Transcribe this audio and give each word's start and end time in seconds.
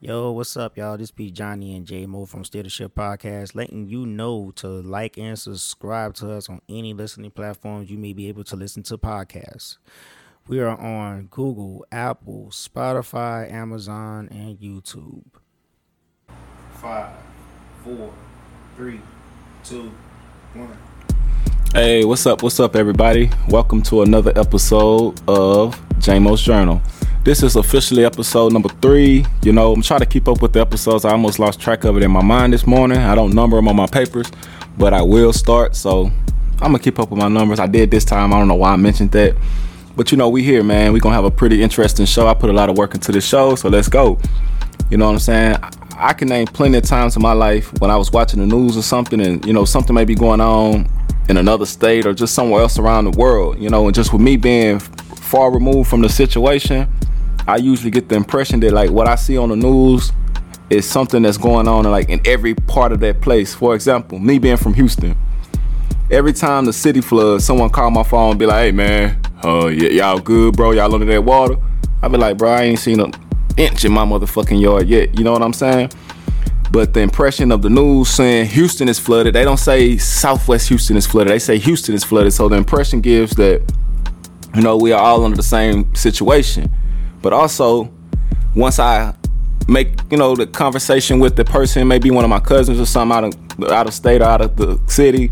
Yo, 0.00 0.32
what's 0.32 0.56
up, 0.56 0.76
y'all? 0.76 0.98
This 0.98 1.12
be 1.12 1.30
Johnny 1.30 1.76
and 1.76 1.86
J 1.86 2.04
Mo 2.04 2.26
from 2.26 2.44
Steer 2.44 2.64
the 2.64 2.68
Ship 2.68 2.92
Podcast, 2.92 3.54
letting 3.54 3.86
you 3.86 4.04
know 4.04 4.50
to 4.56 4.66
like 4.66 5.16
and 5.16 5.38
subscribe 5.38 6.14
to 6.14 6.32
us 6.32 6.50
on 6.50 6.60
any 6.68 6.92
listening 6.92 7.30
platforms 7.30 7.88
you 7.88 7.96
may 7.96 8.12
be 8.12 8.28
able 8.28 8.44
to 8.44 8.56
listen 8.56 8.82
to 8.82 8.98
podcasts. 8.98 9.78
We 10.48 10.60
are 10.60 10.76
on 10.76 11.28
Google, 11.30 11.86
Apple, 11.92 12.48
Spotify, 12.50 13.50
Amazon, 13.50 14.28
and 14.30 14.58
YouTube. 14.58 15.24
Five, 16.74 17.14
four, 17.82 18.12
three, 18.76 19.00
two, 19.62 19.90
one. 20.54 20.76
Hey, 21.72 22.04
what's 22.04 22.26
up? 22.26 22.42
What's 22.42 22.60
up, 22.60 22.76
everybody? 22.76 23.30
Welcome 23.48 23.80
to 23.84 24.02
another 24.02 24.32
episode 24.36 25.18
of 25.28 25.80
JMO's 26.00 26.42
Journal. 26.42 26.82
This 27.24 27.42
is 27.42 27.56
officially 27.56 28.04
episode 28.04 28.52
number 28.52 28.68
three. 28.82 29.24
You 29.42 29.52
know, 29.54 29.72
I'm 29.72 29.80
trying 29.80 30.00
to 30.00 30.06
keep 30.06 30.28
up 30.28 30.42
with 30.42 30.52
the 30.52 30.60
episodes. 30.60 31.06
I 31.06 31.12
almost 31.12 31.38
lost 31.38 31.58
track 31.58 31.84
of 31.84 31.96
it 31.96 32.02
in 32.02 32.10
my 32.10 32.22
mind 32.22 32.52
this 32.52 32.66
morning. 32.66 32.98
I 32.98 33.14
don't 33.14 33.32
number 33.32 33.56
them 33.56 33.66
on 33.66 33.76
my 33.76 33.86
papers, 33.86 34.30
but 34.76 34.92
I 34.92 35.00
will 35.00 35.32
start. 35.32 35.74
So 35.74 36.10
I'm 36.60 36.72
gonna 36.72 36.80
keep 36.80 36.98
up 36.98 37.10
with 37.10 37.18
my 37.18 37.28
numbers. 37.28 37.60
I 37.60 37.66
did 37.66 37.90
this 37.90 38.04
time. 38.04 38.34
I 38.34 38.38
don't 38.38 38.46
know 38.46 38.56
why 38.56 38.74
I 38.74 38.76
mentioned 38.76 39.12
that. 39.12 39.34
But 39.96 40.12
you 40.12 40.18
know, 40.18 40.28
we 40.28 40.42
here, 40.42 40.62
man. 40.62 40.92
we 40.92 41.00
gonna 41.00 41.14
have 41.14 41.24
a 41.24 41.30
pretty 41.30 41.62
interesting 41.62 42.04
show. 42.04 42.26
I 42.26 42.34
put 42.34 42.50
a 42.50 42.52
lot 42.52 42.68
of 42.68 42.76
work 42.76 42.94
into 42.94 43.10
this 43.10 43.26
show, 43.26 43.54
so 43.54 43.70
let's 43.70 43.88
go. 43.88 44.18
You 44.90 44.98
know 44.98 45.06
what 45.06 45.12
I'm 45.12 45.18
saying? 45.18 45.56
I 45.96 46.12
can 46.12 46.28
name 46.28 46.46
plenty 46.46 46.76
of 46.76 46.84
times 46.84 47.16
in 47.16 47.22
my 47.22 47.32
life 47.32 47.72
when 47.80 47.90
I 47.90 47.96
was 47.96 48.12
watching 48.12 48.40
the 48.40 48.46
news 48.46 48.76
or 48.76 48.82
something 48.82 49.22
and, 49.22 49.42
you 49.46 49.54
know, 49.54 49.64
something 49.64 49.94
may 49.94 50.04
be 50.04 50.14
going 50.14 50.42
on 50.42 50.86
in 51.30 51.38
another 51.38 51.64
state 51.64 52.04
or 52.04 52.12
just 52.12 52.34
somewhere 52.34 52.60
else 52.60 52.78
around 52.78 53.10
the 53.10 53.18
world, 53.18 53.58
you 53.58 53.70
know, 53.70 53.86
and 53.86 53.94
just 53.94 54.12
with 54.12 54.20
me 54.20 54.36
being 54.36 54.78
far 54.78 55.50
removed 55.50 55.88
from 55.88 56.02
the 56.02 56.08
situation, 56.10 56.86
I 57.46 57.56
usually 57.56 57.90
get 57.90 58.08
the 58.08 58.14
impression 58.16 58.60
that 58.60 58.72
like 58.72 58.90
what 58.90 59.06
I 59.06 59.16
see 59.16 59.36
on 59.36 59.50
the 59.50 59.56
news 59.56 60.12
is 60.70 60.88
something 60.88 61.22
that's 61.22 61.36
going 61.36 61.68
on 61.68 61.84
in, 61.84 61.92
like 61.92 62.08
in 62.08 62.20
every 62.24 62.54
part 62.54 62.92
of 62.92 63.00
that 63.00 63.20
place. 63.20 63.54
For 63.54 63.74
example, 63.74 64.18
me 64.18 64.38
being 64.38 64.56
from 64.56 64.74
Houston, 64.74 65.14
every 66.10 66.32
time 66.32 66.64
the 66.64 66.72
city 66.72 67.00
floods, 67.00 67.44
someone 67.44 67.70
call 67.70 67.90
my 67.90 68.02
phone 68.02 68.30
and 68.30 68.38
be 68.38 68.46
like, 68.46 68.64
"Hey 68.64 68.72
man, 68.72 69.20
uh, 69.42 69.64
y- 69.66 69.72
y'all 69.72 70.18
good, 70.18 70.56
bro? 70.56 70.72
Y'all 70.72 70.92
under 70.92 71.06
that 71.06 71.24
water?" 71.24 71.56
I 72.02 72.08
be 72.08 72.16
like, 72.16 72.38
"Bro, 72.38 72.50
I 72.50 72.62
ain't 72.62 72.78
seen 72.78 73.00
an 73.00 73.12
inch 73.56 73.84
in 73.84 73.92
my 73.92 74.04
motherfucking 74.04 74.60
yard 74.60 74.88
yet." 74.88 75.16
You 75.18 75.24
know 75.24 75.32
what 75.32 75.42
I'm 75.42 75.52
saying? 75.52 75.90
But 76.70 76.92
the 76.92 77.00
impression 77.00 77.52
of 77.52 77.62
the 77.62 77.70
news 77.70 78.08
saying 78.08 78.46
Houston 78.46 78.88
is 78.88 78.98
flooded, 78.98 79.34
they 79.34 79.44
don't 79.44 79.58
say 79.58 79.96
Southwest 79.96 80.68
Houston 80.70 80.96
is 80.96 81.06
flooded. 81.06 81.32
They 81.32 81.38
say 81.38 81.58
Houston 81.58 81.94
is 81.94 82.02
flooded. 82.02 82.32
So 82.32 82.48
the 82.48 82.56
impression 82.56 83.00
gives 83.00 83.36
that, 83.36 83.62
you 84.56 84.62
know, 84.62 84.76
we 84.76 84.90
are 84.90 85.00
all 85.00 85.24
under 85.24 85.36
the 85.36 85.42
same 85.44 85.94
situation. 85.94 86.68
But 87.24 87.32
also, 87.32 87.90
once 88.54 88.78
I 88.78 89.14
make, 89.66 89.88
you 90.10 90.18
know, 90.18 90.36
the 90.36 90.46
conversation 90.46 91.20
with 91.20 91.36
the 91.36 91.44
person, 91.46 91.88
maybe 91.88 92.10
one 92.10 92.22
of 92.22 92.28
my 92.28 92.38
cousins 92.38 92.78
or 92.78 92.84
something 92.84 93.16
out 93.16 93.24
of 93.24 93.70
out 93.72 93.86
of 93.86 93.94
state 93.94 94.20
or 94.20 94.26
out 94.26 94.42
of 94.42 94.56
the 94.56 94.78
city, 94.88 95.30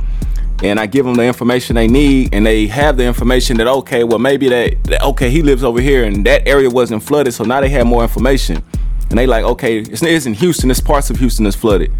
and 0.63 0.81
I 0.81 0.87
give 0.87 1.05
them 1.05 1.17
the 1.17 1.25
information 1.25 1.77
they 1.77 1.89
need, 1.89 2.33
and 2.33 2.47
they 2.47 2.67
have 2.69 2.97
the 2.97 3.05
information 3.05 3.59
that 3.59 3.67
okay, 3.67 4.05
well 4.05 4.19
maybe 4.19 4.49
that, 4.49 4.83
that 4.85 5.03
okay 5.03 5.29
he 5.29 5.43
lives 5.43 5.63
over 5.63 5.83
here 5.83 6.05
and 6.05 6.25
that 6.25 6.49
area 6.49 6.71
wasn't 6.71 7.03
flooded, 7.03 7.35
so 7.35 7.45
now 7.45 7.61
they 7.61 7.69
have 7.69 7.87
more 7.87 8.03
information, 8.03 8.63
and 9.11 9.19
they 9.19 9.27
like 9.27 9.45
okay 9.45 9.81
it's, 9.81 10.03
it's 10.03 10.25
in 10.25 10.33
Houston, 10.33 10.71
it's 10.71 10.81
parts 10.81 11.11
of 11.11 11.19
Houston 11.19 11.45
that's 11.45 11.57
flooded, 11.57 11.93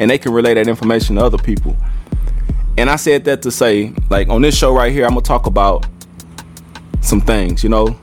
and 0.00 0.10
they 0.10 0.18
can 0.18 0.32
relay 0.32 0.54
that 0.54 0.66
information 0.66 1.14
to 1.14 1.24
other 1.24 1.38
people. 1.38 1.76
And 2.76 2.90
I 2.90 2.96
said 2.96 3.24
that 3.26 3.42
to 3.42 3.52
say, 3.52 3.92
like 4.10 4.30
on 4.30 4.42
this 4.42 4.58
show 4.58 4.74
right 4.74 4.92
here, 4.92 5.04
I'm 5.04 5.10
gonna 5.10 5.20
talk 5.20 5.46
about 5.46 5.86
some 7.02 7.20
things, 7.20 7.62
you 7.62 7.68
know. 7.68 7.96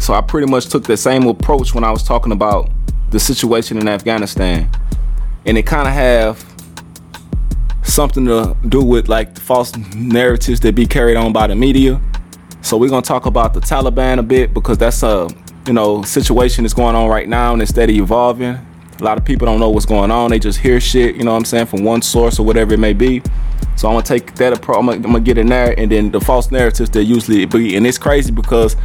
So 0.00 0.14
I 0.14 0.20
pretty 0.20 0.50
much 0.50 0.66
took 0.66 0.84
the 0.84 0.96
same 0.96 1.26
approach 1.26 1.74
when 1.74 1.84
I 1.84 1.90
was 1.90 2.02
talking 2.02 2.32
about 2.32 2.70
the 3.10 3.18
situation 3.20 3.78
in 3.78 3.88
Afghanistan, 3.88 4.70
and 5.46 5.58
it 5.58 5.64
kind 5.66 5.88
of 5.88 5.94
have 5.94 6.44
something 7.82 8.26
to 8.26 8.56
do 8.68 8.82
with 8.82 9.08
like 9.08 9.34
the 9.34 9.40
false 9.40 9.74
narratives 9.94 10.60
that 10.60 10.74
be 10.74 10.86
carried 10.86 11.16
on 11.16 11.32
by 11.32 11.46
the 11.46 11.54
media. 11.56 12.00
So 12.60 12.76
we're 12.76 12.90
gonna 12.90 13.02
talk 13.02 13.26
about 13.26 13.54
the 13.54 13.60
Taliban 13.60 14.18
a 14.18 14.22
bit 14.22 14.52
because 14.52 14.78
that's 14.78 15.02
a 15.02 15.28
you 15.66 15.72
know 15.72 16.02
situation 16.02 16.64
that's 16.64 16.74
going 16.74 16.94
on 16.94 17.08
right 17.08 17.28
now 17.28 17.52
and 17.52 17.62
it's 17.62 17.70
steady 17.70 17.98
evolving. 17.98 18.58
A 19.00 19.04
lot 19.04 19.16
of 19.16 19.24
people 19.24 19.46
don't 19.46 19.60
know 19.60 19.70
what's 19.70 19.86
going 19.86 20.10
on. 20.10 20.30
They 20.30 20.38
just 20.40 20.58
hear 20.58 20.80
shit, 20.80 21.14
you 21.16 21.22
know 21.24 21.30
what 21.32 21.38
I'm 21.38 21.44
saying, 21.44 21.66
from 21.66 21.84
one 21.84 22.02
source 22.02 22.38
or 22.38 22.44
whatever 22.44 22.74
it 22.74 22.78
may 22.80 22.92
be. 22.92 23.22
So 23.76 23.88
I'm 23.88 23.94
gonna 23.94 24.02
take 24.02 24.34
that 24.36 24.52
approach. 24.52 24.78
I'm, 24.78 24.86
gonna- 24.86 24.96
I'm 24.98 25.02
gonna 25.12 25.20
get 25.20 25.38
in 25.38 25.46
there, 25.46 25.78
and 25.78 25.90
then 25.90 26.10
the 26.10 26.20
false 26.20 26.50
narratives 26.50 26.90
that 26.90 27.04
usually 27.04 27.44
be, 27.46 27.76
and 27.76 27.86
it's 27.86 27.98
crazy 27.98 28.32
because 28.32 28.76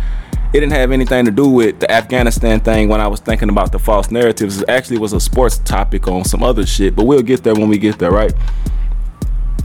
it 0.54 0.60
didn't 0.60 0.74
have 0.74 0.92
anything 0.92 1.26
to 1.26 1.32
do 1.32 1.50
with 1.50 1.80
the 1.80 1.92
Afghanistan 1.92 2.60
thing 2.60 2.88
when 2.88 3.02
I 3.02 3.08
was 3.08 3.20
thinking 3.20 3.50
about 3.50 3.72
the 3.72 3.80
false 3.80 4.12
narratives. 4.12 4.62
It 4.62 4.70
actually 4.70 5.00
was 5.00 5.12
a 5.12 5.20
sports 5.20 5.58
topic 5.58 6.08
on 6.08 6.24
some 6.26 6.44
other 6.44 6.64
shit, 6.64 6.96
but 6.96 7.06
we'll 7.08 7.24
get 7.24 7.44
there 7.44 7.56
when 7.56 7.70
we 7.70 7.80
get 7.80 7.98
there, 7.98 8.12
right? 8.12 8.32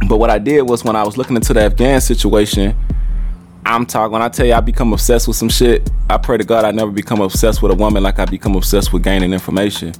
But 0.08 0.16
what 0.16 0.30
I 0.30 0.38
did 0.38 0.62
was 0.62 0.84
when 0.84 0.96
I 0.96 1.04
was 1.04 1.18
looking 1.18 1.36
into 1.36 1.52
the 1.52 1.60
Afghan 1.60 2.00
situation, 2.00 2.74
I'm 3.66 3.84
talking 3.84 4.12
when 4.12 4.22
I 4.22 4.30
tell 4.30 4.46
you 4.46 4.54
I 4.54 4.60
become 4.60 4.94
obsessed 4.94 5.28
with 5.28 5.36
some 5.36 5.50
shit, 5.50 5.90
I 6.08 6.16
pray 6.16 6.38
to 6.38 6.44
God 6.44 6.64
I 6.64 6.70
never 6.70 6.90
become 6.90 7.20
obsessed 7.20 7.62
with 7.62 7.70
a 7.70 7.74
woman 7.74 8.02
like 8.02 8.18
I 8.18 8.24
become 8.24 8.56
obsessed 8.56 8.90
with 8.90 9.02
gaining 9.02 9.34
information. 9.34 9.92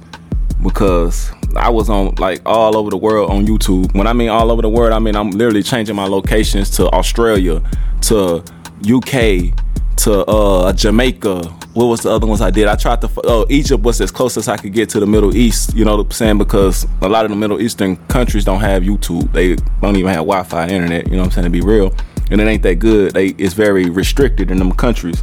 Because 0.63 1.31
I 1.55 1.69
was 1.69 1.89
on 1.89 2.15
like 2.15 2.41
all 2.47 2.75
over 2.75 2.89
the 2.89 2.97
world 2.97 3.29
on 3.29 3.45
YouTube. 3.45 3.93
When 3.95 4.07
I 4.07 4.13
mean 4.13 4.29
all 4.29 4.51
over 4.51 4.63
the 4.63 4.69
world, 4.69 4.91
I 4.93 4.99
mean 4.99 5.15
I'm 5.15 5.29
literally 5.29 5.61
changing 5.61 5.95
my 5.95 6.05
locations 6.05 6.71
to 6.71 6.89
Australia, 6.89 7.61
to 8.01 8.43
UK, 8.83 9.53
to 9.99 10.25
uh 10.25 10.73
Jamaica. 10.73 11.41
What 11.73 11.85
was 11.85 12.01
the 12.01 12.09
other 12.11 12.25
ones 12.27 12.41
I 12.41 12.49
did? 12.51 12.67
I 12.67 12.75
tried 12.75 13.01
to. 13.01 13.09
Oh, 13.25 13.45
Egypt 13.49 13.83
was 13.83 14.01
as 14.01 14.11
close 14.11 14.35
as 14.37 14.47
I 14.47 14.57
could 14.57 14.73
get 14.73 14.89
to 14.89 14.99
the 14.99 15.05
Middle 15.05 15.35
East. 15.35 15.73
You 15.75 15.85
know 15.85 15.95
what 15.97 16.05
I'm 16.07 16.11
saying? 16.11 16.37
Because 16.37 16.85
a 17.01 17.09
lot 17.09 17.25
of 17.25 17.31
the 17.31 17.37
Middle 17.37 17.61
Eastern 17.61 17.95
countries 18.07 18.43
don't 18.43 18.59
have 18.61 18.83
YouTube. 18.83 19.31
They 19.33 19.55
don't 19.81 19.95
even 19.95 20.07
have 20.09 20.25
Wi-Fi 20.25 20.67
internet. 20.67 21.05
You 21.07 21.13
know 21.13 21.19
what 21.19 21.25
I'm 21.25 21.31
saying? 21.31 21.45
To 21.45 21.49
be 21.51 21.61
real, 21.61 21.93
and 22.31 22.41
it 22.41 22.47
ain't 22.47 22.63
that 22.63 22.75
good. 22.79 23.13
They 23.13 23.27
it's 23.37 23.53
very 23.53 23.89
restricted 23.89 24.51
in 24.51 24.57
them 24.57 24.71
countries. 24.71 25.21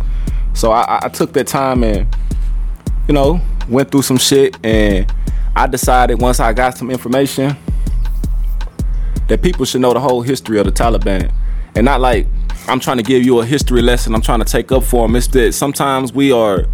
So 0.55 0.71
I, 0.73 0.83
I- 0.83 1.01
I 1.05 1.09
took 1.09 1.33
that 1.35 1.47
time 1.47 1.83
and 1.85 2.07
you 3.09 3.15
know 3.15 3.41
went 3.69 3.91
through 3.91 4.03
some 4.03 4.17
shit, 4.19 4.57
and 4.65 5.13
I 5.57 5.67
decided 5.67 6.21
once 6.21 6.39
I 6.41 6.53
got 6.53 6.79
some 6.79 6.91
information 6.91 7.57
that 9.29 9.43
people 9.43 9.65
should 9.65 9.81
know 9.81 9.93
the 9.93 10.01
whole 10.01 10.23
history 10.23 10.59
of 10.61 10.67
the 10.67 10.73
Taliban. 10.73 11.33
And 11.75 11.85
not 11.85 12.01
like 12.01 12.27
I'm 12.69 12.81
trying 12.81 12.97
to 12.97 13.03
give 13.03 13.23
you 13.23 13.41
a 13.41 13.47
history 13.47 13.81
lesson, 13.81 14.15
I'm 14.15 14.23
trying 14.23 14.41
to 14.41 14.45
take 14.45 14.73
up 14.73 14.83
for 14.83 15.07
them. 15.07 15.15
It's 15.17 15.29
that 15.29 15.53
sometimes 15.55 16.13
we 16.13 16.33
are 16.33 16.67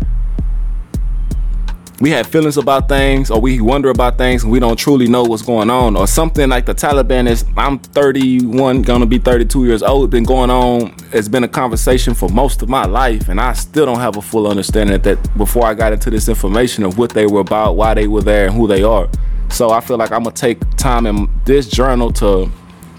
we 2.00 2.10
have 2.10 2.26
feelings 2.26 2.56
about 2.56 2.88
things 2.88 3.30
or 3.30 3.40
we 3.40 3.60
wonder 3.60 3.88
about 3.88 4.18
things 4.18 4.42
and 4.42 4.50
we 4.50 4.58
don't 4.58 4.76
truly 4.76 5.06
know 5.06 5.22
what's 5.22 5.42
going 5.42 5.70
on 5.70 5.94
or 5.96 6.08
something 6.08 6.48
like 6.48 6.66
the 6.66 6.74
Taliban 6.74 7.28
is 7.28 7.44
I'm 7.56 7.78
31 7.78 8.82
gonna 8.82 9.06
be 9.06 9.18
32 9.18 9.66
years 9.66 9.84
old 9.84 10.10
been 10.10 10.24
going 10.24 10.50
on 10.50 10.96
it's 11.12 11.28
been 11.28 11.44
a 11.44 11.48
conversation 11.48 12.12
for 12.12 12.28
most 12.28 12.60
of 12.60 12.68
my 12.68 12.86
life 12.86 13.28
and 13.28 13.40
I 13.40 13.52
still 13.52 13.86
don't 13.86 14.00
have 14.00 14.16
a 14.16 14.22
full 14.22 14.48
understanding 14.48 15.00
that 15.00 15.36
before 15.36 15.64
I 15.64 15.74
got 15.74 15.92
into 15.92 16.10
this 16.10 16.28
information 16.28 16.82
of 16.82 16.98
what 16.98 17.10
they 17.10 17.26
were 17.26 17.38
about 17.38 17.76
why 17.76 17.94
they 17.94 18.08
were 18.08 18.22
there 18.22 18.46
and 18.46 18.54
who 18.56 18.66
they 18.66 18.82
are 18.82 19.08
so 19.48 19.70
I 19.70 19.80
feel 19.80 19.96
like 19.96 20.10
I'm 20.10 20.24
gonna 20.24 20.34
take 20.34 20.58
time 20.76 21.06
in 21.06 21.30
this 21.44 21.68
journal 21.68 22.12
to 22.14 22.50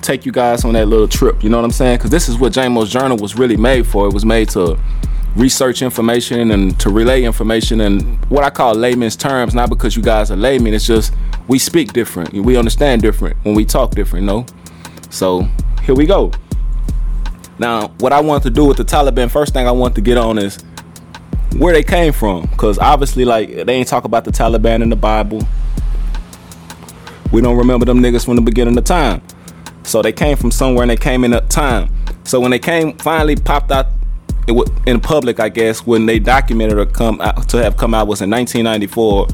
take 0.04 0.26
you 0.26 0.32
guys 0.32 0.66
on 0.66 0.74
that 0.74 0.88
little 0.88 1.08
trip 1.08 1.44
you 1.44 1.50
know 1.50 1.58
what 1.58 1.66
I'm 1.66 1.72
saying 1.72 1.98
because 1.98 2.12
this 2.12 2.30
is 2.30 2.38
what 2.38 2.54
JMO's 2.54 2.92
journal 2.92 3.18
was 3.18 3.36
really 3.36 3.58
made 3.58 3.88
for 3.88 4.08
it 4.08 4.14
was 4.14 4.26
made 4.26 4.50
to 4.50 4.78
research 5.36 5.82
information 5.82 6.52
and 6.52 6.80
to 6.80 6.90
relay 6.90 7.24
information 7.24 7.82
and 7.82 8.24
what 8.30 8.44
I 8.44 8.50
call 8.50 8.76
layman's 8.76 9.16
terms, 9.16 9.54
not 9.54 9.70
because 9.70 9.96
you 9.96 10.04
guys 10.04 10.30
are 10.32 10.36
laymen, 10.36 10.74
it's 10.74 10.86
just 10.86 11.14
we 11.48 11.60
speak 11.60 11.94
different. 11.94 12.34
We 12.34 12.56
understand 12.56 13.02
different 13.02 13.38
when 13.44 13.56
we 13.56 13.66
talk 13.66 13.92
different, 13.92 14.24
you 14.24 14.28
know? 14.28 14.46
So 15.10 15.48
here 15.84 15.96
we 15.96 16.06
go. 16.06 16.32
Now, 17.60 17.90
what 18.00 18.14
I 18.14 18.22
want 18.22 18.44
to 18.44 18.50
do 18.50 18.66
with 18.66 18.78
the 18.78 18.86
Taliban, 18.86 19.30
first 19.30 19.54
thing 19.54 19.68
I 19.68 19.72
want 19.72 19.96
to 19.96 20.02
get 20.02 20.18
on 20.18 20.38
is 20.38 20.58
where 21.58 21.74
they 21.74 21.84
came 21.84 22.14
from. 22.14 22.44
Because 22.44 22.80
obviously, 22.80 23.26
like, 23.26 23.66
they 23.66 23.74
ain't 23.74 23.88
talk 23.88 24.06
about 24.06 24.26
the 24.26 24.32
Taliban 24.32 24.82
in 24.82 24.90
the 24.90 24.96
Bible. 24.96 25.46
We 27.32 27.42
don't 27.42 27.58
remember 27.58 27.86
them 27.86 28.00
niggas 28.00 28.26
from 28.26 28.36
the 28.36 28.42
beginning 28.42 28.78
of 28.78 28.84
time. 28.84 29.22
So 29.84 30.02
they 30.02 30.12
came 30.14 30.38
from 30.38 30.52
somewhere 30.52 30.84
and 30.84 30.90
they 30.90 30.96
came 30.98 31.24
in 31.24 31.34
a 31.34 31.42
time. 31.42 31.90
So 32.24 32.40
when 32.40 32.52
they 32.52 32.60
came, 32.60 32.98
finally 32.98 33.36
popped 33.36 33.72
out 33.72 33.88
it 34.48 34.52
wa- 34.54 34.66
in 34.86 35.00
public, 35.00 35.40
I 35.40 35.50
guess, 35.50 35.86
when 35.86 36.06
they 36.06 36.20
documented 36.20 36.78
or 36.78 36.86
come 36.86 37.20
out, 37.22 37.48
to 37.50 37.58
have 37.58 37.78
come 37.78 37.94
out 37.94 38.08
was 38.08 38.22
in 38.22 38.30
1994. 38.30 39.28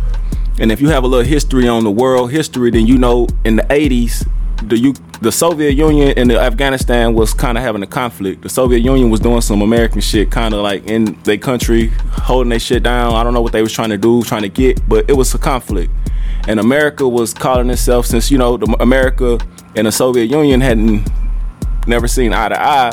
And 0.59 0.71
if 0.71 0.81
you 0.81 0.89
have 0.89 1.03
a 1.03 1.07
little 1.07 1.25
history 1.25 1.67
on 1.67 1.83
the 1.83 1.91
world 1.91 2.31
history, 2.31 2.69
then 2.69 2.85
you 2.85 2.97
know 2.97 3.27
in 3.45 3.55
the 3.55 3.63
80s, 3.63 4.27
the 4.63 4.77
U- 4.77 4.93
the 5.21 5.31
Soviet 5.31 5.71
Union 5.71 6.13
and 6.17 6.29
the 6.29 6.39
Afghanistan 6.39 7.13
was 7.13 7.33
kind 7.33 7.57
of 7.57 7.63
having 7.63 7.81
a 7.81 7.87
conflict. 7.87 8.41
The 8.41 8.49
Soviet 8.49 8.79
Union 8.79 9.09
was 9.09 9.19
doing 9.21 9.41
some 9.41 9.61
American 9.61 10.01
shit, 10.01 10.31
kind 10.31 10.53
of 10.53 10.61
like 10.61 10.85
in 10.85 11.17
their 11.23 11.37
country, 11.37 11.87
holding 12.11 12.49
their 12.49 12.59
shit 12.59 12.83
down. 12.83 13.13
I 13.13 13.23
don't 13.23 13.33
know 13.33 13.41
what 13.41 13.53
they 13.53 13.61
was 13.61 13.71
trying 13.71 13.89
to 13.89 13.97
do, 13.97 14.21
trying 14.23 14.41
to 14.41 14.49
get, 14.49 14.87
but 14.87 15.09
it 15.09 15.13
was 15.13 15.33
a 15.33 15.37
conflict. 15.37 15.91
And 16.47 16.59
America 16.59 17.07
was 17.07 17.33
calling 17.33 17.69
itself, 17.69 18.05
since 18.05 18.31
you 18.31 18.37
know, 18.37 18.57
the 18.57 18.65
America 18.79 19.37
and 19.75 19.85
the 19.85 19.91
Soviet 19.91 20.25
Union 20.25 20.61
hadn't 20.61 21.07
never 21.87 22.07
seen 22.07 22.33
eye 22.33 22.49
to 22.49 22.59
eye 22.61 22.91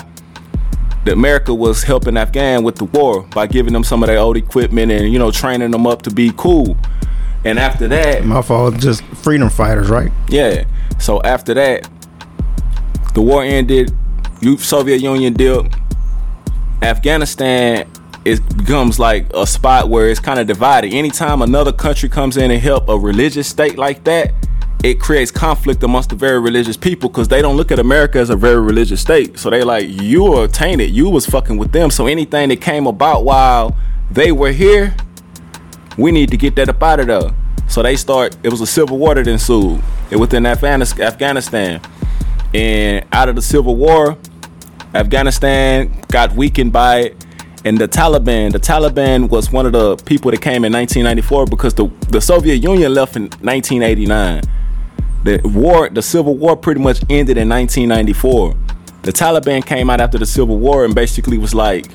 that 1.04 1.12
America 1.12 1.54
was 1.54 1.82
helping 1.84 2.16
Afghan 2.16 2.64
with 2.64 2.76
the 2.76 2.84
war 2.84 3.22
by 3.34 3.46
giving 3.46 3.72
them 3.72 3.84
some 3.84 4.02
of 4.02 4.08
their 4.08 4.18
old 4.18 4.36
equipment 4.36 4.90
and 4.90 5.12
you 5.12 5.18
know 5.18 5.30
training 5.30 5.70
them 5.70 5.86
up 5.86 6.02
to 6.02 6.10
be 6.10 6.32
cool. 6.36 6.76
And 7.44 7.58
after 7.60 7.86
that, 7.88 8.24
My 8.24 8.42
fault. 8.42 8.76
Just 8.78 9.04
freedom 9.04 9.48
fighters, 9.48 9.88
right? 9.88 10.10
yeah. 10.28 10.64
So 10.98 11.22
after 11.22 11.54
that, 11.54 11.88
the 13.14 13.22
war 13.22 13.42
ended. 13.44 13.94
You 14.40 14.56
Soviet 14.58 15.00
Union 15.00 15.32
did. 15.32 15.72
Afghanistan 16.82 17.88
it 18.26 18.56
becomes 18.56 18.98
like 18.98 19.32
a 19.34 19.46
spot 19.46 19.88
where 19.88 20.08
it's 20.08 20.18
kind 20.18 20.40
of 20.40 20.48
divided. 20.48 20.92
Anytime 20.92 21.42
another 21.42 21.72
country 21.72 22.08
comes 22.08 22.36
in 22.36 22.50
and 22.50 22.60
help 22.60 22.88
a 22.88 22.98
religious 22.98 23.46
state 23.46 23.78
like 23.78 24.02
that, 24.02 24.34
it 24.82 24.98
creates 24.98 25.30
conflict 25.30 25.84
amongst 25.84 26.10
the 26.10 26.16
very 26.16 26.40
religious 26.40 26.76
people 26.76 27.08
because 27.08 27.28
they 27.28 27.40
don't 27.40 27.56
look 27.56 27.70
at 27.70 27.78
America 27.78 28.18
as 28.18 28.28
a 28.28 28.34
very 28.34 28.60
religious 28.60 29.00
state. 29.00 29.38
So 29.38 29.48
they 29.48 29.62
like 29.62 29.88
you 29.88 30.24
were 30.24 30.48
tainted. 30.48 30.90
You 30.90 31.08
was 31.08 31.24
fucking 31.24 31.56
with 31.56 31.70
them. 31.70 31.88
So 31.90 32.08
anything 32.08 32.48
that 32.48 32.60
came 32.60 32.88
about 32.88 33.24
while 33.24 33.76
they 34.10 34.32
were 34.32 34.50
here, 34.50 34.96
we 35.96 36.10
need 36.10 36.30
to 36.30 36.36
get 36.36 36.56
that 36.56 36.68
up 36.68 36.82
out 36.82 36.98
of 36.98 37.06
there. 37.06 37.30
So 37.68 37.80
they 37.82 37.94
start. 37.94 38.36
It 38.42 38.48
was 38.48 38.60
a 38.60 38.66
civil 38.66 38.98
war 38.98 39.14
that 39.14 39.28
ensued 39.28 39.80
it 40.10 40.16
within 40.16 40.42
Afghanis- 40.42 41.00
Afghanistan, 41.00 41.80
and 42.52 43.04
out 43.12 43.28
of 43.28 43.36
the 43.36 43.42
civil 43.42 43.76
war, 43.76 44.18
Afghanistan 44.94 46.02
got 46.08 46.34
weakened 46.34 46.72
by 46.72 46.98
it. 46.98 47.25
And 47.66 47.76
the 47.76 47.88
Taliban, 47.88 48.52
the 48.52 48.60
Taliban 48.60 49.28
was 49.28 49.50
one 49.50 49.66
of 49.66 49.72
the 49.72 49.96
people 50.04 50.30
that 50.30 50.40
came 50.40 50.64
in 50.64 50.72
1994 50.72 51.46
because 51.46 51.74
the, 51.74 51.88
the 52.10 52.20
Soviet 52.20 52.62
Union 52.62 52.94
left 52.94 53.16
in 53.16 53.24
1989. 53.40 54.42
The 55.24 55.40
war, 55.48 55.88
the 55.88 56.00
civil 56.00 56.36
war 56.36 56.56
pretty 56.56 56.80
much 56.80 57.00
ended 57.10 57.36
in 57.36 57.48
1994. 57.48 58.54
The 59.02 59.10
Taliban 59.10 59.66
came 59.66 59.90
out 59.90 60.00
after 60.00 60.16
the 60.16 60.26
civil 60.26 60.60
war 60.60 60.84
and 60.84 60.94
basically 60.94 61.38
was 61.38 61.56
like, 61.56 61.88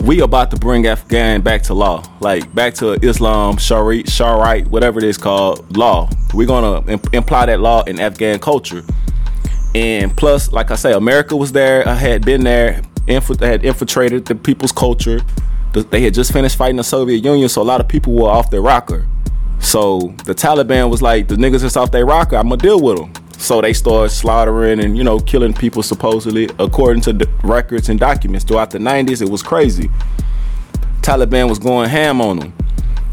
we 0.00 0.22
about 0.22 0.50
to 0.50 0.56
bring 0.56 0.88
Afghan 0.88 1.40
back 1.40 1.62
to 1.64 1.74
law, 1.74 2.02
like 2.18 2.52
back 2.52 2.74
to 2.74 2.94
Islam, 2.94 3.58
Shari, 3.58 4.02
Shariat, 4.02 4.66
whatever 4.66 4.98
it 4.98 5.04
is 5.04 5.16
called, 5.16 5.76
law. 5.76 6.10
We're 6.34 6.48
gonna 6.48 6.84
imp- 6.90 7.14
imply 7.14 7.46
that 7.46 7.60
law 7.60 7.84
in 7.84 8.00
Afghan 8.00 8.40
culture. 8.40 8.82
And 9.72 10.16
plus, 10.16 10.50
like 10.50 10.72
I 10.72 10.74
say, 10.74 10.94
America 10.94 11.36
was 11.36 11.52
there. 11.52 11.88
I 11.88 11.94
had 11.94 12.24
been 12.24 12.42
there, 12.42 12.82
inf- 13.06 13.40
had 13.40 13.64
infiltrated 13.64 14.26
the 14.26 14.34
people's 14.34 14.72
culture. 14.72 15.20
The- 15.72 15.82
They 15.82 16.02
had 16.02 16.14
just 16.14 16.32
finished 16.32 16.56
fighting 16.56 16.76
the 16.76 16.84
Soviet 16.84 17.24
Union, 17.24 17.48
so 17.48 17.62
a 17.62 17.64
lot 17.64 17.80
of 17.80 17.88
people 17.88 18.12
were 18.14 18.28
off 18.28 18.50
their 18.50 18.60
rocker. 18.62 19.06
So 19.58 20.14
the 20.24 20.34
Taliban 20.34 20.88
was 20.90 21.02
like, 21.02 21.28
the 21.28 21.34
niggas 21.36 21.60
that's 21.62 21.76
off 21.76 21.90
their 21.90 22.06
rocker, 22.06 22.36
I'm 22.36 22.48
gonna 22.48 22.56
deal 22.56 22.80
with 22.80 22.96
them. 22.98 23.12
So 23.38 23.60
they 23.60 23.72
started 23.72 24.10
slaughtering 24.10 24.80
and 24.80 24.96
you 24.98 25.04
know 25.04 25.18
killing 25.18 25.52
people 25.54 25.82
supposedly, 25.82 26.48
according 26.58 27.02
to 27.02 27.12
the 27.12 27.28
records 27.42 27.88
and 27.88 27.98
documents. 28.00 28.44
Throughout 28.44 28.70
the 28.70 28.78
90s, 28.78 29.22
it 29.22 29.28
was 29.30 29.42
crazy. 29.42 29.90
Taliban 31.02 31.48
was 31.48 31.58
going 31.58 31.88
ham 31.88 32.20
on 32.20 32.38
them. 32.38 32.52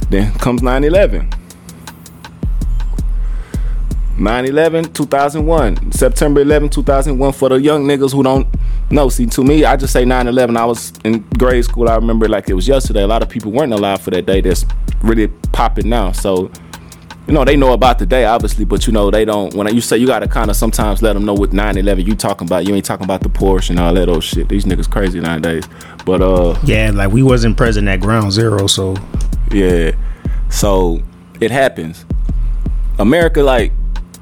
Then 0.09 0.31
comes 0.33 0.61
9/11. 0.61 1.33
9/11, 4.17 4.93
2001, 4.93 5.91
September 5.91 6.41
11, 6.41 6.69
2001. 6.69 7.33
For 7.33 7.49
the 7.49 7.55
young 7.55 7.85
niggas 7.85 8.11
who 8.11 8.23
don't 8.23 8.47
know, 8.89 9.09
see, 9.09 9.25
to 9.27 9.43
me, 9.43 9.63
I 9.63 9.75
just 9.75 9.93
say 9.93 10.03
9/11. 10.03 10.57
I 10.57 10.65
was 10.65 10.91
in 11.03 11.19
grade 11.37 11.63
school. 11.65 11.87
I 11.87 11.95
remember 11.95 12.27
like 12.27 12.49
it 12.49 12.53
was 12.53 12.67
yesterday. 12.67 13.03
A 13.03 13.07
lot 13.07 13.21
of 13.21 13.29
people 13.29 13.51
weren't 13.51 13.73
alive 13.73 14.01
for 14.01 14.11
that 14.11 14.25
day. 14.25 14.41
That's 14.41 14.65
really 15.03 15.27
popping 15.51 15.89
now. 15.89 16.11
So, 16.11 16.51
you 17.27 17.33
know, 17.33 17.45
they 17.45 17.55
know 17.55 17.73
about 17.73 17.99
the 17.99 18.05
day, 18.05 18.25
obviously, 18.25 18.65
but 18.65 18.87
you 18.87 18.93
know, 18.93 19.11
they 19.11 19.23
don't. 19.23 19.53
When 19.53 19.73
you 19.73 19.81
say 19.81 19.97
you 19.97 20.07
gotta 20.07 20.27
kind 20.27 20.49
of 20.49 20.55
sometimes 20.55 21.01
let 21.01 21.13
them 21.13 21.25
know 21.25 21.33
what 21.33 21.51
9/11 21.51 22.07
you 22.07 22.15
talking 22.15 22.47
about. 22.47 22.67
You 22.67 22.73
ain't 22.73 22.85
talking 22.85 23.03
about 23.05 23.21
the 23.21 23.29
Porsche 23.29 23.69
and 23.69 23.79
all 23.79 23.93
that 23.93 24.09
old 24.09 24.23
shit. 24.23 24.49
These 24.49 24.65
niggas 24.65 24.89
crazy 24.89 25.19
nowadays. 25.19 25.65
But 26.05 26.21
uh, 26.21 26.57
Yeah, 26.63 26.91
like 26.91 27.11
we 27.11 27.21
wasn't 27.21 27.55
present 27.55 27.87
at 27.87 27.99
ground 27.99 28.31
zero, 28.31 28.67
so 28.67 28.95
yeah. 29.51 29.91
So 30.49 31.01
it 31.39 31.51
happens. 31.51 32.05
America, 32.99 33.43
like, 33.43 33.71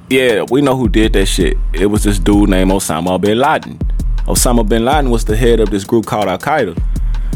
yeah, 0.09 0.43
we 0.49 0.61
know 0.61 0.75
who 0.75 0.87
did 0.87 1.13
that 1.13 1.25
shit. 1.25 1.57
It 1.73 1.87
was 1.87 2.03
this 2.03 2.19
dude 2.19 2.49
named 2.49 2.71
Osama 2.71 3.19
bin 3.19 3.39
Laden. 3.39 3.77
Osama 4.25 4.67
bin 4.67 4.85
Laden 4.85 5.09
was 5.09 5.25
the 5.25 5.35
head 5.35 5.59
of 5.59 5.69
this 5.69 5.83
group 5.83 6.05
called 6.05 6.27
Al 6.27 6.37
Qaeda. 6.37 6.77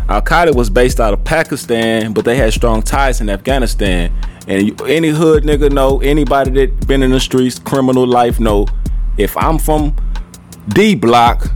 Al 0.08 0.22
Qaeda 0.22 0.56
was 0.56 0.70
based 0.70 1.00
out 1.00 1.14
of 1.14 1.24
Pakistan, 1.24 2.14
but 2.14 2.26
they 2.26 2.36
had 2.36 2.54
strong 2.54 2.82
ties 2.82 3.22
in 3.22 3.30
Afghanistan. 3.30 4.12
And 4.48 4.82
any 4.82 5.10
hood 5.10 5.44
nigga 5.44 5.72
know, 5.72 6.02
anybody 6.02 6.52
that 6.52 6.88
been 6.88 7.04
in 7.04 7.12
the 7.12 7.20
streets, 7.20 7.60
criminal 7.60 8.08
life 8.08 8.40
know, 8.40 8.68
if 9.18 9.38
I'm 9.38 9.60
from 9.60 9.96
D 10.70 10.96
block 10.96 11.48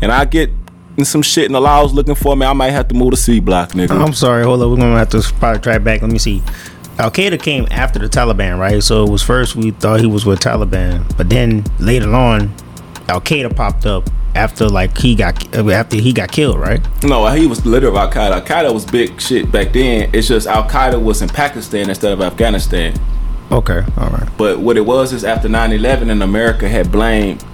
and 0.00 0.10
I 0.10 0.24
get 0.24 0.50
in 0.96 1.04
some 1.04 1.22
shit 1.22 1.46
and 1.46 1.54
the 1.54 1.60
law's 1.60 1.92
looking 1.92 2.14
for 2.14 2.36
me, 2.36 2.46
I 2.46 2.52
might 2.52 2.70
have 2.70 2.88
to 2.88 2.94
move 2.94 3.10
to 3.10 3.16
C 3.16 3.40
block, 3.40 3.72
nigga. 3.72 3.90
I'm 3.90 4.14
sorry. 4.14 4.44
Hold 4.44 4.62
up, 4.62 4.70
we're 4.70 4.76
gonna 4.76 4.98
have 4.98 5.10
to 5.10 5.22
probably 5.38 5.60
try 5.60 5.78
back. 5.78 6.02
Let 6.02 6.10
me 6.10 6.18
see. 6.18 6.42
Al 6.98 7.10
Qaeda 7.10 7.40
came 7.40 7.66
after 7.70 7.98
the 7.98 8.08
Taliban, 8.08 8.58
right? 8.58 8.82
So 8.82 9.04
it 9.04 9.10
was 9.10 9.22
first 9.22 9.56
we 9.56 9.70
thought 9.70 10.00
he 10.00 10.06
was 10.06 10.26
with 10.26 10.40
Taliban, 10.40 11.16
but 11.16 11.30
then 11.30 11.64
later 11.78 12.12
on, 12.14 12.54
Al 13.08 13.20
Qaeda 13.20 13.54
popped 13.56 13.86
up 13.86 14.08
after 14.34 14.68
like 14.68 14.96
he 14.96 15.14
got 15.14 15.54
after 15.56 15.96
he 15.96 16.12
got 16.12 16.30
killed, 16.30 16.58
right? 16.58 16.80
No, 17.02 17.26
he 17.28 17.46
was 17.46 17.64
literally 17.64 17.96
Al 17.98 18.10
Qaeda. 18.10 18.30
Al 18.32 18.42
Qaeda 18.42 18.74
was 18.74 18.84
big 18.84 19.20
shit 19.20 19.50
back 19.50 19.72
then. 19.72 20.10
It's 20.12 20.28
just 20.28 20.46
Al 20.46 20.68
Qaeda 20.68 21.02
was 21.02 21.22
in 21.22 21.28
Pakistan 21.28 21.88
instead 21.88 22.12
of 22.12 22.20
Afghanistan. 22.20 22.94
Okay, 23.50 23.82
all 23.98 24.08
right. 24.10 24.28
But 24.38 24.60
what 24.60 24.76
it 24.76 24.86
was 24.86 25.12
is 25.12 25.24
after 25.24 25.48
9/11, 25.48 26.10
and 26.10 26.22
America 26.22 26.68
had 26.68 26.92
blamed 26.92 27.44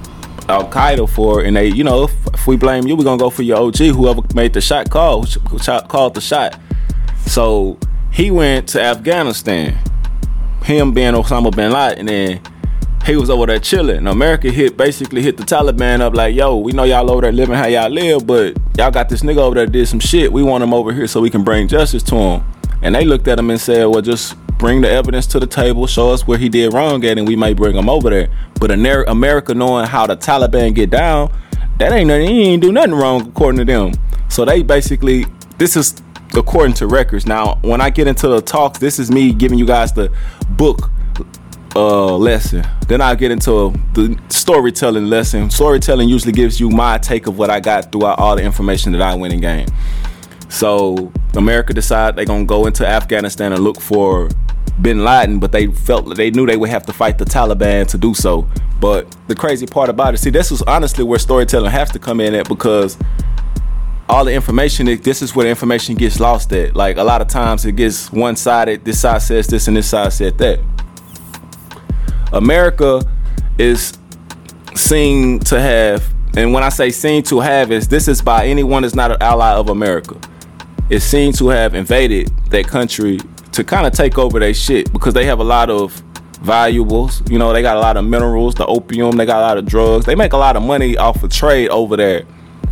Al 0.49 0.69
Qaeda 0.69 1.09
for, 1.09 1.41
it, 1.41 1.47
and 1.47 1.57
they, 1.57 1.69
you 1.69 1.85
know, 1.85 2.05
if, 2.05 2.27
if 2.35 2.47
we 2.47 2.57
blame 2.57 2.87
you, 2.87 2.97
we're 2.97 3.05
gonna 3.05 3.19
go 3.19 3.31
for 3.31 3.43
your 3.43 3.59
OG, 3.59 3.79
whoever 3.79 4.23
made 4.35 4.53
the 4.53 4.61
shot 4.61 4.91
call, 4.91 5.25
shot, 5.25 5.89
called 5.89 6.15
the 6.15 6.21
shot. 6.21 6.59
So 7.27 7.79
he 8.13 8.31
went 8.31 8.69
to 8.71 8.83
Afghanistan. 8.83 9.79
Him 10.65 10.93
being 10.93 11.15
Osama 11.15 11.55
bin 11.55 11.73
Laden, 11.73 12.09
and 12.09 12.41
he 13.07 13.17
was 13.17 13.31
over 13.31 13.47
there 13.47 13.59
chilling. 13.59 13.99
And 13.99 14.09
America 14.09 14.51
hit 14.51 14.77
basically 14.77 15.23
hit 15.23 15.37
the 15.37 15.43
Taliban 15.43 16.01
up 16.01 16.15
like, 16.15 16.35
yo, 16.35 16.57
we 16.57 16.73
know 16.73 16.85
y'all 16.85 17.11
over 17.11 17.23
there 17.23 17.33
living 17.33 17.55
how 17.55 17.67
y'all 17.67 17.89
live, 17.89 18.27
but 18.27 18.57
y'all 18.77 18.91
got 18.91 19.09
this 19.09 19.23
nigga 19.23 19.39
over 19.39 19.55
there 19.55 19.67
did 19.67 19.89
some 19.89 20.01
shit. 20.01 20.33
We 20.33 20.43
want 20.43 20.63
him 20.63 20.75
over 20.75 20.93
here 20.93 21.07
so 21.07 21.21
we 21.21 21.31
can 21.31 21.43
bring 21.43 21.69
justice 21.69 22.03
to 22.05 22.17
him. 22.17 22.45
And 22.83 22.95
they 22.95 23.05
looked 23.05 23.27
at 23.29 23.39
him 23.39 23.51
and 23.51 23.61
said, 23.61 23.87
well, 23.87 24.03
just 24.03 24.37
bring 24.59 24.83
the 24.83 24.91
evidence 24.91 25.27
to 25.29 25.41
the 25.41 25.47
table, 25.47 25.87
show 25.87 26.11
us 26.11 26.27
where 26.27 26.37
he 26.37 26.49
did 26.49 26.75
wrong 26.75 27.05
at, 27.05 27.17
and 27.17 27.27
we 27.27 27.37
might 27.37 27.57
bring 27.57 27.77
him 27.77 27.89
over 27.89 28.11
there. 28.11 28.29
But 28.61 28.71
America 28.73 29.55
knowing 29.55 29.87
how 29.87 30.07
the 30.07 30.17
Taliban 30.17 30.75
get 30.75 30.91
down, 30.91 31.33
that 31.79 31.93
ain't 31.93 32.09
nothing. 32.09 32.29
He 32.29 32.43
ain't 32.43 32.63
do 32.63 32.73
nothing 32.73 32.95
wrong 32.95 33.29
according 33.29 33.59
to 33.59 33.65
them. 33.65 33.93
So 34.29 34.45
they 34.45 34.63
basically, 34.63 35.27
this 35.57 35.77
is 35.77 36.03
according 36.35 36.75
to 36.75 36.87
records. 36.87 37.27
Now, 37.27 37.59
when 37.63 37.81
I 37.81 37.91
get 37.91 38.07
into 38.07 38.29
the 38.29 38.41
talks, 38.41 38.79
this 38.79 38.99
is 38.99 39.11
me 39.11 39.33
giving 39.33 39.59
you 39.59 39.67
guys 39.67 39.93
the 39.93 40.13
book 40.51 40.91
uh 41.77 42.17
lesson. 42.17 42.67
Then 42.89 43.01
I 43.01 43.15
get 43.15 43.31
into 43.31 43.73
the 43.95 44.19
storytelling 44.29 45.07
lesson. 45.07 45.51
Storytelling 45.51 46.09
usually 46.09 46.33
gives 46.33 46.59
you 46.59 46.71
my 46.71 46.99
take 46.99 47.27
of 47.27 47.39
what 47.39 47.51
I 47.51 47.61
got 47.61 47.93
throughout 47.93 48.19
all 48.19 48.37
the 48.37 48.43
information 48.43 48.93
that 48.93 49.03
I 49.03 49.15
went 49.15 49.33
and 49.33 49.43
gained. 49.43 49.73
So 50.49 51.13
America 51.37 51.75
decided 51.75 52.17
they're 52.17 52.25
gonna 52.25 52.45
go 52.45 52.67
into 52.67 52.87
Afghanistan 52.87 53.53
and 53.53 53.63
look 53.63 53.81
for 53.81 54.29
Bin 54.81 55.05
Laden, 55.05 55.41
but 55.41 55.53
they 55.53 55.67
felt 55.67 56.17
they 56.17 56.31
knew 56.31 56.47
they 56.47 56.57
would 56.57 56.71
have 56.71 56.87
to 56.87 56.93
fight 56.93 57.19
the 57.19 57.25
Taliban 57.25 57.87
to 57.89 57.99
do 57.99 58.15
so. 58.15 58.49
But 58.81 59.15
the 59.27 59.35
crazy 59.35 59.67
part 59.67 59.89
about 59.89 60.15
it, 60.15 60.19
see, 60.19 60.31
this 60.31 60.51
was 60.51 60.63
honestly 60.63 61.05
where 61.05 61.19
storytelling 61.19 61.71
has 61.71 61.91
to 61.93 61.99
come 61.99 62.21
in 62.21 62.35
at 62.35 62.49
because 62.49 62.97
all 64.09 64.25
the 64.25 64.33
information, 64.33 64.87
this 65.03 65.21
is 65.21 65.35
where 65.35 65.45
the 65.45 65.51
information 65.51 65.95
gets 65.95 66.19
lost 66.19 66.53
at. 66.53 66.75
Like 66.75 66.97
a 66.97 67.05
lot 67.05 67.21
of 67.21 67.29
times 67.29 67.65
it 67.65 67.73
gets 67.73 68.11
one 68.11 68.37
sided. 68.37 68.85
This 68.85 69.01
side 69.01 69.23
says 69.23 69.47
this 69.47 69.69
and 69.69 69.77
this 69.77 69.89
side 69.89 70.13
said 70.13 70.39
that. 70.39 70.61
America 72.33 73.03
is 73.59 73.99
seen 74.75 75.39
to 75.41 75.61
have, 75.61 76.05
and 76.37 76.53
when 76.53 76.63
I 76.63 76.69
say 76.69 76.91
seen 76.91 77.23
to 77.25 77.41
have, 77.41 77.71
is 77.71 77.89
this 77.89 78.09
is 78.09 78.23
by 78.23 78.47
anyone 78.47 78.83
that's 78.83 78.95
not 78.95 79.11
an 79.11 79.19
ally 79.21 79.53
of 79.53 79.69
America. 79.69 80.19
Is 80.89 81.05
seen 81.05 81.33
to 81.35 81.49
have 81.49 81.75
invaded 81.75 82.29
that 82.51 82.67
country 82.67 83.19
to 83.53 83.63
kind 83.63 83.87
of 83.87 83.93
take 83.93 84.17
over 84.17 84.39
their 84.39 84.55
shit 84.55 84.91
because 84.93 85.13
they 85.13 85.27
have 85.27 85.39
a 85.39 85.45
lot 85.45 85.69
of 85.69 85.93
valuables. 86.41 87.23
You 87.31 87.39
know, 87.39 87.53
they 87.53 87.61
got 87.61 87.77
a 87.77 87.81
lot 87.81 87.99
of 87.99 88.07
minerals, 88.07 88.55
the 88.55 88.65
opium, 88.65 89.17
they 89.17 89.27
got 89.27 89.41
a 89.41 89.47
lot 89.47 89.59
of 89.59 89.67
drugs. 89.67 90.07
They 90.07 90.15
make 90.15 90.33
a 90.33 90.39
lot 90.39 90.57
of 90.57 90.63
money 90.63 90.97
off 90.97 91.23
of 91.23 91.31
trade 91.31 91.69
over 91.69 91.97
there. 91.97 92.23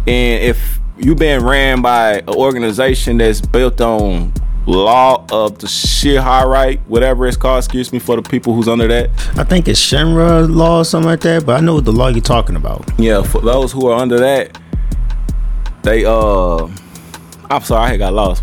And 0.06 0.44
if 0.44 0.80
you 0.98 1.14
been 1.14 1.44
ran 1.44 1.82
by 1.82 2.18
an 2.20 2.28
organization 2.30 3.18
that's 3.18 3.40
built 3.40 3.80
on 3.80 4.32
law 4.66 5.24
of 5.30 5.58
the 5.58 5.66
Shiharite, 5.66 6.80
whatever 6.86 7.26
it's 7.26 7.36
called, 7.36 7.58
excuse 7.58 7.92
me 7.92 7.98
for 7.98 8.16
the 8.16 8.22
people 8.22 8.54
who's 8.54 8.68
under 8.68 8.88
that. 8.88 9.10
I 9.38 9.44
think 9.44 9.68
it's 9.68 9.80
Shenra 9.80 10.52
law 10.52 10.80
or 10.80 10.84
something 10.84 11.08
like 11.08 11.20
that, 11.20 11.46
but 11.46 11.56
I 11.56 11.60
know 11.60 11.74
what 11.74 11.84
the 11.84 11.92
law 11.92 12.08
you're 12.08 12.20
talking 12.20 12.56
about. 12.56 12.88
Yeah, 12.98 13.22
for 13.22 13.40
those 13.40 13.72
who 13.72 13.86
are 13.88 13.98
under 14.00 14.18
that, 14.18 14.58
they 15.82 16.04
uh 16.04 16.68
I'm 17.48 17.62
sorry, 17.62 17.92
I 17.92 17.96
got 17.96 18.12
lost. 18.12 18.42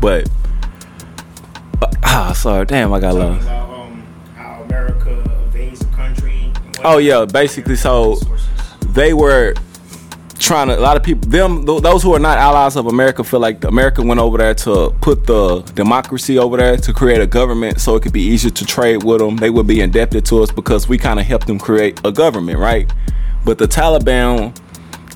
But 0.00 0.28
uh, 1.82 1.90
ah, 2.04 2.32
sorry, 2.36 2.66
damn, 2.66 2.92
I 2.92 3.00
got 3.00 3.14
lost. 3.14 3.46
how 4.36 4.62
America 4.62 5.10
invades 5.44 5.80
a 5.80 5.86
country. 5.86 6.52
Oh 6.84 6.98
yeah, 6.98 7.24
basically 7.24 7.76
so 7.76 8.16
they 8.92 9.12
were 9.12 9.54
trying 10.44 10.68
to 10.68 10.78
a 10.78 10.80
lot 10.80 10.94
of 10.94 11.02
people 11.02 11.26
them 11.30 11.64
those 11.64 12.02
who 12.02 12.14
are 12.14 12.18
not 12.18 12.36
allies 12.36 12.76
of 12.76 12.86
America 12.86 13.24
feel 13.24 13.40
like 13.40 13.64
America 13.64 14.02
went 14.02 14.20
over 14.20 14.36
there 14.36 14.54
to 14.54 14.94
put 15.00 15.26
the 15.26 15.60
democracy 15.74 16.38
over 16.38 16.58
there 16.58 16.76
to 16.76 16.92
create 16.92 17.22
a 17.22 17.26
government 17.26 17.80
so 17.80 17.96
it 17.96 18.02
could 18.02 18.12
be 18.12 18.20
easier 18.20 18.50
to 18.50 18.66
trade 18.66 19.02
with 19.02 19.20
them. 19.20 19.36
They 19.36 19.48
would 19.48 19.66
be 19.66 19.80
indebted 19.80 20.26
to 20.26 20.42
us 20.42 20.52
because 20.52 20.86
we 20.86 20.98
kind 20.98 21.18
of 21.18 21.24
helped 21.24 21.46
them 21.46 21.58
create 21.58 21.98
a 22.04 22.12
government, 22.12 22.58
right? 22.58 22.92
But 23.46 23.56
the 23.56 23.66
Taliban 23.66 24.54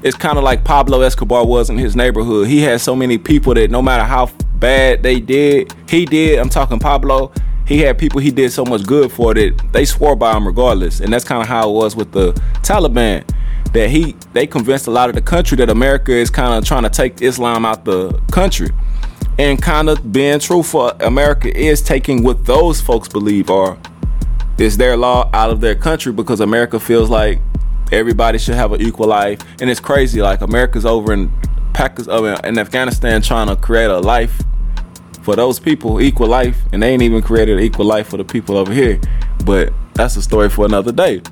it's 0.02 0.16
kind 0.16 0.38
of 0.38 0.44
like 0.44 0.64
Pablo 0.64 1.02
Escobar 1.02 1.44
was 1.44 1.68
in 1.68 1.76
his 1.76 1.94
neighborhood. 1.94 2.46
He 2.46 2.60
had 2.60 2.80
so 2.80 2.96
many 2.96 3.18
people 3.18 3.52
that 3.54 3.70
no 3.70 3.82
matter 3.82 4.04
how 4.04 4.30
bad 4.54 5.02
they 5.02 5.20
did, 5.20 5.74
he 5.90 6.06
did. 6.06 6.38
I'm 6.38 6.48
talking 6.48 6.78
Pablo. 6.78 7.32
He 7.66 7.80
had 7.80 7.98
people 7.98 8.20
he 8.20 8.30
did 8.30 8.50
so 8.52 8.64
much 8.64 8.86
good 8.86 9.12
for 9.12 9.34
that 9.34 9.72
they 9.72 9.84
swore 9.84 10.16
by 10.16 10.34
him 10.34 10.46
regardless. 10.46 11.00
And 11.00 11.12
that's 11.12 11.24
kind 11.24 11.42
of 11.42 11.48
how 11.48 11.68
it 11.68 11.72
was 11.72 11.94
with 11.94 12.12
the 12.12 12.32
Taliban 12.62 13.28
that 13.72 13.90
he 13.90 14.16
they 14.32 14.46
convinced 14.46 14.86
a 14.86 14.90
lot 14.90 15.08
of 15.08 15.14
the 15.14 15.22
country 15.22 15.56
that 15.56 15.70
America 15.70 16.12
is 16.12 16.30
kind 16.30 16.54
of 16.54 16.64
trying 16.64 16.82
to 16.82 16.90
take 16.90 17.20
Islam 17.22 17.64
out 17.64 17.84
the 17.84 18.12
country. 18.30 18.70
And 19.38 19.60
kind 19.62 19.88
of 19.88 20.12
being 20.12 20.40
true 20.40 20.64
for 20.64 20.92
America 21.00 21.56
is 21.56 21.80
taking 21.80 22.24
what 22.24 22.44
those 22.44 22.80
folks 22.80 23.06
believe 23.06 23.50
are 23.50 23.78
is 24.58 24.76
their 24.76 24.96
law 24.96 25.30
out 25.32 25.50
of 25.50 25.60
their 25.60 25.76
country 25.76 26.12
because 26.12 26.40
America 26.40 26.80
feels 26.80 27.08
like 27.08 27.40
everybody 27.92 28.38
should 28.38 28.56
have 28.56 28.72
an 28.72 28.80
equal 28.80 29.06
life. 29.06 29.40
And 29.60 29.70
it's 29.70 29.78
crazy, 29.78 30.20
like 30.20 30.40
America's 30.40 30.84
over 30.84 31.12
in 31.12 31.30
Pakistan 31.72 32.24
uh, 32.24 32.40
in 32.42 32.58
Afghanistan 32.58 33.22
trying 33.22 33.46
to 33.46 33.54
create 33.54 33.90
a 33.90 34.00
life 34.00 34.42
for 35.22 35.36
those 35.36 35.60
people, 35.60 36.00
equal 36.00 36.26
life, 36.26 36.58
and 36.72 36.82
they 36.82 36.90
ain't 36.90 37.02
even 37.02 37.22
created 37.22 37.58
an 37.58 37.62
equal 37.62 37.86
life 37.86 38.08
for 38.08 38.16
the 38.16 38.24
people 38.24 38.56
over 38.56 38.72
here. 38.72 39.00
But 39.44 39.72
that's 39.94 40.16
a 40.16 40.22
story 40.22 40.48
for 40.48 40.64
another 40.64 40.90
day 40.90 41.22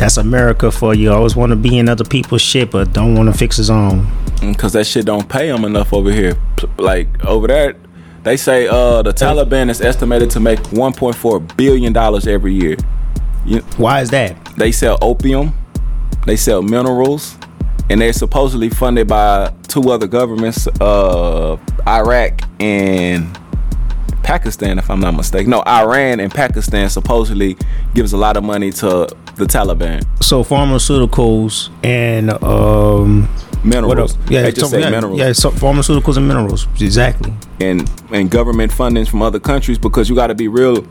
that's 0.00 0.16
America 0.16 0.70
for 0.70 0.94
you. 0.94 1.12
Always 1.12 1.36
want 1.36 1.50
to 1.50 1.56
be 1.56 1.78
in 1.78 1.86
other 1.86 2.04
people's 2.04 2.40
shit, 2.40 2.70
but 2.70 2.94
don't 2.94 3.14
want 3.14 3.30
to 3.30 3.38
fix 3.38 3.58
his 3.58 3.68
own. 3.68 4.10
Because 4.40 4.72
mm, 4.72 4.78
that 4.78 4.86
shit 4.86 5.04
don't 5.04 5.28
pay 5.28 5.48
him 5.50 5.62
enough 5.66 5.92
over 5.92 6.10
here. 6.10 6.38
Like 6.78 7.22
over 7.26 7.46
there, 7.46 7.76
they 8.22 8.38
say 8.38 8.66
uh, 8.66 9.02
the 9.02 9.12
Taliban 9.12 9.68
is 9.68 9.82
estimated 9.82 10.30
to 10.30 10.40
make 10.40 10.58
1.4 10.70 11.54
billion 11.54 11.92
dollars 11.92 12.26
every 12.26 12.54
year. 12.54 12.76
You, 13.44 13.60
Why 13.76 14.00
is 14.00 14.08
that? 14.10 14.42
They 14.56 14.72
sell 14.72 14.96
opium, 15.02 15.52
they 16.24 16.36
sell 16.36 16.62
minerals, 16.62 17.36
and 17.90 18.00
they're 18.00 18.14
supposedly 18.14 18.70
funded 18.70 19.06
by 19.06 19.52
two 19.68 19.90
other 19.90 20.06
governments, 20.06 20.66
uh, 20.80 21.58
Iraq 21.86 22.40
and 22.58 23.38
Pakistan, 24.22 24.78
if 24.78 24.90
I'm 24.90 25.00
not 25.00 25.14
mistaken. 25.14 25.50
No, 25.50 25.62
Iran 25.66 26.20
and 26.20 26.32
Pakistan 26.32 26.88
supposedly 26.90 27.56
gives 27.94 28.12
a 28.12 28.16
lot 28.16 28.36
of 28.36 28.44
money 28.44 28.70
to 28.72 29.08
the 29.36 29.44
Taliban. 29.44 30.04
So 30.22 30.44
pharmaceuticals 30.44 31.70
and 31.82 32.30
um, 32.42 33.28
minerals. 33.64 34.16
Yeah, 34.28 34.42
they 34.42 34.52
just 34.52 34.70
so, 34.70 34.76
say 34.76 34.80
yeah, 34.80 34.90
minerals. 34.90 35.18
Yeah, 35.18 35.32
so 35.32 35.50
pharmaceuticals 35.50 36.16
and 36.16 36.28
minerals. 36.28 36.66
Exactly. 36.80 37.32
And 37.60 37.90
and 38.12 38.30
government 38.30 38.72
fundings 38.72 39.08
from 39.08 39.22
other 39.22 39.40
countries 39.40 39.78
because 39.78 40.08
you 40.08 40.14
got 40.14 40.28
to 40.28 40.34
be 40.34 40.48
real. 40.48 40.86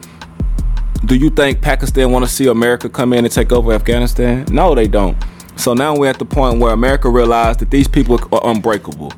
Do 1.06 1.16
you 1.16 1.30
think 1.30 1.62
Pakistan 1.62 2.12
want 2.12 2.26
to 2.26 2.32
see 2.32 2.48
America 2.48 2.90
come 2.90 3.14
in 3.14 3.24
and 3.24 3.34
take 3.34 3.52
over 3.52 3.72
Afghanistan? 3.72 4.46
No, 4.52 4.76
they 4.76 4.88
don't. 4.88 5.18
So 5.56 5.74
now 5.74 5.96
we're 5.96 6.10
at 6.10 6.20
the 6.20 6.26
point 6.26 6.60
where 6.60 6.74
America 6.74 7.10
realized 7.10 7.60
that 7.60 7.70
these 7.70 7.88
people 7.88 8.20
are 8.32 8.42
unbreakable. 8.44 9.14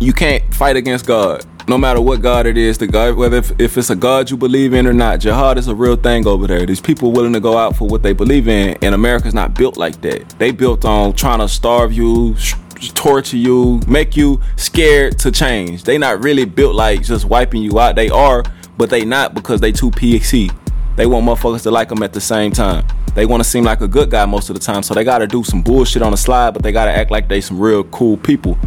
You 0.00 0.12
can't 0.12 0.42
fight 0.54 0.76
against 0.76 1.06
God 1.06 1.44
no 1.68 1.78
matter 1.78 2.00
what 2.00 2.22
God 2.22 2.46
it 2.46 2.56
is, 2.58 2.78
the 2.78 2.86
God, 2.86 3.14
whether 3.14 3.36
if, 3.36 3.60
if, 3.60 3.78
it's 3.78 3.90
a 3.90 3.96
God 3.96 4.30
you 4.30 4.36
believe 4.36 4.72
in 4.74 4.86
or 4.86 4.92
not, 4.92 5.20
jihad 5.20 5.58
is 5.58 5.68
a 5.68 5.74
real 5.74 5.96
thing 5.96 6.26
over 6.26 6.46
there. 6.46 6.66
These 6.66 6.80
people 6.80 7.12
willing 7.12 7.32
to 7.32 7.40
go 7.40 7.56
out 7.56 7.76
for 7.76 7.86
what 7.86 8.02
they 8.02 8.12
believe 8.12 8.48
in, 8.48 8.76
and 8.82 8.94
America's 8.94 9.34
not 9.34 9.54
built 9.54 9.76
like 9.76 10.00
that. 10.02 10.28
They 10.38 10.50
built 10.50 10.84
on 10.84 11.14
trying 11.14 11.38
to 11.38 11.48
starve 11.48 11.92
you, 11.92 12.36
sh- 12.36 12.54
torture 12.94 13.36
you, 13.36 13.80
make 13.86 14.16
you 14.16 14.40
scared 14.56 15.18
to 15.20 15.30
change. 15.30 15.84
They 15.84 15.98
not 15.98 16.22
really 16.22 16.44
built 16.44 16.74
like 16.74 17.02
just 17.02 17.24
wiping 17.24 17.62
you 17.62 17.78
out. 17.78 17.94
They 17.94 18.10
are, 18.10 18.42
but 18.76 18.90
they 18.90 19.04
not 19.04 19.34
because 19.34 19.60
they 19.60 19.72
too 19.72 19.90
PC. 19.90 20.54
They 20.96 21.06
want 21.06 21.24
motherfuckers 21.24 21.62
to 21.62 21.70
like 21.70 21.88
them 21.88 22.02
at 22.02 22.12
the 22.12 22.20
same 22.20 22.52
time. 22.52 22.84
They 23.14 23.24
want 23.24 23.42
to 23.42 23.48
seem 23.48 23.64
like 23.64 23.80
a 23.82 23.88
good 23.88 24.10
guy 24.10 24.24
most 24.24 24.50
of 24.50 24.54
the 24.54 24.60
time, 24.60 24.82
so 24.82 24.94
they 24.94 25.04
got 25.04 25.18
to 25.18 25.26
do 25.26 25.44
some 25.44 25.62
bullshit 25.62 26.02
on 26.02 26.10
the 26.10 26.16
slide, 26.16 26.52
but 26.54 26.62
they 26.62 26.72
got 26.72 26.86
to 26.86 26.90
act 26.90 27.10
like 27.10 27.28
they 27.28 27.40
some 27.40 27.60
real 27.60 27.84
cool 27.84 28.16
people. 28.16 28.58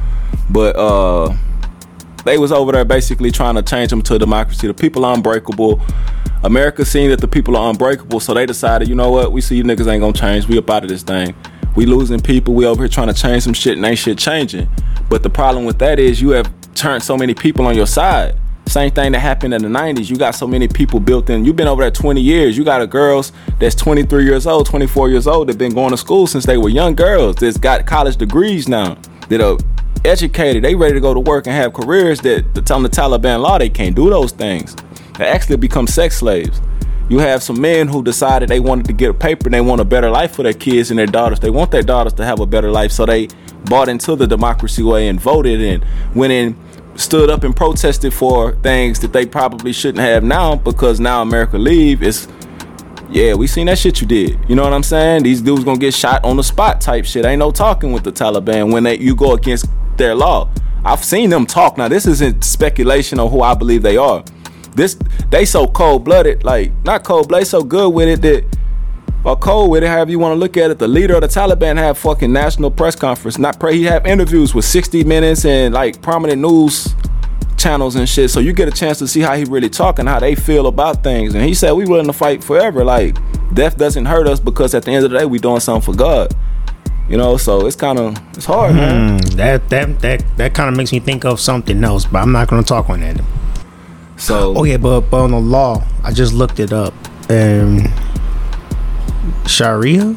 But 0.50 0.75
uh 0.75 1.36
they 2.25 2.38
was 2.38 2.51
over 2.51 2.72
there 2.72 2.84
basically 2.84 3.32
trying 3.32 3.55
to 3.55 3.62
change 3.62 3.91
them 3.91 4.01
to 4.01 4.20
democracy. 4.20 4.67
The 4.67 4.74
people 4.74 5.05
are 5.05 5.13
unbreakable. 5.13 5.79
America 6.44 6.84
seen 6.84 7.10
that 7.12 7.22
the 7.22 7.27
people 7.27 7.55
are 7.55 7.70
unbreakable, 7.70 8.20
so 8.20 8.34
they 8.34 8.46
decided, 8.46 8.88
you 8.88 8.96
know 8.96 9.12
what, 9.12 9.32
we 9.32 9.41
see 9.41 9.55
you 9.55 9.63
niggas 9.63 9.88
ain't 9.88 10.01
gonna 10.01 10.13
change. 10.13 10.48
We 10.48 10.58
up 10.58 10.70
out 10.70 10.84
of 10.84 10.89
this 10.89 11.03
thing. 11.03 11.36
We 11.75 11.86
losing 11.86 12.20
people. 12.20 12.53
We 12.53 12.65
over 12.65 12.84
here 12.84 12.89
trying 12.89 13.08
to 13.08 13.13
change 13.13 13.44
some 13.44 13.53
shit 13.53 13.77
and 13.77 13.86
ain't 13.86 14.00
shit 14.00 14.17
changing. 14.17 14.70
But 15.10 15.24
the 15.24 15.29
problem 15.29 15.65
with 15.65 15.79
that 15.79 16.00
is 16.00 16.22
you 16.22 16.32
have 16.32 16.51
turned 16.74 17.03
so 17.03 17.17
many 17.17 17.34
people 17.34 17.65
on 17.67 17.75
your 17.75 17.88
side. 17.88 18.36
Same 18.67 18.89
thing 18.91 19.12
that 19.12 19.20
happened 19.20 19.53
in 19.53 19.62
the 19.62 19.67
90s. 19.67 20.10
You 20.10 20.17
got 20.17 20.32
so 20.32 20.48
many 20.48 20.67
people 20.67 21.00
built 21.00 21.29
in. 21.29 21.46
You've 21.46 21.55
been 21.55 21.67
over 21.67 21.84
there 21.84 21.91
20 21.91 22.20
years. 22.20 22.58
You 22.58 22.63
got 22.63 22.82
a 22.82 22.88
girls 22.88 23.32
that's 23.60 23.75
23 23.75 24.25
years 24.25 24.48
old, 24.48 24.65
24 24.65 25.10
years 25.10 25.27
old, 25.27 25.50
that 25.50 25.58
been 25.58 25.74
going 25.74 25.91
to 25.91 25.98
school 25.98 26.25
since 26.25 26.46
they 26.46 26.58
were 26.58 26.70
young 26.70 26.96
girls, 26.96 27.36
that's 27.36 27.58
got 27.58 27.86
college 27.86 28.17
degrees 28.17 28.67
now, 28.67 28.98
that 29.29 29.39
are 29.41 29.58
educated, 30.06 30.64
they 30.64 30.76
ready 30.76 30.94
to 30.94 31.00
go 31.00 31.14
to 31.14 31.20
work 31.20 31.48
and 31.48 31.56
have 31.56 31.74
careers 31.74 32.22
that 32.22 32.54
the, 32.54 32.62
telling 32.62 32.84
the 32.84 32.90
Taliban 32.90 33.42
law 33.42 33.58
they 33.58 33.70
can't 33.70 33.96
do 33.96 34.10
those 34.10 34.32
things. 34.32 34.76
They 35.18 35.28
actually 35.28 35.58
become 35.58 35.88
sex 35.88 36.18
slaves. 36.18 36.62
You 37.08 37.20
have 37.20 37.44
some 37.44 37.62
men 37.62 37.88
who 37.88 38.04
decided 38.04 38.50
they 38.50 38.60
wanted 38.60 38.86
to 38.88 38.94
get 38.94 39.12
a 39.12 39.14
paper 39.14 39.46
and 39.46 39.54
they 39.54 39.62
want 39.62 39.80
a 39.80 39.86
better 39.86 40.10
life 40.10 40.36
for 40.36 40.44
their 40.44 40.54
kids 40.54 40.90
and 40.90 40.98
their 40.98 41.06
daughters. 41.06 41.40
They 41.40 41.52
want 41.52 41.70
their 41.72 41.84
daughters 41.84 42.14
to 42.14 42.26
have 42.26 42.40
a 42.40 42.48
better 42.48 42.72
life, 42.72 42.92
so 42.92 43.06
they 43.06 43.28
bought 43.66 43.90
into 43.90 44.16
the 44.16 44.26
democracy 44.26 44.82
way 44.82 45.08
and 45.08 45.20
voted 45.20 45.62
and 45.62 45.86
went 46.16 46.34
in, 46.34 46.58
stood 46.96 47.30
up 47.30 47.44
and 47.44 47.56
protested 47.56 48.14
for 48.14 48.54
things 48.56 49.00
that 49.02 49.14
they 49.14 49.26
probably 49.26 49.72
shouldn't 49.72 50.04
have 50.04 50.24
now 50.24 50.56
because 50.56 51.00
now 51.00 51.22
America 51.22 51.58
leave. 51.60 52.02
It's 52.02 52.28
yeah, 53.10 53.36
we 53.36 53.46
seen 53.46 53.68
that 53.68 53.78
shit 53.78 54.02
you 54.02 54.08
did. 54.08 54.40
You 54.50 54.56
know 54.56 54.64
what 54.64 54.74
I'm 54.74 54.84
saying? 54.84 55.24
These 55.24 55.42
dudes 55.42 55.64
gonna 55.64 55.78
get 55.78 55.94
shot 55.94 56.24
on 56.26 56.38
the 56.38 56.44
spot 56.44 56.82
type 56.82 57.06
shit. 57.06 57.24
Ain't 57.24 57.40
no 57.40 57.52
talking 57.52 57.92
with 57.92 58.04
the 58.04 58.12
Taliban 58.12 58.74
when 58.74 58.84
they 58.84 58.98
you 58.98 59.16
go 59.16 59.34
against 59.34 59.68
their 59.98 60.16
law. 60.16 60.50
I've 60.84 61.04
seen 61.04 61.30
them 61.30 61.46
talk. 61.46 61.78
Now 61.78 61.88
this 61.88 62.06
isn't 62.06 62.44
speculation 62.44 63.20
on 63.20 63.32
who 63.32 63.42
I 63.42 63.54
believe 63.54 63.82
they 63.82 63.98
are. 63.98 64.24
This 64.75 64.98
they 65.30 65.46
so 65.46 65.68
cold 65.68 66.04
blooded, 66.04 66.44
like 66.44 66.72
not 66.84 67.04
cold 67.04 67.30
blooded, 67.30 67.48
so 67.48 67.64
good 67.64 67.90
with 67.90 68.08
it 68.08 68.22
that 68.22 68.46
or 69.25 69.36
cold 69.36 69.72
with 69.72 69.84
it, 69.84 69.88
however 69.88 70.12
you 70.12 70.20
want 70.20 70.34
to 70.34 70.40
look 70.40 70.56
at 70.56 70.70
it. 70.70 70.78
The 70.78 70.88
leader 70.88 71.16
of 71.16 71.22
the 71.22 71.28
Taliban 71.28 71.78
have 71.78 71.98
fucking 71.98 72.32
national 72.32 72.70
press 72.70 72.96
conference. 72.96 73.40
Not 73.40 73.60
pray 73.60 73.75
he 73.75 73.84
have 73.86 74.06
interviews 74.06 74.54
with 74.54 74.66
60 74.66 75.04
minutes 75.04 75.46
and 75.46 75.74
like 75.74 76.00
prominent 76.02 76.42
news 76.42 76.94
channels 77.58 77.96
and 77.96 78.08
shit. 78.08 78.30
So 78.30 78.40
you 78.40 78.54
get 78.54 78.68
a 78.68 78.72
chance 78.72 79.00
to 79.00 79.08
see 79.08 79.22
how 79.22 79.36
he 79.36 79.44
really 79.46 79.70
talking, 79.70 80.06
how 80.06 80.20
they 80.20 80.36
feel 80.36 80.68
about 80.68 81.02
things. 81.02 81.34
And 81.34 81.44
he 81.44 81.56
said 81.56 81.72
we 81.72 81.86
willing 81.86 82.06
to 82.06 82.14
fight 82.14 82.44
forever. 82.44 82.84
Like 82.84 83.18
death 83.56 83.78
doesn't 83.78 84.06
hurt 84.06 84.28
us 84.28 84.40
because 84.40 84.75
at 84.75 84.84
the 84.84 84.92
end 84.92 85.06
of 85.06 85.12
the 85.12 85.18
day 85.18 85.25
we 85.25 85.40
doing 85.40 85.60
something 85.60 85.94
for 85.94 85.98
God. 85.98 86.32
You 87.08 87.18
know, 87.18 87.38
so 87.38 87.68
it's 87.68 87.76
kind 87.76 88.00
of 88.00 88.18
it's 88.36 88.46
hard, 88.46 88.74
mm, 88.74 88.78
man. 88.78 89.18
That 89.38 89.70
that 89.70 90.00
that 90.00 90.38
that 90.38 90.54
kind 90.56 90.70
of 90.70 90.76
makes 90.76 90.92
me 90.92 91.00
think 91.00 91.24
of 91.24 91.40
something 91.40 91.84
else, 91.84 92.06
but 92.06 92.20
I'm 92.20 92.32
not 92.32 92.48
gonna 92.48 92.64
talk 92.64 92.90
on 92.90 93.02
that. 93.02 93.22
So 94.18 94.58
oh 94.58 94.64
yeah, 94.64 94.78
but, 94.78 95.02
but 95.02 95.22
on 95.22 95.32
the 95.32 95.40
law, 95.40 95.84
I 96.04 96.12
just 96.12 96.34
looked 96.34 96.60
it 96.60 96.74
up, 96.74 96.94
and 97.30 97.92
Sharia. 99.46 100.16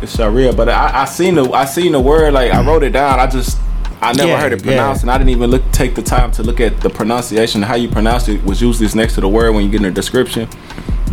It's 0.00 0.16
Sharia, 0.16 0.52
but 0.52 0.70
I, 0.70 1.02
I 1.02 1.04
seen 1.04 1.34
the 1.34 1.50
I 1.50 1.66
seen 1.66 1.92
the 1.92 2.00
word 2.00 2.32
like 2.32 2.52
I 2.52 2.64
wrote 2.64 2.82
it 2.82 2.90
down. 2.90 3.20
I 3.20 3.26
just 3.26 3.58
I 4.00 4.12
never 4.14 4.30
yeah, 4.30 4.40
heard 4.40 4.52
it 4.52 4.62
pronounced, 4.62 5.00
yeah. 5.00 5.04
and 5.04 5.10
I 5.10 5.18
didn't 5.18 5.30
even 5.30 5.50
look 5.50 5.70
take 5.70 5.94
the 5.94 6.02
time 6.02 6.32
to 6.32 6.42
look 6.42 6.60
at 6.60 6.80
the 6.80 6.88
pronunciation. 6.88 7.60
How 7.60 7.74
you 7.74 7.90
pronounce 7.90 8.26
it 8.26 8.42
was 8.42 8.62
usually 8.62 8.88
next 8.94 9.16
to 9.16 9.20
the 9.20 9.28
word 9.28 9.54
when 9.54 9.64
you 9.64 9.70
get 9.70 9.78
in 9.78 9.82
the 9.82 9.90
description, 9.90 10.48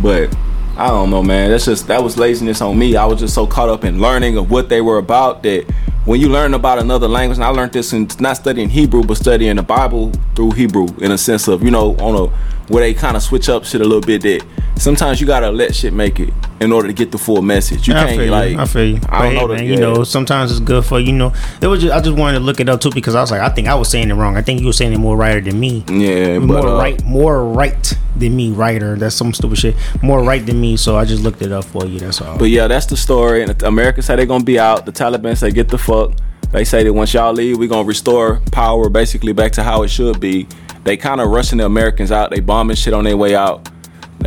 but 0.00 0.34
I 0.80 0.88
don't 0.88 1.10
know, 1.10 1.22
man. 1.22 1.50
That's 1.50 1.66
just 1.66 1.88
that 1.88 2.02
was 2.02 2.16
laziness 2.16 2.62
on 2.62 2.78
me. 2.78 2.96
I 2.96 3.04
was 3.04 3.20
just 3.20 3.34
so 3.34 3.46
caught 3.46 3.68
up 3.68 3.84
in 3.84 4.00
learning 4.00 4.38
of 4.38 4.50
what 4.50 4.70
they 4.70 4.80
were 4.80 4.96
about 4.96 5.42
that 5.42 5.66
when 6.04 6.20
you 6.20 6.28
learn 6.28 6.54
about 6.54 6.78
another 6.78 7.08
language, 7.08 7.38
and 7.38 7.44
I 7.44 7.48
learned 7.48 7.72
this 7.72 7.92
in 7.92 8.08
not 8.18 8.36
studying 8.36 8.68
Hebrew, 8.68 9.02
but 9.02 9.16
studying 9.16 9.56
the 9.56 9.62
Bible 9.62 10.12
through 10.34 10.52
Hebrew 10.52 10.88
in 10.98 11.12
a 11.12 11.18
sense 11.18 11.48
of, 11.48 11.62
you 11.62 11.70
know, 11.70 11.96
on 11.96 12.14
a 12.28 12.32
where 12.70 12.82
they 12.82 12.94
kind 12.94 13.16
of 13.16 13.22
switch 13.22 13.48
up 13.48 13.64
shit 13.64 13.80
a 13.80 13.84
little 13.84 14.00
bit 14.00 14.22
that 14.22 14.46
sometimes 14.76 15.20
you 15.20 15.26
gotta 15.26 15.50
let 15.50 15.74
shit 15.74 15.92
make 15.92 16.20
it 16.20 16.32
in 16.60 16.72
order 16.72 16.86
to 16.86 16.94
get 16.94 17.10
the 17.10 17.18
full 17.18 17.42
message. 17.42 17.88
You 17.88 17.94
I 17.94 18.04
can't 18.04 18.20
feel 18.20 18.30
like 18.30 18.50
you. 18.52 18.58
I 18.58 18.64
feel 18.64 18.84
you. 18.84 19.00
I 19.08 19.22
don't 19.22 19.32
hey, 19.32 19.40
know 19.40 19.48
man, 19.48 19.64
you 19.64 19.76
know, 19.76 20.04
sometimes 20.04 20.52
it's 20.52 20.60
good 20.60 20.84
for 20.84 21.00
you 21.00 21.12
know. 21.12 21.32
It 21.60 21.66
was 21.66 21.82
just 21.82 21.92
I 21.92 22.00
just 22.00 22.16
wanted 22.16 22.38
to 22.38 22.44
look 22.44 22.60
it 22.60 22.68
up 22.68 22.80
too 22.80 22.90
because 22.92 23.14
I 23.16 23.20
was 23.20 23.30
like, 23.30 23.40
I 23.40 23.48
think 23.48 23.66
I 23.66 23.74
was 23.74 23.88
saying 23.88 24.10
it 24.10 24.14
wrong. 24.14 24.36
I 24.36 24.42
think 24.42 24.60
you 24.60 24.66
were 24.66 24.72
saying 24.72 24.92
it 24.92 24.98
more 24.98 25.16
writer 25.16 25.40
than 25.40 25.58
me. 25.58 25.84
Yeah, 25.88 26.38
more 26.38 26.58
uh, 26.58 26.78
right, 26.78 27.04
more 27.04 27.44
right 27.44 27.98
than 28.16 28.36
me. 28.36 28.52
Writer. 28.52 28.94
That's 28.94 29.16
some 29.16 29.32
stupid 29.32 29.58
shit. 29.58 29.74
More 30.02 30.22
right 30.22 30.44
than 30.44 30.60
me. 30.60 30.76
So 30.76 30.96
I 30.96 31.04
just 31.04 31.24
looked 31.24 31.42
it 31.42 31.50
up 31.50 31.64
for 31.64 31.86
you. 31.86 31.98
That's 31.98 32.20
all. 32.20 32.38
But 32.38 32.50
yeah, 32.50 32.68
that's 32.68 32.86
the 32.86 32.96
story. 32.96 33.42
And 33.42 33.60
America 33.64 34.00
say 34.00 34.14
they're 34.14 34.26
gonna 34.26 34.44
be 34.44 34.60
out. 34.60 34.86
The 34.86 34.92
Taliban 34.92 35.36
say 35.36 35.50
get 35.50 35.68
the 35.68 35.78
fuck. 35.90 36.18
They 36.52 36.64
say 36.64 36.82
that 36.84 36.92
once 36.92 37.14
y'all 37.14 37.32
leave, 37.32 37.58
we're 37.58 37.68
gonna 37.68 37.86
restore 37.86 38.40
power 38.52 38.88
basically 38.88 39.32
back 39.32 39.52
to 39.52 39.62
how 39.62 39.82
it 39.82 39.88
should 39.88 40.20
be. 40.20 40.46
They 40.84 40.96
kind 40.96 41.20
of 41.20 41.28
rushing 41.28 41.58
the 41.58 41.66
Americans 41.66 42.10
out. 42.10 42.30
They 42.30 42.40
bombing 42.40 42.76
shit 42.76 42.94
on 42.94 43.04
their 43.04 43.16
way 43.16 43.34
out 43.34 43.68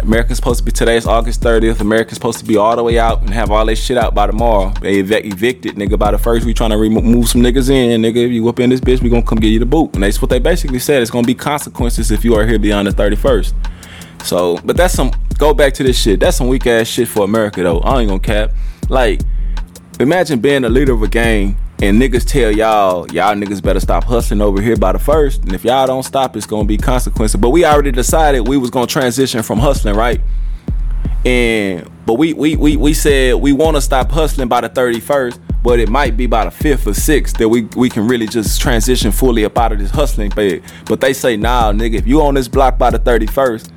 America's 0.01 0.37
supposed 0.37 0.59
to 0.59 0.65
be 0.65 0.71
today's 0.71 1.05
August 1.05 1.41
30th. 1.41 1.79
America's 1.79 2.15
supposed 2.15 2.39
to 2.39 2.45
be 2.45 2.57
all 2.57 2.75
the 2.75 2.83
way 2.83 2.97
out 2.97 3.21
and 3.21 3.29
have 3.29 3.51
all 3.51 3.65
this 3.65 3.83
shit 3.83 3.97
out 3.97 4.15
by 4.15 4.25
tomorrow. 4.25 4.73
They 4.81 4.99
ev- 4.99 5.11
evicted, 5.11 5.75
nigga. 5.75 5.99
By 5.99 6.11
the 6.11 6.17
first, 6.17 6.45
we 6.45 6.53
trying 6.53 6.71
to 6.71 6.77
remove 6.77 7.29
some 7.29 7.41
niggas 7.41 7.69
in, 7.69 8.01
nigga. 8.01 8.25
If 8.25 8.31
you 8.31 8.43
whip 8.43 8.59
in 8.59 8.71
this 8.71 8.79
bitch, 8.79 9.01
we 9.01 9.09
gonna 9.09 9.23
come 9.23 9.39
get 9.39 9.49
you 9.49 9.59
the 9.59 9.65
boot. 9.65 9.93
And 9.93 10.03
that's 10.03 10.21
what 10.21 10.29
they 10.29 10.39
basically 10.39 10.79
said. 10.79 11.01
It's 11.01 11.11
gonna 11.11 11.27
be 11.27 11.35
consequences 11.35 12.09
if 12.09 12.25
you 12.25 12.35
are 12.35 12.45
here 12.45 12.57
beyond 12.57 12.87
the 12.87 12.91
31st. 12.91 13.53
So, 14.23 14.57
but 14.63 14.77
that's 14.77 14.93
some. 14.93 15.11
Go 15.37 15.53
back 15.53 15.73
to 15.75 15.83
this 15.83 15.99
shit. 15.99 16.19
That's 16.19 16.37
some 16.37 16.47
weak 16.47 16.65
ass 16.65 16.87
shit 16.87 17.07
for 17.07 17.23
America 17.23 17.61
though. 17.61 17.79
I 17.79 17.99
ain't 17.99 18.09
gonna 18.09 18.19
cap. 18.19 18.51
Like, 18.89 19.21
imagine 20.03 20.39
being 20.39 20.63
a 20.63 20.69
leader 20.69 20.93
of 20.93 21.01
a 21.01 21.07
gang 21.07 21.57
and 21.81 21.99
niggas 21.99 22.25
tell 22.25 22.51
y'all, 22.51 23.11
y'all 23.11 23.35
niggas 23.35 23.61
better 23.61 23.79
stop 23.79 24.03
hustling 24.03 24.41
over 24.41 24.61
here 24.61 24.75
by 24.75 24.91
the 24.91 24.99
first. 24.99 25.41
And 25.41 25.53
if 25.53 25.65
y'all 25.65 25.87
don't 25.87 26.03
stop, 26.03 26.37
it's 26.37 26.45
gonna 26.45 26.65
be 26.65 26.77
consequences. 26.77 27.39
But 27.39 27.49
we 27.49 27.65
already 27.65 27.91
decided 27.91 28.47
we 28.47 28.57
was 28.57 28.69
gonna 28.69 28.87
transition 28.87 29.41
from 29.43 29.59
hustling, 29.59 29.95
right? 29.95 30.21
And 31.25 31.89
but 32.05 32.15
we 32.15 32.33
we 32.33 32.55
we, 32.55 32.77
we 32.77 32.93
said 32.93 33.35
we 33.35 33.53
wanna 33.53 33.81
stop 33.81 34.11
hustling 34.11 34.49
by 34.49 34.61
the 34.61 34.69
31st, 34.69 35.39
but 35.63 35.79
it 35.79 35.89
might 35.89 36.15
be 36.15 36.27
by 36.27 36.45
the 36.45 36.51
fifth 36.51 36.85
or 36.85 36.93
sixth 36.93 37.37
that 37.37 37.49
we, 37.49 37.63
we 37.75 37.89
can 37.89 38.07
really 38.07 38.27
just 38.27 38.61
transition 38.61 39.11
fully 39.11 39.45
up 39.45 39.57
out 39.57 39.71
of 39.71 39.79
this 39.79 39.91
hustling 39.91 40.29
bed. 40.29 40.61
But 40.85 41.01
they 41.01 41.13
say, 41.13 41.37
nah, 41.37 41.71
nigga, 41.71 41.95
if 41.95 42.05
you 42.05 42.21
on 42.21 42.33
this 42.35 42.47
block 42.47 42.77
by 42.77 42.91
the 42.91 42.99
31st, 42.99 43.71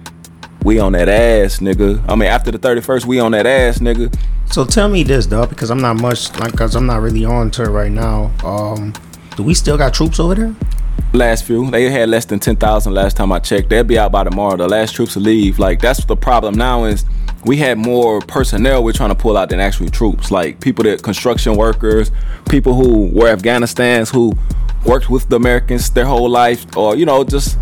we 0.65 0.81
on 0.81 0.93
that 0.93 1.09
ass, 1.09 1.61
nigga. 1.61 2.05
I 2.09 2.17
mean, 2.17 2.29
after 2.29 2.51
the 2.51 2.59
31st, 2.59 3.05
we 3.07 3.21
on 3.21 3.33
that 3.33 3.47
ass, 3.47 3.79
nigga. 3.79 4.13
So 4.51 4.65
tell 4.65 4.89
me 4.89 5.03
this, 5.03 5.27
though, 5.27 5.47
because 5.47 5.71
I'm 5.71 5.81
not 5.81 6.01
much 6.01 6.35
like, 6.39 6.57
cause 6.57 6.75
I'm 6.75 6.87
not 6.87 7.03
really 7.03 7.25
on 7.25 7.51
to 7.53 7.65
it 7.65 7.69
right 7.69 7.93
now. 7.93 8.33
Um, 8.45 8.95
do 9.37 9.43
we 9.43 9.55
still 9.55 9.77
got 9.77 9.93
troops 9.93 10.19
over 10.19 10.35
there? 10.35 10.55
Last 11.13 11.45
few, 11.45 11.71
they 11.71 11.91
had 11.91 12.09
less 12.09 12.25
than 12.25 12.39
ten 12.39 12.57
thousand 12.57 12.95
last 12.95 13.17
time 13.17 13.33
I 13.33 13.39
checked. 13.39 13.69
They'll 13.69 13.85
be 13.85 13.99
out 13.99 14.13
by 14.13 14.25
tomorrow. 14.25 14.57
The 14.57 14.69
last 14.69 14.95
troops 14.95 15.15
to 15.15 15.21
leave. 15.21 15.59
Like 15.59 15.81
that's 15.81 16.05
the 16.05 16.17
problem 16.17 16.55
now 16.55 16.85
is 16.85 17.05
we 17.45 17.57
had 17.57 17.79
more 17.79 18.21
personnel 18.21 18.83
we're 18.83 18.93
trying 18.93 19.11
to 19.11 19.15
pull 19.15 19.37
out 19.37 19.51
than 19.51 19.61
actual 19.61 19.89
troops. 19.89 20.31
Like 20.31 20.61
people 20.61 20.85
that 20.85 21.03
construction 21.03 21.57
workers, 21.57 22.11
people 22.49 22.75
who 22.75 23.09
were 23.09 23.29
Afghanistan's 23.29 24.11
who 24.11 24.33
worked 24.85 25.09
with 25.11 25.29
the 25.29 25.37
Americans 25.37 25.91
their 25.91 26.07
whole 26.07 26.29
life, 26.29 26.77
or 26.77 26.97
you 26.97 27.07
know 27.07 27.25
just 27.25 27.59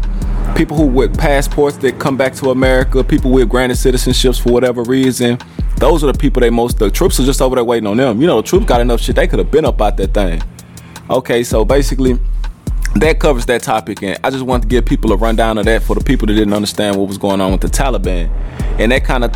people 0.54 0.76
who 0.76 0.86
with 0.86 1.18
passports 1.18 1.76
that 1.78 1.98
come 1.98 2.16
back 2.16 2.32
to 2.34 2.50
America, 2.50 3.02
people 3.02 3.30
with 3.30 3.48
granted 3.48 3.76
citizenships 3.76 4.40
for 4.40 4.52
whatever 4.52 4.82
reason. 4.82 5.38
Those 5.78 6.04
are 6.04 6.12
the 6.12 6.18
people 6.18 6.40
they 6.40 6.50
most. 6.50 6.78
The 6.78 6.90
troops 6.90 7.18
are 7.18 7.24
just 7.24 7.42
over 7.42 7.56
there 7.56 7.64
waiting 7.64 7.88
on 7.88 7.96
them. 7.96 8.20
You 8.20 8.26
know, 8.26 8.40
the 8.40 8.46
troops 8.46 8.66
got 8.66 8.80
enough 8.80 9.00
shit. 9.00 9.16
They 9.16 9.26
could 9.26 9.40
have 9.40 9.50
been 9.50 9.64
up 9.64 9.80
out 9.82 9.96
that 9.96 10.14
thing. 10.14 10.42
Okay, 11.10 11.42
so 11.42 11.64
basically, 11.64 12.18
that 12.94 13.18
covers 13.18 13.44
that 13.46 13.62
topic, 13.62 14.02
and 14.02 14.18
I 14.22 14.30
just 14.30 14.44
want 14.44 14.62
to 14.62 14.68
give 14.68 14.86
people 14.86 15.12
a 15.12 15.16
rundown 15.16 15.58
of 15.58 15.64
that 15.64 15.82
for 15.82 15.94
the 15.94 16.04
people 16.04 16.26
that 16.28 16.34
didn't 16.34 16.54
understand 16.54 16.96
what 16.96 17.08
was 17.08 17.18
going 17.18 17.40
on 17.40 17.50
with 17.50 17.60
the 17.60 17.68
Taliban, 17.68 18.30
and 18.78 18.92
that 18.92 19.04
kind 19.04 19.24
of 19.24 19.32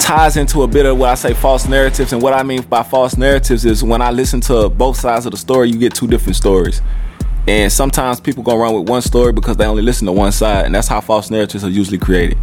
ties 0.00 0.36
into 0.36 0.62
a 0.62 0.66
bit 0.66 0.84
of 0.84 0.98
what 0.98 1.08
I 1.10 1.14
say 1.14 1.32
false 1.32 1.68
narratives, 1.68 2.12
and 2.12 2.20
what 2.20 2.32
I 2.32 2.42
mean 2.42 2.62
by 2.62 2.82
false 2.82 3.16
narratives 3.16 3.64
is 3.64 3.84
when 3.84 4.02
I 4.02 4.10
listen 4.10 4.40
to 4.42 4.68
both 4.68 4.98
sides 4.98 5.26
of 5.26 5.32
the 5.32 5.38
story, 5.38 5.70
you 5.70 5.78
get 5.78 5.94
two 5.94 6.08
different 6.08 6.36
stories. 6.36 6.82
And 7.46 7.72
sometimes 7.72 8.20
people 8.20 8.42
gonna 8.42 8.58
run 8.58 8.74
with 8.74 8.88
one 8.88 9.02
story 9.02 9.32
because 9.32 9.56
they 9.56 9.66
only 9.66 9.82
listen 9.82 10.06
to 10.06 10.12
one 10.12 10.32
side, 10.32 10.66
and 10.66 10.74
that's 10.74 10.88
how 10.88 11.00
false 11.00 11.30
narratives 11.30 11.64
are 11.64 11.70
usually 11.70 11.98
created. 11.98 12.38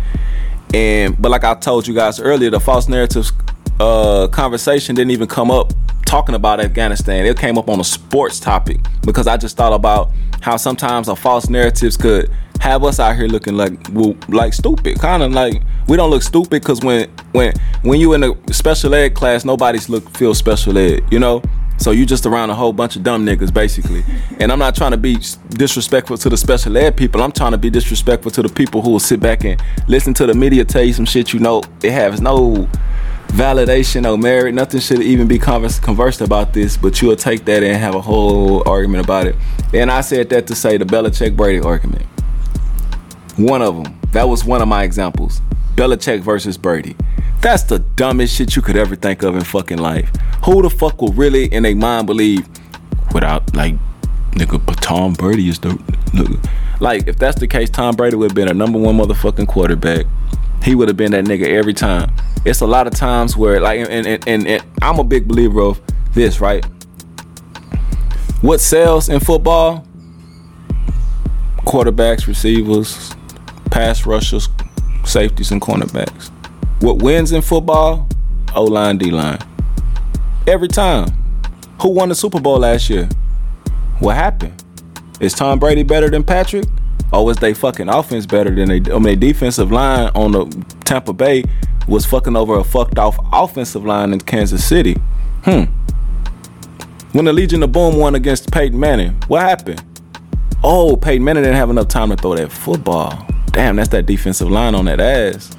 And 0.74 1.22
but 1.22 1.30
like 1.30 1.44
I 1.44 1.54
told 1.56 1.88
you 1.88 1.94
guys 1.94 2.20
earlier, 2.20 2.50
the 2.50 2.60
false 2.60 2.88
narratives 2.88 3.32
uh, 3.80 4.28
conversation 4.30 4.96
didn't 4.96 5.12
even 5.12 5.28
come 5.28 5.52
up 5.52 5.74
talking 6.06 6.36
about 6.36 6.60
Afghanistan. 6.60 7.26
It 7.26 7.38
came 7.38 7.58
up 7.58 7.70
on 7.70 7.80
a 7.80 7.84
sports 7.84 8.40
topic 8.40 8.80
because 9.02 9.28
I 9.28 9.38
just 9.38 9.58
thought 9.58 9.74
about 9.74 10.12
how 10.42 10.58
sometimes 10.58 11.08
the 11.08 11.16
false 11.16 11.50
narratives 11.50 11.98
could 11.98 12.30
have 12.60 12.84
us 12.84 13.00
out 13.00 13.16
here 13.16 13.28
looking 13.28 13.56
like 13.58 13.74
like 14.30 14.54
stupid, 14.54 15.00
kind 15.00 15.22
of 15.22 15.32
like 15.32 15.62
we 15.88 15.98
don't 15.98 16.10
look 16.10 16.24
stupid 16.24 16.62
because 16.62 16.82
when 16.82 17.10
when 17.34 17.54
when 17.82 18.00
you 18.00 18.14
in 18.14 18.24
a 18.24 18.54
special 18.54 18.94
ed 18.96 19.16
class, 19.16 19.44
nobody's 19.44 19.90
look 19.90 20.10
feel 20.12 20.34
special 20.34 20.78
ed, 20.78 21.04
you 21.12 21.20
know. 21.20 21.42
So 21.78 21.92
you 21.92 22.06
just 22.06 22.26
around 22.26 22.50
a 22.50 22.56
whole 22.56 22.74
bunch 22.74 22.96
of 22.96 23.04
dumb 23.04 23.26
niggas, 23.26 23.54
basically. 23.54 24.04
And 24.40 24.52
I'm 24.52 24.60
not 24.60 24.76
trying 24.76 24.92
to 24.92 24.98
be 24.98 25.18
disrespectful 25.50 26.18
to 26.18 26.30
the 26.30 26.38
special 26.38 26.78
ed 26.78 26.96
people. 26.96 27.22
I'm 27.22 27.32
trying 27.32 27.52
to 27.52 27.58
be 27.58 27.70
disrespectful 27.70 28.32
to 28.32 28.42
the 28.42 28.50
people 28.50 28.82
who 28.82 28.92
will 28.92 29.00
sit 29.00 29.20
back 29.20 29.44
and 29.44 29.62
listen 29.88 30.14
to 30.16 30.26
the 30.26 30.34
media 30.34 30.64
tell 30.64 30.84
you 30.84 30.94
some 30.94 31.06
shit 31.06 31.34
you 31.34 31.40
know 31.40 31.62
it 31.82 31.92
has 31.92 32.22
no 32.22 32.70
validation 33.34 34.10
or 34.10 34.18
merit. 34.18 34.54
Nothing 34.54 34.80
should 34.80 35.02
even 35.02 35.28
be 35.28 35.40
converse, 35.40 35.80
conversed 35.80 36.22
about 36.22 36.54
this, 36.54 36.78
but 36.78 37.02
you'll 37.02 37.16
take 37.16 37.46
that 37.46 37.64
and 37.64 37.76
have 37.78 37.96
a 37.96 38.02
whole 38.02 38.68
argument 38.70 39.04
about 39.04 39.28
it. 39.28 39.36
And 39.74 39.92
I 39.92 40.02
said 40.02 40.30
that 40.30 40.48
to 40.48 40.56
say 40.56 40.78
the 40.78 40.86
Belichick 40.86 41.36
Brady 41.36 41.60
argument. 41.60 42.06
One 43.38 43.64
of 43.64 43.84
them. 43.84 44.00
That 44.12 44.30
was 44.30 44.46
one 44.46 44.62
of 44.62 44.68
my 44.68 44.84
examples. 44.84 45.42
Belichick 45.76 46.22
versus 46.22 46.58
Brady. 46.58 46.96
That's 47.42 47.64
the 47.64 47.80
dumbest 47.80 48.36
shit 48.36 48.56
you 48.56 48.62
could 48.62 48.78
ever 48.78 48.96
think 48.96 49.24
of 49.24 49.36
in 49.36 49.44
fucking 49.44 49.78
life. 49.78 50.10
Who 50.46 50.62
the 50.62 50.70
fuck 50.70 51.02
will 51.02 51.14
really 51.14 51.46
in 51.46 51.64
their 51.64 51.76
mind 51.76 52.08
believe 52.08 52.48
without 53.14 53.56
like 53.56 53.76
nigga 54.32 54.66
but 54.66 54.82
Tom 54.82 55.14
Brady 55.14 55.50
is 55.50 55.60
the 55.60 55.70
nigga. 55.70 56.50
Like 56.80 57.08
if 57.08 57.18
that's 57.18 57.40
the 57.40 57.48
case, 57.48 57.70
Tom 57.70 57.96
Brady 57.96 58.16
would 58.16 58.32
have 58.32 58.36
been 58.36 58.50
a 58.50 58.54
number 58.54 58.80
one 58.80 58.98
motherfucking 58.98 59.48
quarterback. 59.48 60.06
He 60.64 60.76
would 60.76 60.88
have 60.88 60.98
been 60.98 61.12
that 61.12 61.26
nigga 61.26 61.48
every 61.48 61.74
time. 61.74 62.12
It's 62.46 62.62
a 62.62 62.68
lot 62.68 62.88
of 62.88 62.94
times 62.94 63.36
where 63.36 63.60
like 63.60 63.80
and 63.80 64.08
and, 64.08 64.28
and, 64.28 64.48
and 64.48 64.64
I'm 64.82 65.00
a 65.00 65.04
big 65.04 65.28
believer 65.28 65.62
of 65.62 65.82
this, 66.14 66.40
right? 66.40 66.66
What 68.42 68.60
sells 68.60 69.10
in 69.10 69.20
football? 69.20 69.88
Quarterbacks, 71.66 72.28
receivers, 72.28 73.14
pass 73.72 74.06
rushers, 74.06 74.50
safeties, 75.06 75.52
and 75.52 75.62
cornerbacks. 75.62 76.30
What 76.82 77.02
wins 77.02 77.32
in 77.32 77.42
football? 77.42 78.08
O 78.56 78.64
line, 78.64 78.98
D 78.98 79.12
line. 79.12 79.40
Every 80.48 80.68
time. 80.68 81.10
Who 81.82 81.90
won 81.90 82.10
the 82.10 82.16
Super 82.16 82.40
Bowl 82.40 82.60
last 82.60 82.90
year? 82.90 83.10
What 84.00 84.16
happened? 84.16 84.64
Is 85.20 85.34
Tom 85.34 85.60
Brady 85.60 85.84
better 85.84 86.10
than 86.10 86.24
Patrick? 86.24 86.66
Or 87.12 87.26
was 87.26 87.38
they 87.38 87.54
fucking 87.54 87.90
offense 87.90 88.26
better 88.26 88.54
than 88.54 88.70
they? 88.70 88.92
I 88.92 89.00
mean, 89.00 89.20
defensive 89.20 89.72
line 89.72 90.10
on 90.16 90.32
the 90.32 90.66
Tampa 90.86 91.14
Bay 91.14 91.44
was 91.88 92.06
fucking 92.06 92.36
over 92.36 92.58
a 92.58 92.64
fucked 92.64 92.98
off 92.98 93.18
offensive 93.32 93.86
line 93.86 94.14
in 94.14 94.20
Kansas 94.20 94.66
City. 94.66 94.96
Hmm. 95.44 95.64
When 97.12 97.26
the 97.26 97.34
Legion 97.34 97.62
of 97.64 97.72
Boom 97.72 97.98
won 97.98 98.16
against 98.16 98.52
Peyton 98.52 98.80
Manning, 98.80 99.12
what 99.28 99.42
happened? 99.42 99.84
Oh, 100.64 100.96
Peyton 100.96 101.24
Manning 101.24 101.44
didn't 101.44 101.58
have 101.58 101.70
enough 101.70 101.90
time 101.90 102.10
to 102.10 102.16
throw 102.16 102.36
that 102.36 102.52
football. 102.52 103.28
Damn, 103.54 103.78
that's 103.78 103.90
that 103.90 104.06
defensive 104.06 104.50
line 104.50 104.76
on 104.76 104.86
that 104.86 105.00
ass. 105.00 105.56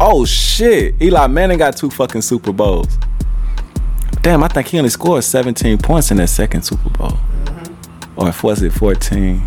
Oh 0.00 0.24
shit, 0.24 1.00
Eli 1.00 1.26
Manning 1.28 1.58
got 1.58 1.76
two 1.76 1.90
fucking 1.90 2.22
Super 2.22 2.52
Bowls. 2.52 2.98
Damn, 4.22 4.42
I 4.42 4.48
think 4.48 4.66
he 4.66 4.78
only 4.78 4.90
scored 4.90 5.22
17 5.22 5.78
points 5.78 6.10
in 6.10 6.16
that 6.16 6.28
second 6.28 6.62
Super 6.62 6.90
Bowl. 6.90 7.10
Mm-hmm. 7.10 8.20
Or 8.20 8.32
was 8.42 8.62
it 8.62 8.72
14? 8.72 9.46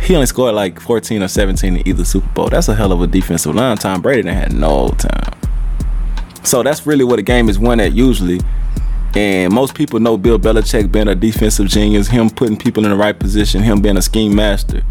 He 0.00 0.14
only 0.14 0.26
scored 0.26 0.54
like 0.54 0.80
14 0.80 1.22
or 1.22 1.28
17 1.28 1.76
in 1.76 1.88
either 1.88 2.04
Super 2.04 2.28
Bowl. 2.28 2.48
That's 2.48 2.68
a 2.68 2.74
hell 2.74 2.92
of 2.92 3.02
a 3.02 3.06
defensive 3.06 3.54
line. 3.54 3.76
Tom 3.76 4.00
Brady 4.00 4.22
didn't 4.22 4.36
had 4.36 4.52
no 4.52 4.90
time. 4.90 5.34
So 6.44 6.62
that's 6.62 6.86
really 6.86 7.04
what 7.04 7.18
a 7.18 7.22
game 7.22 7.48
is 7.48 7.58
won 7.58 7.80
at 7.80 7.92
usually. 7.92 8.40
And 9.14 9.52
most 9.52 9.74
people 9.74 10.00
know 10.00 10.16
Bill 10.16 10.38
Belichick 10.38 10.92
being 10.92 11.08
a 11.08 11.14
defensive 11.14 11.66
genius, 11.66 12.08
him 12.08 12.30
putting 12.30 12.56
people 12.56 12.84
in 12.84 12.90
the 12.90 12.96
right 12.96 13.18
position, 13.18 13.62
him 13.62 13.82
being 13.82 13.96
a 13.96 14.02
scheme 14.02 14.34
master. 14.34 14.82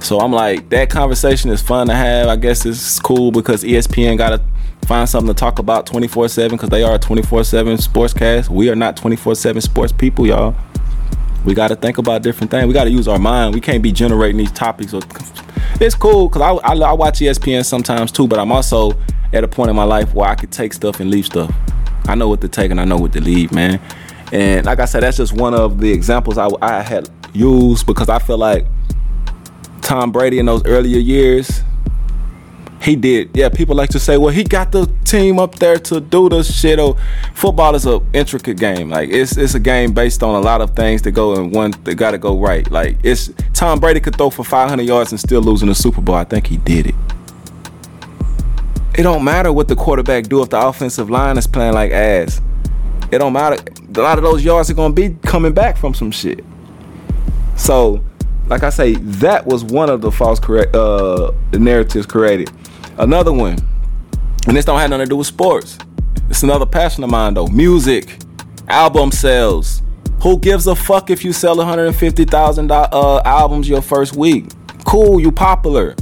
So 0.00 0.20
I'm 0.20 0.32
like, 0.32 0.68
that 0.70 0.90
conversation 0.90 1.50
is 1.50 1.62
fun 1.62 1.88
to 1.88 1.94
have. 1.94 2.28
I 2.28 2.36
guess 2.36 2.64
it's 2.66 2.98
cool 3.00 3.32
because 3.32 3.64
ESPN 3.64 4.18
got 4.18 4.30
to 4.30 4.42
find 4.86 5.08
something 5.08 5.34
to 5.34 5.38
talk 5.38 5.58
about 5.58 5.86
24 5.86 6.28
7 6.28 6.56
because 6.56 6.70
they 6.70 6.82
are 6.82 6.94
a 6.94 6.98
24 6.98 7.44
7 7.44 7.76
sportscast. 7.76 8.48
We 8.48 8.70
are 8.70 8.76
not 8.76 8.96
24 8.96 9.34
7 9.34 9.60
sports 9.60 9.92
people, 9.92 10.26
y'all. 10.26 10.54
We 11.44 11.54
got 11.54 11.68
to 11.68 11.76
think 11.76 11.98
about 11.98 12.22
different 12.22 12.50
things. 12.50 12.66
We 12.66 12.72
got 12.72 12.84
to 12.84 12.90
use 12.90 13.08
our 13.08 13.18
mind. 13.18 13.54
We 13.54 13.60
can't 13.60 13.82
be 13.82 13.92
generating 13.92 14.36
these 14.36 14.52
topics. 14.52 14.92
It's 15.80 15.94
cool 15.94 16.28
because 16.28 16.42
I, 16.42 16.72
I, 16.72 16.74
I 16.74 16.92
watch 16.92 17.20
ESPN 17.20 17.64
sometimes 17.64 18.10
too, 18.10 18.26
but 18.26 18.38
I'm 18.38 18.50
also 18.50 18.92
at 19.32 19.44
a 19.44 19.48
point 19.48 19.70
in 19.70 19.76
my 19.76 19.84
life 19.84 20.14
where 20.14 20.28
I 20.28 20.34
could 20.34 20.50
take 20.50 20.72
stuff 20.72 21.00
and 21.00 21.10
leave 21.10 21.26
stuff. 21.26 21.52
I 22.08 22.14
know 22.14 22.28
what 22.28 22.40
to 22.40 22.48
take 22.48 22.70
and 22.70 22.80
I 22.80 22.84
know 22.84 22.96
what 22.96 23.12
to 23.12 23.20
leave, 23.20 23.52
man. 23.52 23.80
And 24.32 24.66
like 24.66 24.80
I 24.80 24.84
said, 24.84 25.02
that's 25.02 25.16
just 25.16 25.32
one 25.32 25.54
of 25.54 25.78
the 25.78 25.92
examples 25.92 26.38
I, 26.38 26.48
I 26.62 26.82
had 26.82 27.08
used 27.32 27.86
because 27.86 28.08
I 28.08 28.18
feel 28.18 28.38
like 28.38 28.66
Tom 29.86 30.10
Brady 30.10 30.40
in 30.40 30.46
those 30.46 30.66
earlier 30.66 30.98
years, 30.98 31.62
he 32.82 32.96
did. 32.96 33.30
Yeah, 33.34 33.50
people 33.50 33.76
like 33.76 33.90
to 33.90 34.00
say, 34.00 34.16
well, 34.16 34.34
he 34.34 34.42
got 34.42 34.72
the 34.72 34.92
team 35.04 35.38
up 35.38 35.60
there 35.60 35.76
to 35.76 36.00
do 36.00 36.28
the 36.28 36.42
shit. 36.42 36.80
Or 36.80 36.96
football 37.34 37.72
is 37.76 37.86
an 37.86 38.04
intricate 38.12 38.56
game. 38.56 38.90
Like 38.90 39.10
it's 39.10 39.36
it's 39.36 39.54
a 39.54 39.60
game 39.60 39.92
based 39.92 40.24
on 40.24 40.34
a 40.34 40.40
lot 40.40 40.60
of 40.60 40.74
things 40.74 41.02
that 41.02 41.12
go 41.12 41.34
in 41.36 41.52
one 41.52 41.70
that 41.84 41.94
got 41.94 42.10
to 42.10 42.18
go 42.18 42.36
right. 42.36 42.68
Like 42.68 42.98
it's 43.04 43.30
Tom 43.54 43.78
Brady 43.78 44.00
could 44.00 44.16
throw 44.16 44.28
for 44.28 44.42
500 44.42 44.82
yards 44.82 45.12
and 45.12 45.20
still 45.20 45.40
losing 45.40 45.68
the 45.68 45.74
Super 45.76 46.00
Bowl. 46.00 46.16
I 46.16 46.24
think 46.24 46.48
he 46.48 46.56
did 46.56 46.88
it. 46.88 46.94
It 48.98 49.04
don't 49.04 49.22
matter 49.22 49.52
what 49.52 49.68
the 49.68 49.76
quarterback 49.76 50.24
do 50.24 50.42
if 50.42 50.50
the 50.50 50.58
offensive 50.58 51.10
line 51.10 51.38
is 51.38 51.46
playing 51.46 51.74
like 51.74 51.92
ass. 51.92 52.40
It 53.12 53.18
don't 53.18 53.32
matter. 53.32 53.62
A 53.94 54.00
lot 54.00 54.18
of 54.18 54.24
those 54.24 54.44
yards 54.44 54.68
are 54.68 54.74
gonna 54.74 54.92
be 54.92 55.16
coming 55.22 55.52
back 55.52 55.76
from 55.76 55.94
some 55.94 56.10
shit. 56.10 56.44
So 57.56 58.02
like 58.48 58.62
I 58.62 58.70
say, 58.70 58.94
that 58.94 59.46
was 59.46 59.64
one 59.64 59.90
of 59.90 60.00
the 60.00 60.10
false 60.10 60.38
correct 60.38 60.74
uh, 60.74 61.32
narratives 61.52 62.06
created. 62.06 62.50
Another 62.98 63.32
one, 63.32 63.58
and 64.46 64.56
this 64.56 64.64
don't 64.64 64.78
have 64.78 64.90
nothing 64.90 65.06
to 65.06 65.10
do 65.10 65.16
with 65.16 65.26
sports. 65.26 65.78
It's 66.30 66.42
another 66.42 66.66
passion 66.66 67.04
of 67.04 67.10
mine 67.10 67.34
though. 67.34 67.46
Music, 67.46 68.18
album 68.68 69.10
sales. 69.10 69.82
Who 70.22 70.38
gives 70.38 70.66
a 70.66 70.74
fuck 70.74 71.10
if 71.10 71.24
you 71.24 71.32
sell 71.32 71.56
150,000 71.56 72.70
uh, 72.70 73.22
albums 73.24 73.68
your 73.68 73.82
first 73.82 74.16
week? 74.16 74.46
Cool, 74.84 75.20
you 75.20 75.30
popular. 75.30 75.94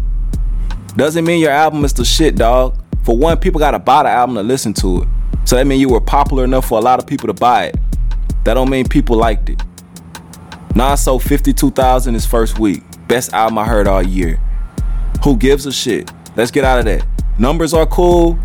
Doesn't 0.97 1.25
mean 1.25 1.41
your 1.41 1.51
album 1.51 1.85
is 1.85 1.93
the 1.93 2.05
shit, 2.05 2.37
dog. 2.37 2.81
For 3.03 3.17
one, 3.17 3.39
people 3.39 3.59
gotta 3.59 3.79
buy 3.79 4.05
the 4.05 4.11
album 4.11 4.37
to 4.37 4.43
listen 4.43 4.73
to 4.75 5.03
it. 5.03 5.09
So 5.45 5.57
that 5.57 5.67
means 5.67 5.81
you 5.81 5.89
were 5.89 6.01
popular 6.01 6.45
enough 6.45 6.69
for 6.69 6.79
a 6.79 6.83
lot 6.83 6.99
of 6.99 7.07
people 7.07 7.27
to 7.27 7.35
buy 7.35 7.67
it. 7.67 7.77
That 8.45 8.55
don't 8.55 8.71
mean 8.71 8.87
people 8.87 9.17
liked 9.17 9.51
it. 9.51 9.61
Nas 10.75 11.05
sold 11.05 11.23
52,000 11.23 12.15
his 12.15 12.27
first 12.27 12.59
week. 12.59 12.83
Best 13.07 13.33
album 13.33 13.59
I 13.59 13.65
heard 13.65 13.87
all 13.87 14.03
year. 14.03 14.41
Who 15.23 15.37
gives 15.37 15.67
a 15.67 15.73
shit? 15.73 16.11
Let's 16.35 16.51
get 16.51 16.65
out 16.65 16.81
of 16.81 16.85
that. 16.87 17.07
Numbers 17.39 17.73
are 17.73 17.87
cool, 17.87 18.39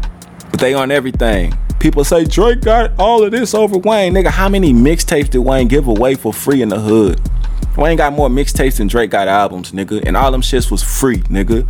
but 0.52 0.60
they 0.60 0.76
aren't 0.76 0.92
everything. 0.92 1.58
People 1.80 2.04
say 2.04 2.26
Drake 2.26 2.62
got 2.62 2.92
all 3.00 3.24
of 3.24 3.32
this 3.32 3.56
over 3.56 3.78
Wayne. 3.80 4.14
Nigga, 4.14 4.28
how 4.28 4.48
many 4.48 4.74
mixtapes 4.74 5.30
did 5.30 5.40
Wayne 5.40 5.68
give 5.68 5.88
away 5.88 6.14
for 6.14 6.32
free 6.32 6.62
in 6.62 6.70
the 6.70 6.80
hood? 6.80 7.20
Wayne 7.78 7.98
got 7.98 8.14
more 8.14 8.30
mixtapes 8.30 8.78
than 8.78 8.88
Drake 8.88 9.10
got 9.10 9.28
albums, 9.28 9.72
nigga. 9.72 10.04
And 10.06 10.16
all 10.16 10.32
them 10.32 10.42
shits 10.42 10.70
was 10.70 10.84
free, 10.84 11.20
nigga. 11.22 11.68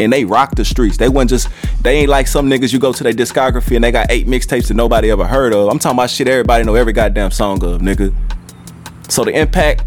And 0.00 0.12
they 0.12 0.24
rocked 0.24 0.56
the 0.56 0.64
streets. 0.64 0.96
They 0.96 1.08
wasn't 1.08 1.30
just, 1.30 1.48
they 1.82 1.98
ain't 1.98 2.08
like 2.08 2.28
some 2.28 2.48
niggas 2.48 2.72
you 2.72 2.78
go 2.78 2.92
to 2.92 3.02
their 3.02 3.12
discography 3.12 3.74
and 3.74 3.82
they 3.82 3.90
got 3.90 4.10
eight 4.10 4.26
mixtapes 4.28 4.68
that 4.68 4.74
nobody 4.74 5.10
ever 5.10 5.26
heard 5.26 5.52
of. 5.52 5.68
I'm 5.68 5.78
talking 5.78 5.98
about 5.98 6.10
shit 6.10 6.28
everybody 6.28 6.64
know 6.64 6.76
every 6.76 6.92
goddamn 6.92 7.32
song 7.32 7.64
of, 7.64 7.80
nigga. 7.80 8.14
So 9.08 9.24
the 9.24 9.38
impact 9.38 9.84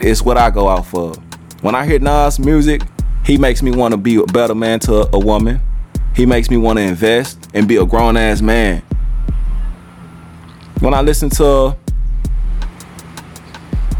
is 0.00 0.22
what 0.22 0.36
I 0.36 0.50
go 0.50 0.68
out 0.68 0.86
for. 0.86 1.14
When 1.62 1.74
I 1.74 1.86
hear 1.86 1.98
Nas 1.98 2.38
music, 2.38 2.82
he 3.24 3.38
makes 3.38 3.62
me 3.62 3.70
want 3.70 3.92
to 3.92 3.98
be 3.98 4.16
a 4.16 4.24
better 4.24 4.54
man 4.54 4.80
to 4.80 5.08
a 5.14 5.18
woman. 5.18 5.60
He 6.14 6.26
makes 6.26 6.50
me 6.50 6.56
want 6.56 6.78
to 6.78 6.82
invest 6.82 7.48
and 7.54 7.66
be 7.66 7.76
a 7.76 7.86
grown 7.86 8.16
ass 8.16 8.42
man. 8.42 8.82
When 10.80 10.92
I 10.94 11.00
listen 11.00 11.30
to 11.30 11.76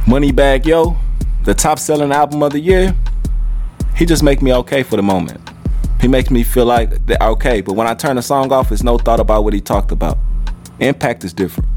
Moneybagg 0.07 0.67
Yo, 0.67 0.97
the 1.45 1.55
top 1.55 1.79
selling 1.79 2.13
album 2.13 2.43
of 2.43 2.53
the 2.53 2.61
year, 2.61 2.95
he 3.95 4.05
just 4.05 4.23
make 4.23 4.43
me 4.43 4.53
okay 4.55 4.83
for 4.83 4.97
the 4.97 5.03
moment. 5.03 5.41
He 6.01 6.09
makes 6.09 6.31
me 6.31 6.43
feel 6.43 6.67
like 6.67 6.91
okay, 7.21 7.61
but 7.61 7.75
when 7.75 7.87
I 7.87 7.95
turn 7.95 8.17
the 8.17 8.23
song 8.23 8.53
off, 8.53 8.73
it's 8.73 8.83
no 8.83 8.99
thought 8.99 9.21
about 9.21 9.45
what 9.45 9.55
he 9.55 9.61
talked 9.61 9.93
about. 9.93 10.19
Impact 10.81 11.23
is 11.23 11.33
different. 11.33 11.72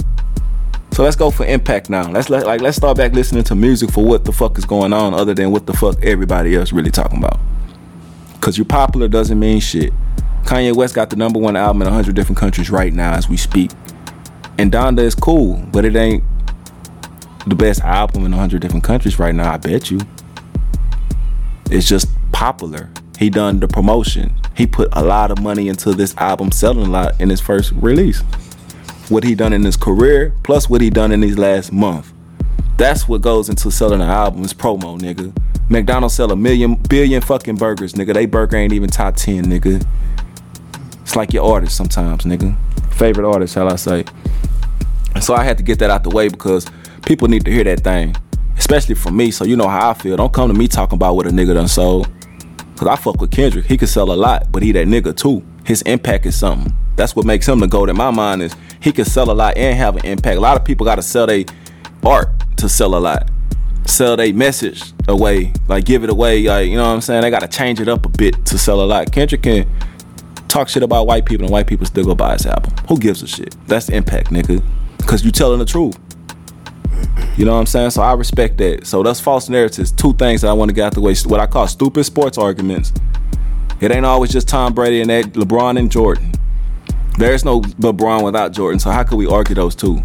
So 0.96 1.04
let's 1.04 1.18
go 1.18 1.30
for 1.30 1.46
impact 1.46 1.90
now. 1.90 2.10
Let's 2.10 2.30
let, 2.30 2.46
like 2.46 2.62
let's 2.62 2.78
start 2.78 2.96
back 2.96 3.12
listening 3.12 3.44
to 3.46 3.56
music 3.56 3.92
for 3.92 4.06
what 4.06 4.24
the 4.24 4.32
fuck 4.32 4.58
is 4.58 4.64
going 4.64 4.94
on, 4.94 5.14
other 5.14 5.34
than 5.34 5.52
what 5.52 5.66
the 5.66 5.74
fuck 5.74 6.02
everybody 6.02 6.56
else 6.56 6.72
really 6.72 6.90
talking 6.90 7.18
about. 7.18 7.38
Cause 8.40 8.58
you're 8.58 8.64
popular 8.64 9.10
doesn't 9.10 9.38
mean 9.38 9.60
shit. 9.60 9.92
Kanye 10.46 10.74
West 10.74 10.96
got 10.96 11.10
the 11.10 11.18
number 11.18 11.38
one 11.38 11.58
album 11.58 11.82
in 11.82 11.88
100 11.88 12.16
different 12.16 12.38
countries 12.38 12.70
right 12.70 12.94
now 12.94 13.14
as 13.14 13.28
we 13.28 13.36
speak. 13.36 13.72
And 14.58 14.72
Donda 14.72 15.00
is 15.00 15.16
cool, 15.16 15.62
but 15.74 15.84
it 15.84 15.98
ain't 15.98 16.24
the 17.46 17.56
best 17.56 17.82
album 17.82 18.24
in 18.26 18.32
100 18.32 18.62
different 18.62 18.86
countries 18.86 19.20
right 19.20 19.36
now, 19.36 19.52
I 19.52 19.58
bet 19.58 19.92
you. 19.92 20.00
It's 21.72 21.90
just 21.90 22.08
popular. 22.32 22.90
He 23.20 23.30
done 23.30 23.60
the 23.60 23.68
promotion. 23.68 24.34
He 24.56 24.66
put 24.66 24.88
a 24.94 25.04
lot 25.04 25.30
of 25.30 25.42
money 25.42 25.68
into 25.68 25.92
this 25.92 26.16
album 26.16 26.54
selling 26.54 26.88
a 26.88 26.90
lot 26.90 27.20
in 27.20 27.30
his 27.30 27.42
first 27.42 27.74
release. 27.74 28.24
What 29.10 29.24
he 29.24 29.36
done 29.36 29.54
in 29.54 29.64
his 29.64 29.78
career, 29.78 30.34
plus 30.44 30.70
what 30.70 30.82
he 30.82 30.90
done 30.90 31.12
in 31.12 31.22
these 31.22 31.38
last 31.38 31.72
month. 31.72 32.12
That's 32.78 33.08
what 33.08 33.22
goes 33.22 33.50
into 33.50 33.72
selling 33.72 34.02
an 34.02 34.10
album 34.10 34.44
is 34.44 34.54
promo, 34.54 35.00
nigga. 35.00 35.34
McDonald's 35.70 36.16
sell 36.16 36.32
a 36.32 36.36
million 36.36 36.76
billion 36.76 37.22
fucking 37.22 37.56
burgers, 37.56 37.94
nigga. 37.94 38.14
They 38.14 38.26
burger 38.26 38.58
ain't 38.58 38.74
even 38.74 38.90
top 38.90 39.16
10, 39.16 39.46
nigga. 39.46 39.86
It's 41.02 41.16
like 41.16 41.34
your 41.34 41.52
artist 41.52 41.78
sometimes, 41.78 42.24
nigga. 42.24 42.56
Favorite 42.94 43.30
artist, 43.30 43.56
how 43.56 43.68
I 43.68 43.76
say. 43.76 44.06
So 45.22 45.34
I 45.34 45.44
had 45.44 45.58
to 45.58 45.64
get 45.64 45.80
that 45.80 45.90
out 45.90 46.04
the 46.04 46.10
way 46.10 46.28
because 46.28 46.68
people 47.06 47.28
need 47.28 47.46
to 47.46 47.52
hear 47.52 47.64
that 47.64 47.82
thing. 47.82 48.16
Especially 48.58 48.96
from 48.96 49.16
me, 49.16 49.32
so 49.32 49.46
you 49.46 49.56
know 49.56 49.68
how 49.68 49.92
I 49.92 49.94
feel. 49.94 50.18
Don't 50.18 50.34
come 50.34 50.50
to 50.50 50.58
me 50.58 50.68
talking 50.68 50.96
about 50.96 51.16
what 51.16 51.28
a 51.28 51.30
nigga 51.30 51.54
done 51.54 51.68
sold. 51.68 52.10
Cause 52.76 52.88
I 52.88 52.96
fuck 52.96 53.22
with 53.22 53.32
Kendrick. 53.32 53.66
He 53.66 53.78
could 53.78 53.88
sell 53.88 54.12
a 54.12 54.16
lot, 54.16 54.52
but 54.52 54.62
he 54.62 54.72
that 54.74 54.88
nigga 54.88 55.16
too. 55.16 55.46
His 55.64 55.82
impact 55.84 56.26
is 56.26 56.38
something. 56.38 56.76
That's 56.96 57.16
what 57.16 57.26
makes 57.26 57.48
him 57.48 57.60
the 57.60 57.68
goat 57.68 57.90
in 57.90 57.96
my 57.96 58.12
mind 58.12 58.42
is 58.42 58.56
he 58.86 58.92
can 58.92 59.04
sell 59.04 59.32
a 59.32 59.34
lot 59.34 59.58
and 59.58 59.76
have 59.76 59.96
an 59.96 60.06
impact. 60.06 60.38
A 60.38 60.40
lot 60.40 60.56
of 60.56 60.64
people 60.64 60.86
gotta 60.86 61.02
sell 61.02 61.26
their 61.26 61.44
art 62.06 62.30
to 62.58 62.70
sell 62.70 62.94
a 62.96 63.00
lot. 63.00 63.32
Sell 63.88 64.16
their 64.16 64.32
message 64.32 64.94
away. 65.08 65.54
Like 65.68 65.86
give 65.86 66.04
it 66.04 66.12
away. 66.12 66.44
Like, 66.44 66.68
you 66.68 66.78
know 66.78 66.84
what 66.84 66.94
I'm 66.94 67.02
saying? 67.02 67.24
They 67.24 67.32
gotta 67.32 67.48
change 67.48 67.82
it 67.82 67.90
up 67.90 68.06
a 68.06 68.10
bit 68.10 68.46
to 68.46 68.60
sell 68.60 68.82
a 68.82 68.86
lot. 68.86 69.12
Kendrick 69.12 69.42
can 69.42 69.68
talk 70.48 70.70
shit 70.70 70.84
about 70.84 71.08
white 71.08 71.26
people 71.26 71.46
and 71.46 71.52
white 71.52 71.66
people 71.66 71.88
still 71.88 72.06
go 72.06 72.14
buy 72.14 72.34
his 72.34 72.46
album. 72.46 72.72
Who 72.88 73.00
gives 73.00 73.24
a 73.24 73.28
shit? 73.28 73.56
That's 73.66 73.90
impact, 73.90 74.30
nigga. 74.30 74.64
Cause 75.08 75.26
you 75.26 75.32
telling 75.32 75.58
the 75.58 75.66
truth. 75.66 75.98
You 77.38 77.46
know 77.46 77.54
what 77.54 77.62
I'm 77.62 77.66
saying? 77.66 77.90
So 77.90 78.04
I 78.04 78.14
respect 78.14 78.60
that. 78.60 78.86
So 78.86 79.02
that's 79.02 79.20
false 79.20 79.50
narratives. 79.50 79.92
Two 79.94 80.14
things 80.14 80.42
that 80.42 80.50
I 80.50 80.54
want 80.54 80.70
to 80.70 80.76
get 80.76 80.86
out 80.86 80.94
the 80.94 81.02
way. 81.02 81.16
What 81.26 81.40
I 81.40 81.48
call 81.48 81.68
stupid 81.68 82.04
sports 82.04 82.38
arguments. 82.38 82.94
It 83.82 83.92
ain't 83.92 84.06
always 84.06 84.32
just 84.32 84.48
Tom 84.48 84.76
Brady 84.76 85.02
and 85.02 85.10
that 85.10 85.34
LeBron 85.34 85.80
and 85.80 85.92
Jordan. 85.92 86.35
There's 87.18 87.46
no 87.46 87.62
LeBron 87.62 88.24
without 88.24 88.52
Jordan. 88.52 88.80
So 88.80 88.92
how 88.92 89.04
could 89.04 89.18
we 89.18 89.28
argue 89.28 89.56
those 89.56 89.76
two? 89.76 90.02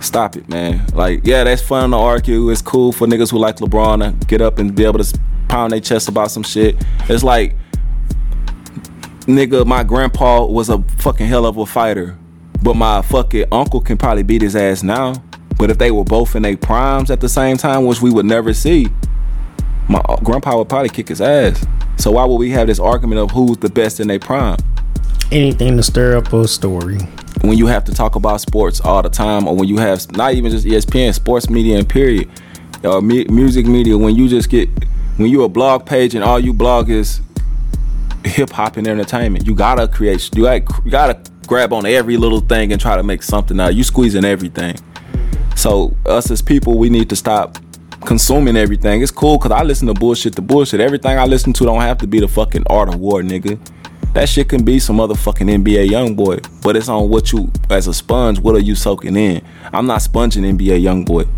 Stop 0.00 0.36
it, 0.36 0.48
man. 0.48 0.86
Like, 0.94 1.22
yeah, 1.24 1.44
that's 1.44 1.62
fun 1.62 1.90
to 1.90 1.96
argue. 1.96 2.50
It's 2.50 2.62
cool 2.62 2.92
for 2.92 3.06
niggas 3.06 3.30
who 3.30 3.38
like 3.38 3.56
LeBron 3.56 4.20
to 4.20 4.26
get 4.26 4.40
up 4.40 4.58
and 4.58 4.74
be 4.74 4.84
able 4.84 5.02
to 5.02 5.18
pound 5.48 5.72
their 5.72 5.80
chest 5.80 6.08
about 6.08 6.30
some 6.30 6.42
shit. 6.42 6.76
It's 7.08 7.24
like, 7.24 7.56
nigga, 9.22 9.66
my 9.66 9.82
grandpa 9.82 10.44
was 10.44 10.68
a 10.68 10.82
fucking 10.98 11.26
hell 11.26 11.46
of 11.46 11.56
a 11.56 11.66
fighter, 11.66 12.18
but 12.62 12.74
my 12.74 13.02
fucking 13.02 13.46
uncle 13.50 13.80
can 13.80 13.96
probably 13.96 14.22
beat 14.22 14.42
his 14.42 14.54
ass 14.54 14.82
now. 14.82 15.14
But 15.58 15.70
if 15.70 15.78
they 15.78 15.90
were 15.90 16.04
both 16.04 16.36
in 16.36 16.42
their 16.42 16.56
primes 16.56 17.10
at 17.10 17.20
the 17.20 17.28
same 17.28 17.56
time, 17.56 17.86
which 17.86 18.02
we 18.02 18.10
would 18.10 18.26
never 18.26 18.52
see, 18.52 18.88
my 19.88 20.02
grandpa 20.22 20.58
would 20.58 20.68
probably 20.68 20.90
kick 20.90 21.08
his 21.08 21.20
ass. 21.20 21.64
So 21.96 22.12
why 22.12 22.24
would 22.24 22.36
we 22.36 22.50
have 22.50 22.66
this 22.66 22.78
argument 22.78 23.20
of 23.20 23.30
who's 23.30 23.56
the 23.58 23.70
best 23.70 24.00
in 24.00 24.08
their 24.08 24.18
prime? 24.18 24.58
Anything 25.34 25.76
to 25.76 25.82
stir 25.82 26.16
up 26.16 26.32
a 26.32 26.46
story. 26.46 26.98
When 27.40 27.58
you 27.58 27.66
have 27.66 27.82
to 27.86 27.92
talk 27.92 28.14
about 28.14 28.40
sports 28.40 28.80
all 28.80 29.02
the 29.02 29.08
time, 29.08 29.48
or 29.48 29.56
when 29.56 29.66
you 29.66 29.78
have 29.78 30.08
not 30.12 30.34
even 30.34 30.52
just 30.52 30.64
ESPN, 30.64 31.12
sports 31.12 31.50
media 31.50 31.76
and 31.76 31.88
period, 31.88 32.30
or 32.84 33.02
mu- 33.02 33.24
music 33.28 33.66
media, 33.66 33.98
when 33.98 34.14
you 34.14 34.28
just 34.28 34.48
get 34.48 34.68
when 35.16 35.28
you 35.28 35.42
a 35.42 35.48
blog 35.48 35.86
page 35.86 36.14
and 36.14 36.22
all 36.22 36.38
you 36.38 36.52
blog 36.52 36.88
is 36.88 37.20
hip 38.24 38.50
hop 38.50 38.76
and 38.76 38.86
entertainment, 38.86 39.44
you 39.44 39.56
gotta 39.56 39.88
create, 39.88 40.30
you 40.36 40.44
gotta, 40.44 40.82
you 40.84 40.90
gotta 40.92 41.20
grab 41.48 41.72
on 41.72 41.84
every 41.84 42.16
little 42.16 42.40
thing 42.40 42.70
and 42.70 42.80
try 42.80 42.96
to 42.96 43.02
make 43.02 43.20
something 43.20 43.58
out. 43.58 43.74
You 43.74 43.82
squeezing 43.82 44.24
everything. 44.24 44.76
So 45.56 45.96
us 46.06 46.30
as 46.30 46.42
people, 46.42 46.78
we 46.78 46.90
need 46.90 47.08
to 47.10 47.16
stop 47.16 47.58
consuming 48.04 48.56
everything. 48.56 49.02
It's 49.02 49.10
cool 49.10 49.38
because 49.38 49.50
I 49.50 49.64
listen 49.64 49.88
to 49.88 49.94
bullshit 49.94 50.36
to 50.36 50.42
bullshit. 50.42 50.78
Everything 50.78 51.18
I 51.18 51.24
listen 51.24 51.52
to 51.54 51.64
don't 51.64 51.80
have 51.80 51.98
to 51.98 52.06
be 52.06 52.20
the 52.20 52.28
fucking 52.28 52.68
art 52.70 52.88
of 52.88 53.00
war, 53.00 53.20
nigga. 53.22 53.58
That 54.14 54.28
shit 54.28 54.48
can 54.48 54.64
be 54.64 54.78
some 54.78 54.98
motherfucking 54.98 55.50
NBA 55.64 55.88
YoungBoy, 55.88 56.62
but 56.62 56.76
it's 56.76 56.88
on 56.88 57.08
what 57.08 57.32
you 57.32 57.50
as 57.68 57.88
a 57.88 57.92
sponge. 57.92 58.38
What 58.38 58.54
are 58.54 58.60
you 58.60 58.76
soaking 58.76 59.16
in? 59.16 59.44
I'm 59.72 59.86
not 59.86 60.02
sponging 60.02 60.44
NBA 60.44 60.82
YoungBoy. 60.82 61.28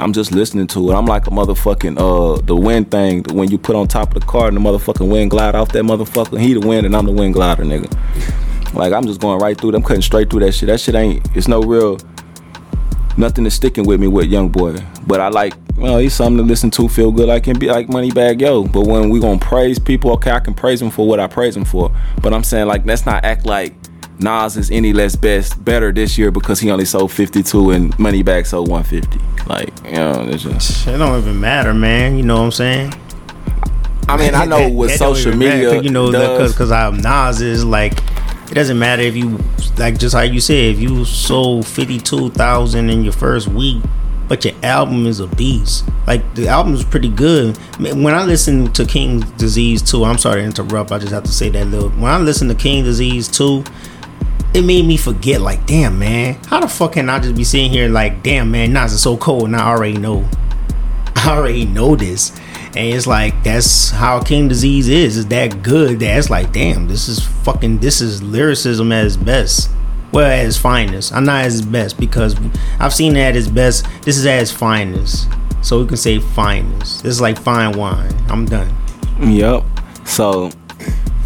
I'm 0.00 0.12
just 0.12 0.32
listening 0.32 0.66
to 0.68 0.90
it. 0.90 0.94
I'm 0.94 1.06
like 1.06 1.28
a 1.28 1.30
motherfucking 1.30 1.98
uh 1.98 2.40
the 2.42 2.56
wind 2.56 2.90
thing 2.90 3.22
when 3.30 3.48
you 3.48 3.58
put 3.58 3.76
on 3.76 3.86
top 3.86 4.16
of 4.16 4.22
the 4.22 4.26
car 4.26 4.48
and 4.48 4.56
the 4.56 4.60
motherfucking 4.60 5.08
wind 5.08 5.30
glide 5.30 5.54
off 5.54 5.70
that 5.70 5.84
motherfucker. 5.84 6.40
He 6.40 6.54
the 6.54 6.66
wind 6.66 6.84
and 6.84 6.96
I'm 6.96 7.06
the 7.06 7.12
wind 7.12 7.34
glider, 7.34 7.62
nigga. 7.62 8.74
Like 8.74 8.92
I'm 8.92 9.06
just 9.06 9.20
going 9.20 9.40
right 9.40 9.56
through 9.56 9.70
them, 9.72 9.82
cutting 9.84 10.02
straight 10.02 10.30
through 10.30 10.40
that 10.40 10.52
shit. 10.52 10.66
That 10.66 10.80
shit 10.80 10.96
ain't. 10.96 11.24
It's 11.36 11.46
no 11.46 11.60
real. 11.60 11.98
Nothing 13.20 13.44
is 13.44 13.52
sticking 13.52 13.84
with 13.84 14.00
me 14.00 14.08
with 14.08 14.30
YoungBoy. 14.30 15.06
But 15.06 15.20
I 15.20 15.28
like, 15.28 15.52
well, 15.76 15.98
he's 15.98 16.14
something 16.14 16.38
to 16.38 16.42
listen 16.42 16.70
to, 16.70 16.88
feel 16.88 17.12
good. 17.12 17.28
I 17.28 17.38
can 17.38 17.58
be 17.58 17.66
like 17.66 17.88
Moneybagg 17.88 18.40
Yo. 18.40 18.64
But 18.64 18.86
when 18.86 19.10
we 19.10 19.20
gonna 19.20 19.38
praise 19.38 19.78
people, 19.78 20.12
okay, 20.12 20.30
I 20.30 20.40
can 20.40 20.54
praise 20.54 20.80
him 20.80 20.88
for 20.88 21.06
what 21.06 21.20
I 21.20 21.26
praise 21.26 21.54
him 21.54 21.66
for. 21.66 21.94
But 22.22 22.32
I'm 22.32 22.42
saying 22.42 22.66
like, 22.66 22.86
let's 22.86 23.04
not 23.04 23.22
act 23.22 23.44
like 23.44 23.74
Nas 24.20 24.56
is 24.56 24.70
any 24.70 24.94
less 24.94 25.16
best 25.16 25.62
better 25.62 25.92
this 25.92 26.16
year 26.16 26.30
because 26.30 26.60
he 26.60 26.70
only 26.70 26.86
sold 26.86 27.12
52 27.12 27.72
and 27.72 27.92
Moneybagg 27.98 28.46
sold 28.46 28.70
150. 28.70 29.44
Like, 29.46 29.68
you 29.84 29.98
know, 29.98 30.26
it's 30.26 30.44
just. 30.44 30.86
It 30.86 30.96
don't 30.96 31.20
even 31.20 31.38
matter, 31.38 31.74
man. 31.74 32.16
You 32.16 32.22
know 32.22 32.38
what 32.38 32.44
I'm 32.44 32.52
saying? 32.52 32.94
I 34.08 34.16
mean, 34.16 34.34
I 34.34 34.46
know 34.46 34.66
what 34.70 34.92
social 34.92 35.36
media, 35.36 35.72
matter, 35.72 35.82
you 35.82 35.90
know, 35.90 36.10
does. 36.10 36.52
because 36.52 36.72
I'm 36.72 37.02
Nas 37.02 37.42
is 37.42 37.66
like, 37.66 38.00
it 38.50 38.54
doesn't 38.54 38.78
matter 38.78 39.02
if 39.02 39.16
you 39.16 39.38
like 39.78 39.98
just 39.98 40.14
how 40.14 40.22
you 40.22 40.40
said 40.40 40.74
if 40.74 40.80
you 40.80 41.04
sold 41.04 41.66
fifty 41.66 41.98
two 41.98 42.30
thousand 42.30 42.90
in 42.90 43.04
your 43.04 43.12
first 43.12 43.48
week, 43.48 43.82
but 44.28 44.44
your 44.44 44.54
album 44.62 45.06
is 45.06 45.20
a 45.20 45.28
beast. 45.28 45.84
Like 46.06 46.34
the 46.34 46.48
album 46.48 46.74
is 46.74 46.84
pretty 46.84 47.08
good. 47.08 47.56
When 47.78 48.08
I 48.08 48.24
listen 48.24 48.72
to 48.72 48.84
King 48.84 49.20
Disease 49.36 49.82
2, 49.82 50.04
I'm 50.04 50.18
sorry 50.18 50.40
to 50.40 50.46
interrupt. 50.46 50.90
I 50.90 50.98
just 50.98 51.12
have 51.12 51.22
to 51.24 51.32
say 51.32 51.48
that 51.50 51.66
little. 51.68 51.90
When 51.90 52.10
I 52.10 52.18
listen 52.18 52.48
to 52.48 52.54
King 52.54 52.82
Disease 52.82 53.28
2, 53.28 53.62
it 54.54 54.62
made 54.62 54.84
me 54.84 54.96
forget. 54.96 55.40
Like, 55.40 55.66
damn 55.66 55.98
man, 55.98 56.34
how 56.46 56.60
the 56.60 56.68
fuck 56.68 56.94
can 56.94 57.08
I 57.08 57.20
just 57.20 57.36
be 57.36 57.44
sitting 57.44 57.70
here 57.70 57.88
like, 57.88 58.24
damn 58.24 58.50
man, 58.50 58.72
Nas 58.72 58.92
is 58.92 59.02
so 59.02 59.16
cold, 59.16 59.44
and 59.44 59.56
I 59.56 59.68
already 59.68 59.98
know. 59.98 60.28
I 61.16 61.36
already 61.36 61.66
know 61.66 61.94
this. 61.94 62.32
And 62.76 62.94
it's 62.94 63.06
like 63.06 63.42
that's 63.42 63.90
how 63.90 64.22
King 64.22 64.48
Disease 64.48 64.88
is. 64.88 65.16
Is 65.16 65.26
that 65.26 65.62
good? 65.62 66.00
That's 66.00 66.30
like, 66.30 66.52
damn, 66.52 66.86
this 66.86 67.08
is 67.08 67.20
fucking. 67.20 67.78
This 67.78 68.00
is 68.00 68.22
lyricism 68.22 68.92
at 68.92 69.06
its 69.06 69.16
best. 69.16 69.70
Well, 70.12 70.26
at 70.26 70.46
its 70.46 70.56
finest. 70.56 71.12
I'm 71.12 71.24
not 71.24 71.44
at 71.44 71.52
its 71.52 71.62
best 71.62 71.98
because 71.98 72.36
I've 72.78 72.94
seen 72.94 73.16
it 73.16 73.20
at 73.20 73.36
its 73.36 73.48
best. 73.48 73.86
This 74.02 74.16
is 74.16 74.26
at 74.26 74.42
its 74.42 74.50
finest. 74.50 75.28
So 75.62 75.80
we 75.80 75.86
can 75.86 75.96
say 75.96 76.18
finest. 76.18 77.02
This 77.02 77.14
is 77.14 77.20
like 77.20 77.38
fine 77.38 77.76
wine. 77.76 78.14
I'm 78.28 78.44
done. 78.46 78.74
Yep. 79.20 79.64
So 80.04 80.50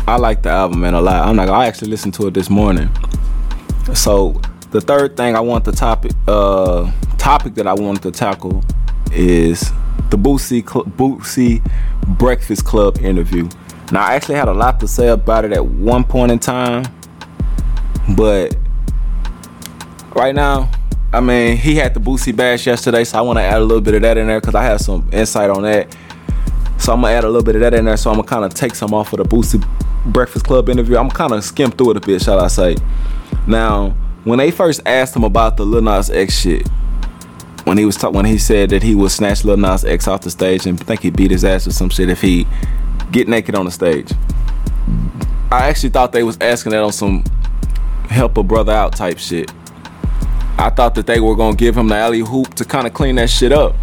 I 0.07 0.16
like 0.16 0.42
the 0.42 0.50
album 0.50 0.80
man 0.80 0.94
a 0.94 1.00
lot. 1.00 1.28
I'm 1.28 1.37
like 1.37 1.48
I 1.48 1.66
actually 1.66 1.90
listened 1.90 2.14
to 2.14 2.26
it 2.26 2.35
this 2.35 2.50
morning. 2.50 2.90
So 3.94 4.40
the 4.70 4.80
third 4.80 5.16
thing 5.16 5.37
I 5.37 5.40
want 5.40 5.64
the 5.64 5.72
topic 5.72 6.12
uh 6.26 6.90
topic 7.16 7.54
that 7.54 7.66
I 7.66 7.74
wanted 7.74 8.02
to 8.02 8.11
tackle 8.11 8.64
is 9.12 9.70
the 10.14 10.18
Boosie 10.18 10.62
Cl- 10.62 11.64
Breakfast 12.16 12.64
Club 12.64 12.98
interview. 12.98 13.48
Now 13.90 14.05
I 14.05 14.14
actually 14.14 14.37
had 14.37 14.48
a 14.48 14.53
lot 14.53 14.79
to 14.81 14.88
say 14.88 15.09
about 15.09 15.44
it 15.44 15.53
at 15.53 15.66
one 15.66 16.05
point 16.05 16.31
in 16.31 16.38
time, 16.38 16.85
but 18.16 18.57
right 20.14 20.35
now, 20.35 20.70
I 21.12 21.20
mean, 21.20 21.57
he 21.57 21.74
had 21.77 21.94
the 21.94 22.00
Boosie 22.00 22.35
bash 22.35 22.66
yesterday, 22.66 23.05
so 23.05 23.18
I 23.18 23.20
want 23.22 23.38
to 23.38 23.42
add 23.42 23.61
a 23.61 23.64
little 23.64 23.81
bit 23.81 23.94
of 23.94 24.03
that 24.03 24.16
in 24.16 24.27
there 24.27 24.40
because 24.40 24.55
I 24.55 24.62
have 24.62 24.81
some 24.81 25.09
insight 25.12 25.50
on 25.50 25.62
that. 25.62 25.94
So 26.79 26.92
I'm 26.92 27.00
gonna 27.00 27.14
add 27.14 27.24
a 27.24 27.29
little 27.29 27.42
bit 27.42 27.57
of 27.57 27.62
that 27.62 27.74
in 27.74 27.85
there. 27.85 27.96
So 27.96 28.11
I'm 28.11 28.16
gonna 28.16 28.29
kind 28.29 28.44
of 28.44 28.55
take 28.55 28.74
some 28.74 28.94
off 28.94 29.12
of 29.12 29.18
the 29.18 29.24
Boosie 29.24 29.64
Breakfast 30.07 30.44
Club 30.44 30.68
interview. 30.68 30.96
I'm 30.96 31.11
kind 31.11 31.33
of 31.33 31.42
skim 31.44 31.70
through 31.70 31.92
it 31.92 31.96
a 31.96 32.00
bit, 32.00 32.22
shall 32.22 32.40
I 32.40 32.48
say? 32.48 32.77
Now, 33.46 33.90
when 34.24 34.38
they 34.38 34.50
first 34.50 34.81
asked 34.87 35.16
him 35.16 35.24
about 35.24 35.57
the 35.57 35.64
Lil 35.64 35.83
Nas 35.83 36.11
X 36.11 36.38
shit, 36.38 36.68
when 37.64 37.79
he 37.79 37.85
was 37.85 37.96
ta- 37.96 38.11
when 38.11 38.24
he 38.24 38.38
said 38.38 38.70
that 38.70 38.83
he 38.83 38.94
would 38.94 39.11
snatch 39.11 39.44
Lil 39.44 39.57
Nas 39.57 39.85
X 39.85 40.07
off 40.07 40.20
the 40.22 40.31
stage 40.31 40.66
and 40.66 40.79
think 40.79 41.00
he'd 41.00 41.16
beat 41.16 41.31
his 41.31 41.44
ass 41.44 41.66
or 41.66 41.72
some 41.72 41.88
shit 41.88 42.09
if 42.09 42.20
he 42.20 42.46
get 43.11 43.29
naked 43.29 43.55
on 43.55 43.64
the 43.64 43.70
stage. 43.70 44.11
I 45.50 45.68
actually 45.68 45.90
thought 45.90 46.12
they 46.12 46.22
was 46.22 46.37
asking 46.40 46.72
that 46.72 46.83
on 46.83 46.92
some 46.92 47.24
help 48.09 48.37
a 48.37 48.42
brother 48.42 48.72
out 48.72 48.94
type 48.94 49.18
shit. 49.18 49.53
I 50.59 50.70
thought 50.70 50.94
that 50.94 51.07
they 51.07 51.20
were 51.20 51.35
gonna 51.35 51.57
give 51.57 51.77
him 51.77 51.88
the 51.88 51.96
alley 51.96 52.20
hoop 52.20 52.55
to 52.55 52.64
kind 52.64 52.87
of 52.87 52.94
clean 52.94 53.16
that 53.16 53.31
shit 53.31 53.53
up. 53.53 53.74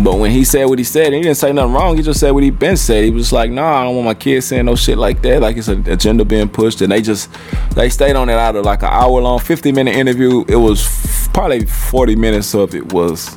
But 0.00 0.18
when 0.18 0.30
he 0.30 0.44
said 0.44 0.64
what 0.66 0.78
he 0.78 0.84
said, 0.84 1.12
he 1.12 1.20
didn't 1.20 1.38
say 1.38 1.52
nothing 1.52 1.72
wrong. 1.72 1.96
He 1.96 2.02
just 2.04 2.20
said 2.20 2.30
what 2.30 2.44
he 2.44 2.50
been 2.50 2.76
said. 2.76 3.04
He 3.04 3.10
was 3.10 3.24
just 3.24 3.32
like, 3.32 3.50
"Nah, 3.50 3.80
I 3.80 3.84
don't 3.84 3.96
want 3.96 4.04
my 4.04 4.14
kids 4.14 4.46
saying 4.46 4.64
no 4.64 4.76
shit 4.76 4.96
like 4.96 5.22
that. 5.22 5.42
Like 5.42 5.56
it's 5.56 5.66
an 5.66 5.88
agenda 5.88 6.24
being 6.24 6.48
pushed." 6.48 6.80
And 6.82 6.92
they 6.92 7.02
just 7.02 7.28
they 7.74 7.88
stayed 7.88 8.14
on 8.14 8.28
it 8.28 8.34
out 8.34 8.54
of 8.54 8.64
like 8.64 8.82
an 8.82 8.90
hour 8.92 9.20
long, 9.20 9.40
fifty 9.40 9.72
minute 9.72 9.96
interview. 9.96 10.44
It 10.46 10.56
was 10.56 10.86
f- 10.86 11.32
probably 11.32 11.66
forty 11.66 12.14
minutes 12.14 12.54
of 12.54 12.76
it 12.76 12.92
was, 12.92 13.34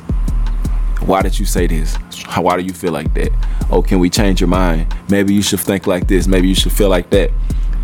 "Why 1.00 1.22
did 1.22 1.36
you 1.36 1.46
say 1.46 1.66
this? 1.66 1.96
Why 2.36 2.56
do 2.56 2.62
you 2.62 2.72
feel 2.72 2.92
like 2.92 3.12
that? 3.14 3.32
Oh, 3.68 3.82
can 3.82 3.98
we 3.98 4.08
change 4.08 4.40
your 4.40 4.48
mind? 4.48 4.94
Maybe 5.08 5.34
you 5.34 5.42
should 5.42 5.60
think 5.60 5.88
like 5.88 6.06
this. 6.06 6.28
Maybe 6.28 6.48
you 6.48 6.54
should 6.54 6.72
feel 6.72 6.88
like 6.88 7.10
that." 7.10 7.32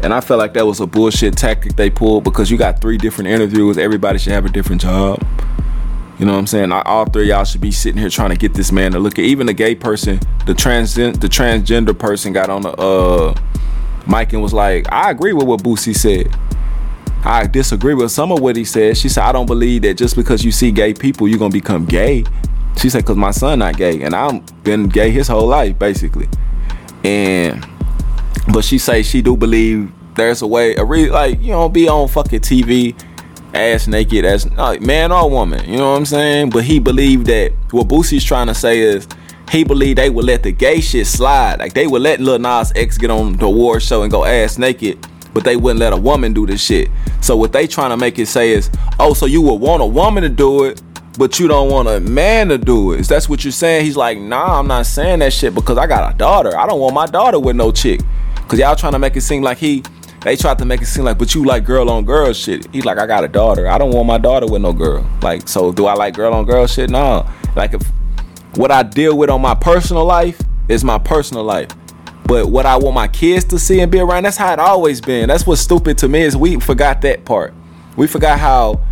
And 0.05 0.15
I 0.15 0.21
felt 0.21 0.39
like 0.39 0.55
that 0.55 0.65
was 0.65 0.79
a 0.79 0.87
bullshit 0.87 1.37
tactic 1.37 1.75
they 1.75 1.91
pulled 1.91 2.23
because 2.23 2.49
you 2.49 2.57
got 2.57 2.81
three 2.81 2.97
different 2.97 3.29
interviews. 3.29 3.77
Everybody 3.77 4.21
should 4.21 4.33
have 4.33 4.45
a 4.45 4.49
different 4.49 4.81
job. 4.81 5.21
You 6.19 6.27
know 6.27 6.33
what 6.33 6.39
I'm 6.39 6.47
saying? 6.49 6.73
All 6.73 7.05
three 7.05 7.29
y'all 7.29 7.45
should 7.45 7.61
be 7.61 7.71
sitting 7.71 8.01
here 8.01 8.11
trying 8.11 8.31
to 8.31 8.37
get 8.37 8.53
this 8.53 8.73
man 8.73 8.93
to 8.93 8.99
look 8.99 9.19
at 9.21 9.25
even 9.25 9.47
the 9.47 9.53
gay 9.53 9.77
person, 9.77 10.19
the 10.47 10.55
trans 10.55 10.95
the 10.95 11.13
transgender 11.13 11.97
person 11.97 12.33
got 12.33 12.51
on 12.51 12.63
the 12.63 12.73
uh 12.73 13.35
mic 14.09 14.33
and 14.33 14.43
was 14.43 14.53
like, 14.53 14.91
I 14.91 15.11
agree 15.11 15.33
with 15.33 15.47
what 15.47 15.63
Boosie 15.63 15.97
said. 15.97 16.35
I 17.25 17.47
disagree 17.47 17.95
with 17.95 18.11
some 18.11 18.33
of 18.33 18.41
what 18.41 18.57
he 18.57 18.65
said. 18.65 18.97
She 18.97 19.09
said, 19.09 19.25
I 19.25 19.33
don't 19.33 19.47
believe 19.47 19.83
that 19.83 19.95
just 19.95 20.17
because 20.17 20.45
you 20.45 20.51
see 20.51 20.73
gay 20.73 20.93
people, 20.93 21.29
you're 21.29 21.39
gonna 21.39 21.53
become 21.53 21.85
gay. 21.85 22.25
She 22.77 22.91
said, 22.91 23.05
cause 23.05 23.17
my 23.17 23.31
son 23.31 23.61
not 23.61 23.77
gay, 23.77 24.03
and 24.03 24.15
I've 24.15 24.65
been 24.65 24.89
gay 24.89 25.11
his 25.11 25.29
whole 25.29 25.47
life, 25.47 25.79
basically. 25.79 26.29
And 27.05 27.65
but 28.53 28.65
she 28.65 28.79
say 28.79 29.03
she 29.03 29.23
do 29.23 29.37
believe 29.37 29.93
there's 30.17 30.43
a 30.43 30.47
way, 30.47 30.75
a 30.75 30.85
re 30.85 31.11
like, 31.11 31.41
you 31.41 31.53
know, 31.53 31.69
be 31.69 31.89
on 31.89 32.09
fucking 32.09 32.41
TV 32.41 32.97
ass 33.55 33.87
naked 33.87 34.25
as 34.25 34.51
like, 34.53 34.81
man 34.81 35.13
or 35.13 35.29
woman. 35.31 35.69
You 35.69 35.79
know 35.79 35.93
what 35.93 35.99
I'm 35.99 36.07
saying? 36.07 36.51
But 36.51 36.65
he 36.65 36.79
believed 36.79 37.27
that 37.27 37.53
what 37.71 37.89
Boosie's 37.89 38.25
trying 38.25 38.47
to 38.49 38.55
say 38.55 38.81
is 38.81 39.09
he 39.51 39.65
believed 39.65 39.99
they 39.99 40.11
would 40.11 40.25
let 40.25 40.43
the 40.43 40.53
gay 40.53 40.81
shit 40.81 41.07
slide. 41.07 41.59
Like 41.59 41.75
they 41.75 41.87
would 41.87 42.03
let 42.03 42.21
Lil 42.21 42.39
Nas 42.39 42.73
X 42.75 42.99
get 42.99 43.11
on 43.11 43.35
the 43.35 43.47
award 43.47 43.83
show 43.83 44.03
and 44.03 44.11
go 44.11 44.25
ass 44.25 44.59
naked, 44.59 45.07
but 45.33 45.45
they 45.45 45.57
wouldn't 45.57 45.81
let 45.81 45.93
a 45.93 45.97
woman 45.97 46.33
do 46.33 46.47
this 46.47 46.63
shit. 46.63 46.91
So 47.21 47.37
what 47.37 47.53
they 47.53 47.67
trying 47.67 47.91
to 47.91 47.97
make 47.97 48.19
it 48.19 48.27
say 48.27 48.51
is, 48.51 48.71
oh, 48.99 49.15
so 49.15 49.27
you 49.27 49.43
would 49.43 49.55
want 49.57 49.83
a 49.83 49.87
woman 49.87 50.23
to 50.23 50.29
do 50.29 50.65
it, 50.65 50.83
but 51.19 51.41
you 51.41 51.49
don't 51.49 51.71
want 51.71 51.89
a 51.89 52.01
man 52.01 52.49
to 52.49 52.59
do 52.59 52.93
it. 52.93 53.09
That's 53.09 53.29
what 53.29 53.45
you're 53.45 53.53
saying? 53.53 53.85
He's 53.85 53.97
like, 53.97 54.19
nah, 54.19 54.59
I'm 54.59 54.69
not 54.69 54.87
saying 54.87 55.21
that 55.21 55.33
shit 55.33 55.55
because 55.55 55.79
I 55.79 55.87
got 55.87 56.15
a 56.15 56.17
daughter. 56.17 56.57
I 56.57 56.67
don't 56.67 56.81
want 56.81 56.95
my 56.95 57.07
daughter 57.07 57.41
with 57.41 57.57
no 57.57 57.73
chick. 57.73 58.01
Cause 58.49 58.59
y'all 58.59 58.77
trying 58.77 58.93
to 58.93 58.99
make 58.99 59.15
it 59.15 59.21
seem 59.21 59.43
like 59.43 59.59
he 59.59 59.83
they 60.29 60.37
tried 60.37 60.59
to 60.59 60.65
make 60.65 60.83
it 60.83 60.87
seem 60.87 61.05
like, 61.05 61.19
but 61.19 61.35
you 61.35 61.45
like 61.45 61.65
girl 61.65 61.89
on 61.89 62.05
girl 62.05 62.33
shit. 62.33 62.67
He's 62.73 62.85
like, 62.85 62.99
I 62.99 63.07
got 63.07 63.25
a 63.25 63.29
daughter. 63.29 63.67
I 63.67 63.79
don't 63.79 63.93
want 63.93 64.07
my 64.07 64.19
daughter 64.19 64.47
with 64.47 64.63
no 64.63 64.73
girl. 64.73 65.09
Like, 65.23 65.49
so 65.49 65.73
do 65.73 65.87
I 65.87 65.95
like 65.95 66.15
girl 66.15 66.35
on 66.35 66.45
girl 66.45 66.67
shit? 66.67 66.91
No. 66.91 67.27
Like, 67.57 67.75
if 67.75 67.83
what 68.55 68.71
I 68.71 68.83
deal 68.83 69.17
with 69.17 69.31
on 69.31 69.41
my 69.41 69.55
personal 69.55 70.05
life 70.05 70.41
is 70.69 70.85
my 70.85 70.99
personal 70.99 71.45
life. 71.45 71.71
But 72.27 72.51
what 72.51 72.67
I 72.67 72.77
want 72.77 72.95
my 72.95 73.09
kids 73.09 73.47
to 73.47 73.59
see 73.59 73.81
and 73.81 73.91
be 73.91 74.01
around, 74.01 74.25
that's 74.25 74.37
how 74.37 74.53
it 74.53 74.59
always 74.59 75.01
been. 75.01 75.29
That's 75.29 75.47
what's 75.47 75.63
stupid 75.63 75.97
to 75.99 76.09
me 76.09 76.21
is 76.21 76.37
we 76.37 76.61
forgot 76.61 77.01
that 77.03 77.25
part. 77.25 77.55
We 77.97 78.07
forgot 78.07 78.39
how 78.39 78.83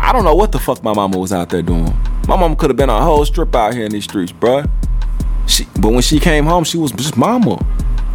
I 0.00 0.12
don't 0.12 0.24
know 0.24 0.34
what 0.34 0.50
the 0.50 0.58
fuck 0.58 0.82
my 0.82 0.92
mama 0.92 1.16
was 1.16 1.32
out 1.32 1.50
there 1.50 1.62
doing. 1.62 1.96
My 2.26 2.36
mama 2.36 2.56
could 2.56 2.70
have 2.70 2.76
been 2.76 2.90
a 2.90 3.00
whole 3.00 3.24
strip 3.24 3.54
out 3.54 3.72
here 3.74 3.84
in 3.84 3.92
these 3.92 4.04
streets, 4.04 4.32
bruh. 4.32 4.68
She, 5.46 5.64
but 5.80 5.92
when 5.92 6.02
she 6.02 6.18
came 6.18 6.44
home, 6.44 6.64
she 6.64 6.76
was 6.76 6.90
just 6.90 7.16
mama. 7.16 7.64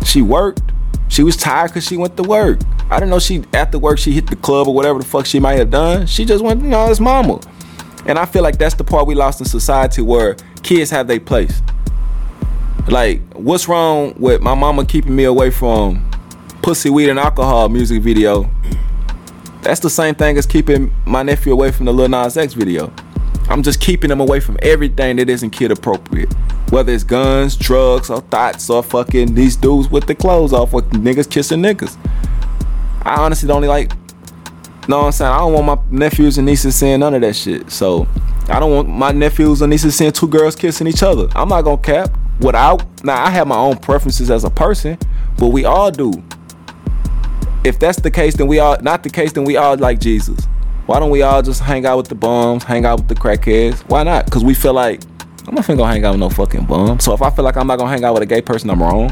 She 0.03 0.21
worked. 0.21 0.73
She 1.09 1.23
was 1.23 1.35
tired 1.35 1.69
because 1.69 1.85
she 1.85 1.97
went 1.97 2.17
to 2.17 2.23
work. 2.23 2.59
I 2.89 2.99
didn't 2.99 3.09
know 3.09 3.19
she 3.19 3.43
after 3.53 3.79
work 3.79 3.99
she 3.99 4.11
hit 4.11 4.27
the 4.27 4.35
club 4.35 4.67
or 4.67 4.73
whatever 4.73 4.99
the 4.99 5.05
fuck 5.05 5.25
she 5.25 5.39
might 5.39 5.57
have 5.59 5.71
done. 5.71 6.05
She 6.07 6.25
just 6.25 6.43
went, 6.43 6.61
you 6.61 6.69
know, 6.69 6.89
it's 6.89 6.99
mama. 6.99 7.39
And 8.05 8.17
I 8.17 8.25
feel 8.25 8.43
like 8.43 8.57
that's 8.57 8.75
the 8.75 8.83
part 8.83 9.07
we 9.07 9.15
lost 9.15 9.41
in 9.41 9.45
society 9.45 10.01
where 10.01 10.35
kids 10.63 10.89
have 10.91 11.07
their 11.07 11.19
place. 11.19 11.61
Like, 12.87 13.21
what's 13.33 13.67
wrong 13.67 14.13
with 14.17 14.41
my 14.41 14.55
mama 14.55 14.85
keeping 14.85 15.15
me 15.15 15.25
away 15.25 15.51
from 15.51 16.09
pussy, 16.61 16.89
weed, 16.89 17.09
and 17.09 17.19
alcohol 17.19 17.67
music 17.67 18.01
video? 18.01 18.49
That's 19.61 19.81
the 19.81 19.89
same 19.89 20.15
thing 20.15 20.37
as 20.37 20.45
keeping 20.45 20.93
my 21.05 21.23
nephew 21.23 21.51
away 21.51 21.71
from 21.71 21.85
the 21.85 21.93
Lil 21.93 22.07
Nas 22.07 22.37
X 22.37 22.53
video. 22.53 22.93
I'm 23.49 23.63
just 23.63 23.79
keeping 23.79 24.09
them 24.09 24.19
away 24.19 24.39
from 24.39 24.57
everything 24.61 25.15
that 25.17 25.29
isn't 25.29 25.51
kid 25.51 25.71
appropriate. 25.71 26.33
Whether 26.69 26.91
it's 26.91 27.03
guns, 27.03 27.55
drugs, 27.55 28.09
or 28.09 28.21
thoughts, 28.21 28.69
or 28.69 28.83
fucking 28.83 29.35
these 29.35 29.55
dudes 29.55 29.89
with 29.89 30.05
the 30.05 30.15
clothes 30.15 30.51
off, 30.51 30.73
or 30.73 30.81
niggas 30.81 31.29
kissing 31.29 31.61
niggas. 31.61 31.97
I 33.03 33.15
honestly 33.15 33.47
don't 33.47 33.63
like. 33.63 33.91
Know 34.89 34.99
what 34.99 35.05
I'm 35.05 35.11
saying? 35.11 35.31
I 35.31 35.37
don't 35.39 35.53
want 35.53 35.65
my 35.65 35.97
nephews 35.97 36.37
and 36.37 36.45
nieces 36.45 36.75
seeing 36.75 36.99
none 36.99 37.13
of 37.13 37.21
that 37.21 37.35
shit. 37.35 37.71
So 37.71 38.07
I 38.49 38.59
don't 38.59 38.73
want 38.73 38.89
my 38.89 39.11
nephews 39.11 39.61
and 39.61 39.69
nieces 39.69 39.95
seeing 39.95 40.11
two 40.11 40.27
girls 40.27 40.55
kissing 40.55 40.87
each 40.87 41.03
other. 41.03 41.27
I'm 41.35 41.49
not 41.49 41.61
gonna 41.61 41.77
cap. 41.77 42.17
Without 42.39 42.83
now, 43.03 43.23
I 43.23 43.29
have 43.29 43.47
my 43.47 43.57
own 43.57 43.77
preferences 43.77 44.29
as 44.29 44.43
a 44.43 44.49
person, 44.49 44.97
but 45.37 45.47
we 45.47 45.65
all 45.65 45.89
do. 45.89 46.11
If 47.63 47.79
that's 47.79 47.99
the 47.99 48.11
case, 48.11 48.35
then 48.35 48.47
we 48.47 48.59
all 48.59 48.77
not 48.81 49.03
the 49.03 49.09
case, 49.09 49.33
then 49.33 49.43
we 49.43 49.57
all 49.57 49.75
like 49.77 49.99
Jesus. 49.99 50.47
Why 50.87 50.99
don't 50.99 51.09
we 51.09 51.21
all 51.21 51.41
just 51.41 51.61
hang 51.61 51.85
out 51.85 51.97
with 51.97 52.07
the 52.07 52.15
bums, 52.15 52.63
hang 52.63 52.85
out 52.85 52.99
with 52.99 53.09
the 53.09 53.15
crackheads? 53.15 53.79
Why 53.89 54.03
not? 54.03 54.23
Because 54.25 54.43
we 54.45 54.53
feel 54.53 54.73
like 54.73 55.01
I'm 55.45 55.53
not 55.53 55.65
finna 55.65 55.77
go 55.77 55.83
hang 55.83 56.03
out 56.05 56.11
with 56.11 56.21
no 56.21 56.29
fucking 56.29 56.65
bum. 56.65 57.01
So 57.01 57.13
if 57.13 57.21
I 57.21 57.29
feel 57.29 57.43
like 57.43 57.57
I'm 57.57 57.67
not 57.67 57.77
gonna 57.77 57.89
hang 57.89 58.05
out 58.05 58.13
with 58.13 58.23
a 58.23 58.25
gay 58.25 58.41
person, 58.41 58.69
I'm 58.69 58.81
wrong. 58.81 59.09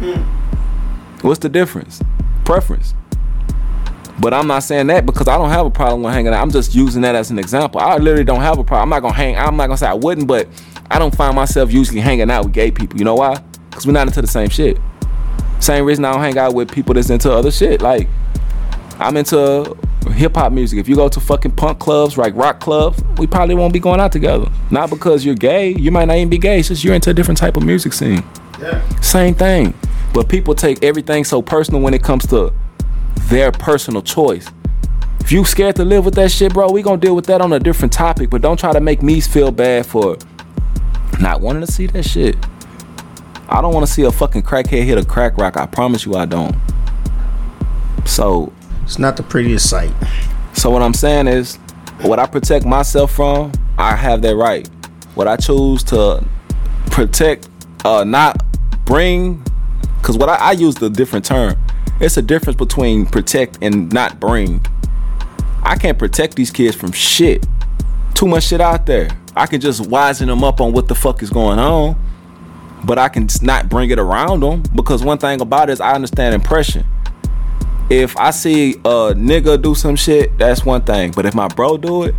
Hmm. 0.00 1.26
What's 1.26 1.40
the 1.40 1.50
difference? 1.50 2.02
Preference. 2.46 2.94
But 4.18 4.32
I'm 4.32 4.46
not 4.46 4.62
saying 4.62 4.86
that 4.86 5.04
because 5.04 5.28
I 5.28 5.36
don't 5.36 5.50
have 5.50 5.66
a 5.66 5.70
problem 5.70 6.02
with 6.02 6.14
hanging 6.14 6.32
out. 6.32 6.40
I'm 6.40 6.50
just 6.50 6.74
using 6.74 7.02
that 7.02 7.14
as 7.14 7.30
an 7.30 7.38
example. 7.38 7.80
I 7.80 7.98
literally 7.98 8.24
don't 8.24 8.40
have 8.40 8.58
a 8.58 8.64
problem. 8.64 8.84
I'm 8.84 8.88
not 8.88 9.00
gonna 9.00 9.14
hang. 9.14 9.36
I'm 9.36 9.56
not 9.58 9.66
gonna 9.66 9.76
say 9.76 9.88
I 9.88 9.94
wouldn't, 9.94 10.26
but 10.26 10.48
I 10.90 10.98
don't 10.98 11.14
find 11.14 11.36
myself 11.36 11.70
usually 11.70 12.00
hanging 12.00 12.30
out 12.30 12.44
with 12.44 12.54
gay 12.54 12.70
people. 12.70 12.98
You 12.98 13.04
know 13.04 13.14
why? 13.14 13.36
Because 13.68 13.86
we're 13.86 13.92
not 13.92 14.06
into 14.06 14.22
the 14.22 14.26
same 14.26 14.48
shit. 14.48 14.78
Same 15.58 15.84
reason 15.84 16.06
I 16.06 16.12
don't 16.12 16.22
hang 16.22 16.38
out 16.38 16.54
with 16.54 16.72
people 16.72 16.94
that's 16.94 17.10
into 17.10 17.30
other 17.30 17.50
shit. 17.50 17.82
Like 17.82 18.08
I'm 18.98 19.18
into 19.18 19.76
hip 20.08 20.34
hop 20.34 20.52
music. 20.52 20.78
If 20.78 20.88
you 20.88 20.96
go 20.96 21.08
to 21.08 21.20
fucking 21.20 21.52
punk 21.52 21.78
clubs, 21.78 22.16
like 22.16 22.34
rock 22.34 22.60
clubs, 22.60 23.02
we 23.18 23.26
probably 23.26 23.54
won't 23.54 23.72
be 23.72 23.80
going 23.80 24.00
out 24.00 24.12
together. 24.12 24.50
Not 24.70 24.90
because 24.90 25.24
you're 25.24 25.34
gay. 25.34 25.74
You 25.74 25.90
might 25.90 26.06
not 26.06 26.16
even 26.16 26.30
be 26.30 26.38
gay. 26.38 26.60
It's 26.60 26.68
just 26.68 26.84
you're 26.84 26.94
into 26.94 27.10
a 27.10 27.14
different 27.14 27.38
type 27.38 27.56
of 27.56 27.64
music 27.64 27.92
scene. 27.92 28.22
Yeah. 28.60 29.00
Same 29.00 29.34
thing. 29.34 29.74
But 30.12 30.28
people 30.28 30.54
take 30.54 30.82
everything 30.82 31.24
so 31.24 31.42
personal 31.42 31.80
when 31.80 31.94
it 31.94 32.02
comes 32.02 32.26
to 32.28 32.52
their 33.28 33.52
personal 33.52 34.02
choice. 34.02 34.48
If 35.20 35.30
you 35.30 35.44
scared 35.44 35.76
to 35.76 35.84
live 35.84 36.04
with 36.04 36.14
that 36.14 36.30
shit, 36.30 36.52
bro, 36.54 36.70
we 36.72 36.82
gonna 36.82 37.00
deal 37.00 37.14
with 37.14 37.26
that 37.26 37.40
on 37.40 37.52
a 37.52 37.60
different 37.60 37.92
topic. 37.92 38.30
But 38.30 38.42
don't 38.42 38.58
try 38.58 38.72
to 38.72 38.80
make 38.80 39.02
me 39.02 39.20
feel 39.20 39.52
bad 39.52 39.86
for 39.86 40.16
not 41.20 41.40
wanting 41.40 41.64
to 41.64 41.70
see 41.70 41.86
that 41.88 42.04
shit. 42.04 42.36
I 43.48 43.60
don't 43.60 43.74
want 43.74 43.84
to 43.84 43.92
see 43.92 44.02
a 44.02 44.12
fucking 44.12 44.42
crackhead 44.42 44.84
hit 44.84 44.96
a 44.96 45.04
crack 45.04 45.36
rock. 45.36 45.56
I 45.56 45.66
promise 45.66 46.06
you, 46.06 46.14
I 46.14 46.24
don't. 46.24 46.54
So, 48.06 48.52
It's 48.90 48.98
not 48.98 49.16
the 49.16 49.22
prettiest 49.22 49.70
sight. 49.70 49.92
so 50.52 50.68
what 50.68 50.82
I'm 50.82 50.94
saying 50.94 51.28
is, 51.28 51.54
what 52.02 52.18
I 52.18 52.26
protect 52.26 52.66
myself 52.66 53.12
from, 53.12 53.52
I 53.78 53.94
have 53.94 54.20
that 54.22 54.34
right. 54.34 54.66
What 55.14 55.28
I 55.28 55.36
choose 55.36 55.84
to 55.84 56.26
protect, 56.86 57.48
uh, 57.84 58.02
not 58.02 58.44
bring, 58.86 59.44
because 60.00 60.18
what 60.18 60.28
I, 60.28 60.34
I 60.34 60.52
use 60.54 60.74
the 60.74 60.90
different 60.90 61.24
term. 61.24 61.56
It's 62.00 62.16
a 62.16 62.22
difference 62.22 62.56
between 62.56 63.06
protect 63.06 63.58
and 63.62 63.92
not 63.92 64.18
bring. 64.18 64.60
I 65.62 65.76
can't 65.76 65.96
protect 65.96 66.34
these 66.34 66.50
kids 66.50 66.74
from 66.74 66.90
shit. 66.90 67.46
Too 68.14 68.26
much 68.26 68.42
shit 68.42 68.60
out 68.60 68.86
there. 68.86 69.08
I 69.36 69.46
can 69.46 69.60
just 69.60 69.82
wisen 69.82 70.26
them 70.26 70.42
up 70.42 70.60
on 70.60 70.72
what 70.72 70.88
the 70.88 70.96
fuck 70.96 71.22
is 71.22 71.30
going 71.30 71.60
on, 71.60 71.94
but 72.84 72.98
I 72.98 73.08
can 73.08 73.28
just 73.28 73.44
not 73.44 73.68
bring 73.68 73.90
it 73.90 74.00
around 74.00 74.40
them 74.40 74.64
because 74.74 75.04
one 75.04 75.18
thing 75.18 75.40
about 75.40 75.70
it 75.70 75.74
is 75.74 75.80
I 75.80 75.92
understand 75.92 76.34
impression. 76.34 76.84
If 77.90 78.16
I 78.16 78.30
see 78.30 78.74
a 78.74 79.14
nigga 79.14 79.60
do 79.60 79.74
some 79.74 79.96
shit, 79.96 80.38
that's 80.38 80.64
one 80.64 80.82
thing. 80.82 81.10
But 81.10 81.26
if 81.26 81.34
my 81.34 81.48
bro 81.48 81.76
do 81.76 82.04
it, 82.04 82.14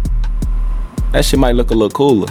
that 1.14 1.24
shit 1.24 1.40
might 1.40 1.56
look 1.56 1.72
a 1.72 1.74
little 1.74 1.90
cooler. 1.90 2.28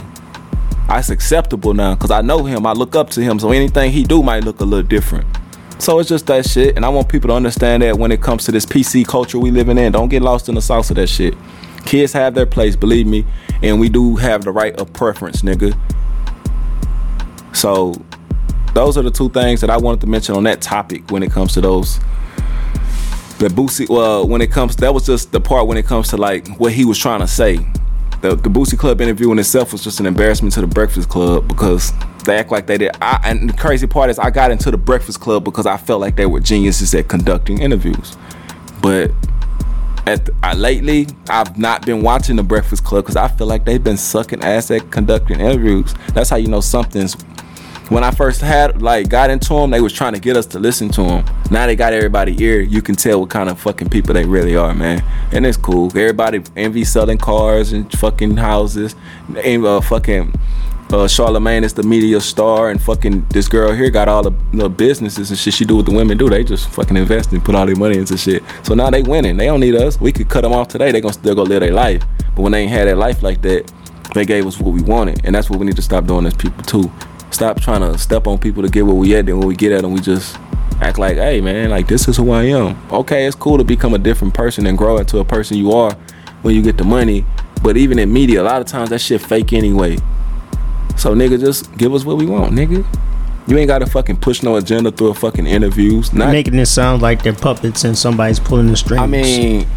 It's 0.87 1.09
acceptable 1.09 1.73
now 1.73 1.95
because 1.95 2.11
I 2.11 2.21
know 2.21 2.43
him. 2.43 2.67
I 2.67 2.73
look 2.73 2.95
up 2.95 3.09
to 3.11 3.21
him, 3.21 3.39
so 3.39 3.51
anything 3.51 3.91
he 3.91 4.03
do 4.03 4.21
might 4.21 4.43
look 4.43 4.59
a 4.59 4.63
little 4.63 4.87
different. 4.87 5.25
So 5.79 5.97
it's 5.97 6.09
just 6.09 6.27
that 6.27 6.45
shit, 6.47 6.75
and 6.75 6.85
I 6.85 6.89
want 6.89 7.09
people 7.09 7.29
to 7.29 7.33
understand 7.33 7.81
that 7.81 7.97
when 7.97 8.11
it 8.11 8.21
comes 8.21 8.45
to 8.45 8.51
this 8.51 8.63
PC 8.63 9.07
culture 9.07 9.39
we 9.39 9.49
living 9.49 9.79
in, 9.79 9.91
don't 9.91 10.09
get 10.09 10.21
lost 10.21 10.47
in 10.47 10.53
the 10.53 10.61
sauce 10.61 10.91
of 10.91 10.97
that 10.97 11.07
shit. 11.07 11.33
Kids 11.85 12.13
have 12.13 12.35
their 12.35 12.45
place, 12.45 12.75
believe 12.75 13.07
me, 13.07 13.25
and 13.63 13.79
we 13.79 13.89
do 13.89 14.17
have 14.17 14.43
the 14.43 14.51
right 14.51 14.75
of 14.75 14.93
preference, 14.93 15.41
nigga. 15.41 15.75
So 17.55 17.95
those 18.75 18.97
are 18.99 19.01
the 19.01 19.09
two 19.09 19.29
things 19.29 19.61
that 19.61 19.71
I 19.71 19.77
wanted 19.77 20.01
to 20.01 20.07
mention 20.07 20.35
on 20.35 20.43
that 20.43 20.61
topic 20.61 21.09
when 21.09 21.23
it 21.23 21.31
comes 21.31 21.53
to 21.53 21.61
those. 21.61 21.99
The 23.41 23.47
Boosie, 23.47 23.89
well, 23.89 24.27
when 24.27 24.39
it 24.39 24.51
comes, 24.51 24.75
that 24.75 24.93
was 24.93 25.07
just 25.07 25.31
the 25.31 25.41
part 25.41 25.65
when 25.65 25.75
it 25.75 25.87
comes 25.87 26.09
to 26.09 26.17
like 26.17 26.47
what 26.59 26.73
he 26.73 26.85
was 26.85 26.99
trying 26.99 27.21
to 27.21 27.27
say. 27.27 27.55
The, 28.21 28.35
the 28.35 28.49
Boosie 28.49 28.77
Club 28.77 29.01
interview 29.01 29.31
in 29.31 29.39
itself 29.39 29.71
was 29.71 29.83
just 29.83 29.99
an 29.99 30.05
embarrassment 30.05 30.53
to 30.53 30.61
the 30.61 30.67
Breakfast 30.67 31.09
Club 31.09 31.47
because 31.47 31.91
they 32.23 32.37
act 32.37 32.51
like 32.51 32.67
they 32.67 32.77
did. 32.77 32.91
I, 33.01 33.19
and 33.23 33.49
the 33.49 33.57
crazy 33.57 33.87
part 33.87 34.11
is, 34.11 34.19
I 34.19 34.29
got 34.29 34.51
into 34.51 34.69
the 34.69 34.77
Breakfast 34.77 35.21
Club 35.21 35.43
because 35.43 35.65
I 35.65 35.77
felt 35.77 36.01
like 36.01 36.17
they 36.17 36.27
were 36.27 36.39
geniuses 36.39 36.93
at 36.93 37.07
conducting 37.07 37.63
interviews. 37.63 38.15
But 38.79 39.09
at 40.05 40.25
the, 40.25 40.35
uh, 40.43 40.53
lately, 40.53 41.07
I've 41.27 41.57
not 41.57 41.83
been 41.83 42.03
watching 42.03 42.35
the 42.35 42.43
Breakfast 42.43 42.83
Club 42.83 43.05
because 43.05 43.15
I 43.15 43.27
feel 43.27 43.47
like 43.47 43.65
they've 43.65 43.83
been 43.83 43.97
sucking 43.97 44.43
ass 44.43 44.69
at 44.69 44.91
conducting 44.91 45.39
interviews. 45.39 45.95
That's 46.13 46.29
how 46.29 46.35
you 46.35 46.47
know 46.47 46.61
something's. 46.61 47.15
When 47.91 48.05
I 48.05 48.11
first 48.11 48.39
had 48.39 48.81
like 48.81 49.09
got 49.09 49.29
into 49.29 49.53
them, 49.53 49.69
they 49.69 49.81
was 49.81 49.91
trying 49.91 50.13
to 50.13 50.19
get 50.21 50.37
us 50.37 50.45
to 50.45 50.59
listen 50.59 50.87
to 50.91 51.01
them. 51.01 51.25
Now 51.49 51.65
they 51.65 51.75
got 51.75 51.91
everybody 51.91 52.41
ear. 52.41 52.61
You 52.61 52.81
can 52.81 52.95
tell 52.95 53.19
what 53.19 53.29
kind 53.29 53.49
of 53.49 53.59
fucking 53.59 53.89
people 53.89 54.13
they 54.13 54.23
really 54.23 54.55
are, 54.55 54.73
man. 54.73 55.03
And 55.33 55.45
it's 55.45 55.57
cool. 55.57 55.87
Everybody 55.87 56.41
Envy 56.55 56.85
selling 56.85 57.17
cars 57.17 57.73
and 57.73 57.91
fucking 57.99 58.37
houses. 58.37 58.95
And 59.43 59.65
uh, 59.65 59.81
fucking 59.81 60.33
uh, 60.89 61.09
Charlemagne 61.09 61.65
is 61.65 61.73
the 61.73 61.83
media 61.83 62.21
star, 62.21 62.69
and 62.69 62.81
fucking 62.81 63.25
this 63.31 63.49
girl 63.49 63.73
here 63.73 63.89
got 63.89 64.07
all 64.07 64.23
the, 64.23 64.31
the 64.53 64.69
businesses 64.69 65.29
and 65.29 65.37
shit 65.37 65.53
she 65.53 65.65
do 65.65 65.75
what 65.75 65.85
the 65.85 65.93
women 65.93 66.17
do. 66.17 66.29
They 66.29 66.45
just 66.45 66.69
fucking 66.69 66.95
invest 66.95 67.33
and 67.33 67.43
put 67.43 67.55
all 67.55 67.65
their 67.65 67.75
money 67.75 67.97
into 67.97 68.17
shit. 68.17 68.41
So 68.63 68.73
now 68.73 68.89
they 68.89 69.03
winning. 69.03 69.35
They 69.35 69.47
don't 69.47 69.59
need 69.59 69.75
us. 69.75 69.99
We 69.99 70.13
could 70.13 70.29
cut 70.29 70.43
them 70.43 70.53
off 70.53 70.69
today. 70.69 70.93
They 70.93 71.01
gonna 71.01 71.13
still 71.13 71.35
go 71.35 71.43
live 71.43 71.59
their 71.59 71.73
life. 71.73 72.05
But 72.37 72.43
when 72.43 72.53
they 72.53 72.61
ain't 72.61 72.71
had 72.71 72.87
that 72.87 72.95
life 72.95 73.21
like 73.21 73.41
that, 73.41 73.69
they 74.13 74.25
gave 74.25 74.47
us 74.47 74.59
what 74.59 74.73
we 74.73 74.81
wanted, 74.81 75.25
and 75.25 75.35
that's 75.35 75.49
what 75.49 75.59
we 75.59 75.65
need 75.65 75.75
to 75.75 75.81
stop 75.81 76.05
doing 76.05 76.25
as 76.25 76.33
people 76.33 76.63
too. 76.63 76.89
Stop 77.31 77.59
trying 77.61 77.81
to 77.81 77.97
step 77.97 78.27
on 78.27 78.37
people 78.37 78.61
to 78.63 78.69
get 78.69 78.85
where 78.85 78.95
we 78.95 79.15
at. 79.15 79.25
Then 79.25 79.39
when 79.39 79.47
we 79.47 79.55
get 79.55 79.71
at 79.71 79.81
them, 79.81 79.93
we 79.93 79.99
just 80.01 80.37
act 80.81 80.97
like, 80.99 81.15
hey 81.17 81.41
man, 81.41 81.69
like 81.69 81.87
this 81.87 82.07
is 82.07 82.17
who 82.17 82.31
I 82.31 82.43
am. 82.43 82.77
Okay, 82.91 83.25
it's 83.25 83.35
cool 83.35 83.57
to 83.57 83.63
become 83.63 83.93
a 83.93 83.97
different 83.99 84.33
person 84.33 84.65
and 84.67 84.77
grow 84.77 84.97
into 84.97 85.19
a 85.19 85.25
person 85.25 85.57
you 85.57 85.71
are 85.71 85.93
when 86.41 86.55
you 86.55 86.61
get 86.61 86.77
the 86.77 86.83
money. 86.83 87.25
But 87.63 87.77
even 87.77 87.99
in 87.99 88.11
media, 88.11 88.41
a 88.41 88.43
lot 88.43 88.61
of 88.61 88.67
times 88.67 88.89
that 88.89 88.99
shit 88.99 89.21
fake 89.21 89.53
anyway. 89.53 89.97
So 90.97 91.15
nigga, 91.15 91.39
just 91.39 91.75
give 91.77 91.93
us 91.93 92.03
what 92.05 92.17
we 92.17 92.25
want, 92.25 92.53
nigga. 92.53 92.85
You 93.47 93.57
ain't 93.57 93.67
gotta 93.67 93.85
fucking 93.87 94.17
push 94.17 94.43
no 94.43 94.55
agenda 94.57 94.91
through 94.91 95.09
a 95.09 95.13
fucking 95.15 95.47
interviews. 95.47 96.13
Not, 96.13 96.31
Making 96.31 96.55
it 96.59 96.67
sound 96.67 97.01
like 97.01 97.23
they're 97.23 97.33
puppets 97.33 97.83
and 97.83 97.97
somebody's 97.97 98.39
pulling 98.39 98.67
the 98.67 98.75
strings. 98.77 99.01
I 99.01 99.07
mean, 99.07 99.67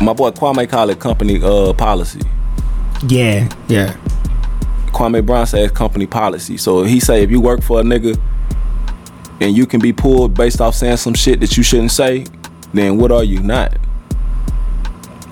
my 0.00 0.12
boy 0.12 0.30
Kwame 0.30 0.68
call 0.68 0.90
it 0.90 1.00
company 1.00 1.40
uh 1.42 1.72
policy. 1.72 2.20
yeah, 3.08 3.48
yeah. 3.68 3.96
Kwame 4.94 5.24
Brown 5.26 5.46
says 5.46 5.70
company 5.72 6.06
policy. 6.06 6.56
So 6.56 6.84
he 6.84 7.00
say 7.00 7.22
if 7.22 7.30
you 7.30 7.40
work 7.40 7.62
for 7.62 7.80
a 7.80 7.82
nigga 7.82 8.18
and 9.40 9.56
you 9.56 9.66
can 9.66 9.80
be 9.80 9.92
pulled 9.92 10.34
based 10.34 10.60
off 10.60 10.74
saying 10.74 10.98
some 10.98 11.14
shit 11.14 11.40
that 11.40 11.56
you 11.56 11.62
shouldn't 11.62 11.90
say, 11.90 12.24
then 12.72 12.96
what 12.96 13.10
are 13.10 13.24
you 13.24 13.40
not? 13.40 13.76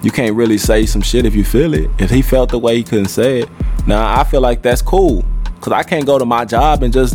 You 0.03 0.11
can't 0.11 0.35
really 0.35 0.59
say 0.59 0.85
some 0.85 1.01
shit 1.01 1.25
if 1.25 1.35
you 1.35 1.45
feel 1.45 1.75
it. 1.75 1.89
If 1.99 2.11
he 2.11 2.23
felt 2.23 2.51
the 2.51 2.59
way 2.59 2.77
he 2.77 2.83
couldn't 2.83 3.09
say 3.09 3.43
it. 3.43 3.49
Now 3.87 4.21
I 4.21 4.25
feel 4.25 4.41
like 4.41 4.63
that's 4.63 4.83
cool. 4.83 5.25
Cause 5.61 5.73
I 5.73 5.85
can't 5.85 6.05
go 6.05 6.19
to 6.19 6.25
my 6.25 6.45
job 6.45 6.83
and 6.83 6.93
just 6.93 7.15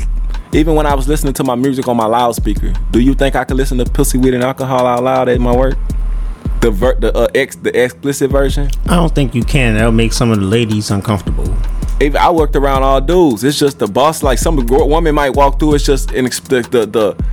even 0.54 0.76
when 0.76 0.86
I 0.86 0.96
was 0.96 1.10
listening 1.10 1.34
to 1.34 1.44
my 1.44 1.56
music 1.56 1.90
on 1.90 1.98
my 1.98 2.06
loudspeaker, 2.06 2.72
do 2.92 3.02
you 3.02 3.14
think 3.14 3.36
I 3.36 3.44
could 3.44 3.58
listen 3.58 3.78
to 3.80 3.86
pussy 3.86 4.18
weed 4.18 4.34
and 4.34 4.44
alcohol 4.44 4.88
out 4.88 5.04
loud 5.04 5.28
at 5.28 5.42
my 5.42 5.54
work? 5.54 5.78
The 6.62 6.72
ver- 6.72 6.96
the 6.96 7.16
uh, 7.16 7.28
ex 7.36 7.58
the 7.58 7.84
explicit 7.84 8.32
version. 8.32 8.70
I 8.86 8.96
don't 8.96 9.14
think 9.14 9.36
you 9.36 9.44
can. 9.44 9.74
That'll 9.74 9.92
make 9.92 10.14
some 10.14 10.32
of 10.32 10.40
the 10.40 10.46
ladies 10.46 10.90
uncomfortable. 10.90 11.54
If 12.00 12.16
I 12.16 12.30
worked 12.30 12.56
around 12.56 12.84
all 12.84 13.02
dudes. 13.02 13.44
It's 13.44 13.58
just 13.58 13.80
the 13.80 13.88
boss. 13.88 14.22
Like 14.22 14.38
some 14.38 14.56
woman 14.68 15.16
might 15.16 15.32
walk 15.32 15.60
through. 15.60 15.76
It's 15.76 15.86
just 15.86 16.10
inex- 16.10 16.42
the, 16.48 16.62
the 16.70 16.86
the 16.86 17.26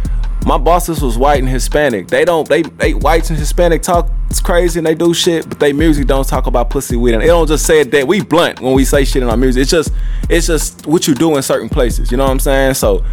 my 0.46 0.58
bosses 0.58 1.00
was 1.00 1.16
white 1.16 1.40
and 1.40 1.48
Hispanic. 1.48 2.08
They 2.08 2.24
don't 2.24 2.48
they 2.48 2.62
they 2.62 2.94
whites 2.94 3.30
and 3.30 3.38
Hispanic 3.38 3.82
talk 3.82 4.10
it's 4.28 4.40
crazy 4.40 4.78
and 4.80 4.86
they 4.86 4.94
do 4.94 5.14
shit, 5.14 5.48
but 5.48 5.60
they 5.60 5.72
music 5.72 6.06
don't 6.06 6.26
talk 6.26 6.46
about 6.46 6.68
pussy 6.68 6.96
weed 6.96 7.14
and 7.14 7.22
they 7.22 7.28
don't 7.28 7.46
just 7.46 7.64
say 7.64 7.80
it 7.80 7.90
that 7.92 8.06
we 8.06 8.20
blunt 8.20 8.60
when 8.60 8.74
we 8.74 8.84
say 8.84 9.04
shit 9.04 9.22
in 9.22 9.28
our 9.28 9.36
music. 9.36 9.62
It's 9.62 9.70
just 9.70 9.92
it's 10.28 10.46
just 10.46 10.86
what 10.86 11.06
you 11.06 11.14
do 11.14 11.36
in 11.36 11.42
certain 11.42 11.68
places. 11.68 12.10
You 12.10 12.16
know 12.16 12.24
what 12.24 12.30
I'm 12.30 12.40
saying? 12.40 12.74
So 12.74 13.04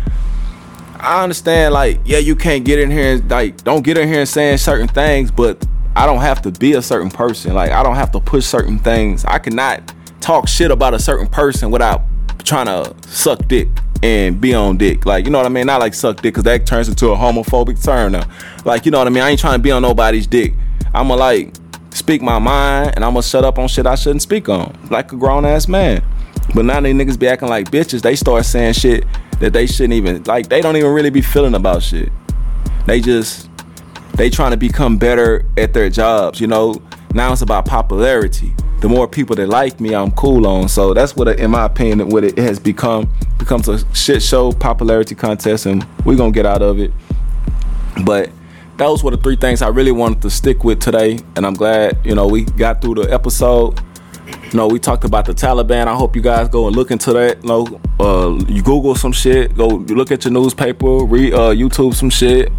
I 0.95 1.23
understand 1.23 1.73
like 1.73 1.99
yeah 2.05 2.17
you 2.17 2.35
can't 2.35 2.65
get 2.65 2.79
in 2.79 2.91
here 2.91 3.13
and 3.13 3.29
like 3.29 3.63
don't 3.63 3.83
get 3.83 3.97
in 3.97 4.07
here 4.07 4.19
and 4.19 4.29
saying 4.29 4.57
certain 4.57 4.87
things, 4.87 5.31
but 5.31 5.63
I 5.95 6.05
don't 6.05 6.21
have 6.21 6.41
to 6.43 6.51
be 6.51 6.73
a 6.73 6.81
certain 6.81 7.11
person. 7.11 7.53
Like 7.53 7.71
I 7.71 7.83
don't 7.83 7.95
have 7.95 8.11
to 8.13 8.19
push 8.19 8.45
certain 8.45 8.79
things. 8.79 9.23
I 9.25 9.39
cannot 9.39 9.93
talk 10.21 10.47
shit 10.47 10.71
about 10.71 10.93
a 10.93 10.99
certain 10.99 11.27
person 11.27 11.71
without 11.71 12.03
trying 12.43 12.67
to 12.67 12.95
suck 13.07 13.47
dick 13.47 13.67
and 14.03 14.39
be 14.39 14.53
on 14.53 14.77
dick. 14.77 15.05
Like, 15.05 15.25
you 15.25 15.31
know 15.31 15.37
what 15.37 15.45
I 15.45 15.49
mean? 15.49 15.65
Not 15.67 15.79
like 15.79 15.93
suck 15.93 16.17
dick, 16.17 16.33
because 16.33 16.43
that 16.43 16.65
turns 16.65 16.87
into 16.87 17.09
a 17.09 17.15
homophobic 17.15 17.83
term 17.83 18.13
now. 18.13 18.25
Like, 18.65 18.85
you 18.85 18.91
know 18.91 18.97
what 18.97 19.07
I 19.07 19.09
mean? 19.09 19.23
I 19.23 19.29
ain't 19.29 19.39
trying 19.39 19.59
to 19.59 19.63
be 19.63 19.71
on 19.71 19.81
nobody's 19.81 20.27
dick. 20.27 20.53
I'ma 20.93 21.15
like 21.15 21.55
speak 21.91 22.21
my 22.21 22.39
mind 22.39 22.93
and 22.95 23.03
I'ma 23.03 23.21
shut 23.21 23.43
up 23.43 23.59
on 23.59 23.67
shit 23.67 23.85
I 23.85 23.95
shouldn't 23.95 24.21
speak 24.21 24.49
on. 24.49 24.77
Like 24.89 25.11
a 25.11 25.15
grown 25.15 25.45
ass 25.45 25.67
man. 25.67 26.03
But 26.53 26.65
now 26.65 26.81
they 26.81 26.93
niggas 26.93 27.19
be 27.19 27.27
acting 27.27 27.49
like 27.49 27.71
bitches. 27.71 28.01
They 28.01 28.15
start 28.15 28.45
saying 28.45 28.73
shit 28.73 29.05
that 29.39 29.53
they 29.53 29.67
shouldn't 29.67 29.93
even 29.93 30.23
like 30.23 30.49
they 30.49 30.61
don't 30.61 30.75
even 30.75 30.91
really 30.91 31.09
be 31.09 31.21
feeling 31.21 31.55
about 31.55 31.83
shit. 31.83 32.11
They 32.85 32.99
just 32.99 33.49
they 34.15 34.29
trying 34.29 34.51
to 34.51 34.57
become 34.57 34.97
better 34.97 35.45
at 35.57 35.73
their 35.73 35.89
jobs, 35.89 36.41
you 36.41 36.47
know. 36.47 36.81
Now 37.13 37.31
it's 37.31 37.41
about 37.41 37.65
popularity. 37.65 38.53
The 38.81 38.89
more 38.89 39.07
people 39.07 39.35
that 39.37 39.47
like 39.47 39.79
me, 39.79 39.93
I'm 39.95 40.11
cool 40.11 40.45
on. 40.47 40.67
So 40.67 40.93
that's 40.93 41.15
what, 41.15 41.27
in 41.39 41.51
my 41.51 41.65
opinion, 41.65 42.09
what 42.09 42.23
it 42.23 42.37
has 42.37 42.59
become 42.59 43.09
becomes 43.37 43.67
a 43.67 43.79
shit 43.95 44.21
show 44.21 44.51
popularity 44.51 45.15
contest, 45.15 45.65
and 45.65 45.85
we're 46.03 46.17
gonna 46.17 46.31
get 46.31 46.45
out 46.45 46.61
of 46.61 46.79
it. 46.79 46.91
But 48.03 48.31
those 48.77 49.03
were 49.03 49.11
the 49.11 49.17
three 49.17 49.35
things 49.35 49.61
I 49.61 49.67
really 49.67 49.91
wanted 49.91 50.23
to 50.23 50.29
stick 50.31 50.63
with 50.63 50.79
today, 50.79 51.19
and 51.35 51.45
I'm 51.45 51.53
glad 51.53 51.99
you 52.03 52.15
know 52.15 52.27
we 52.27 52.43
got 52.43 52.81
through 52.81 52.95
the 52.95 53.13
episode. 53.13 53.79
You 54.51 54.57
know, 54.57 54.67
we 54.67 54.79
talked 54.79 55.03
about 55.03 55.25
the 55.25 55.33
Taliban. 55.33 55.87
I 55.87 55.95
hope 55.95 56.15
you 56.15 56.21
guys 56.21 56.49
go 56.49 56.67
and 56.67 56.75
look 56.75 56.89
into 56.91 57.13
that. 57.13 57.43
You 57.43 57.47
know, 57.47 57.81
uh, 57.99 58.43
you 58.47 58.61
Google 58.61 58.95
some 58.95 59.11
shit, 59.11 59.55
go 59.55 59.67
look 59.67 60.11
at 60.11 60.25
your 60.25 60.33
newspaper, 60.33 61.03
read 61.05 61.33
uh, 61.33 61.51
YouTube 61.51 61.93
some 61.93 62.09
shit, 62.09 62.51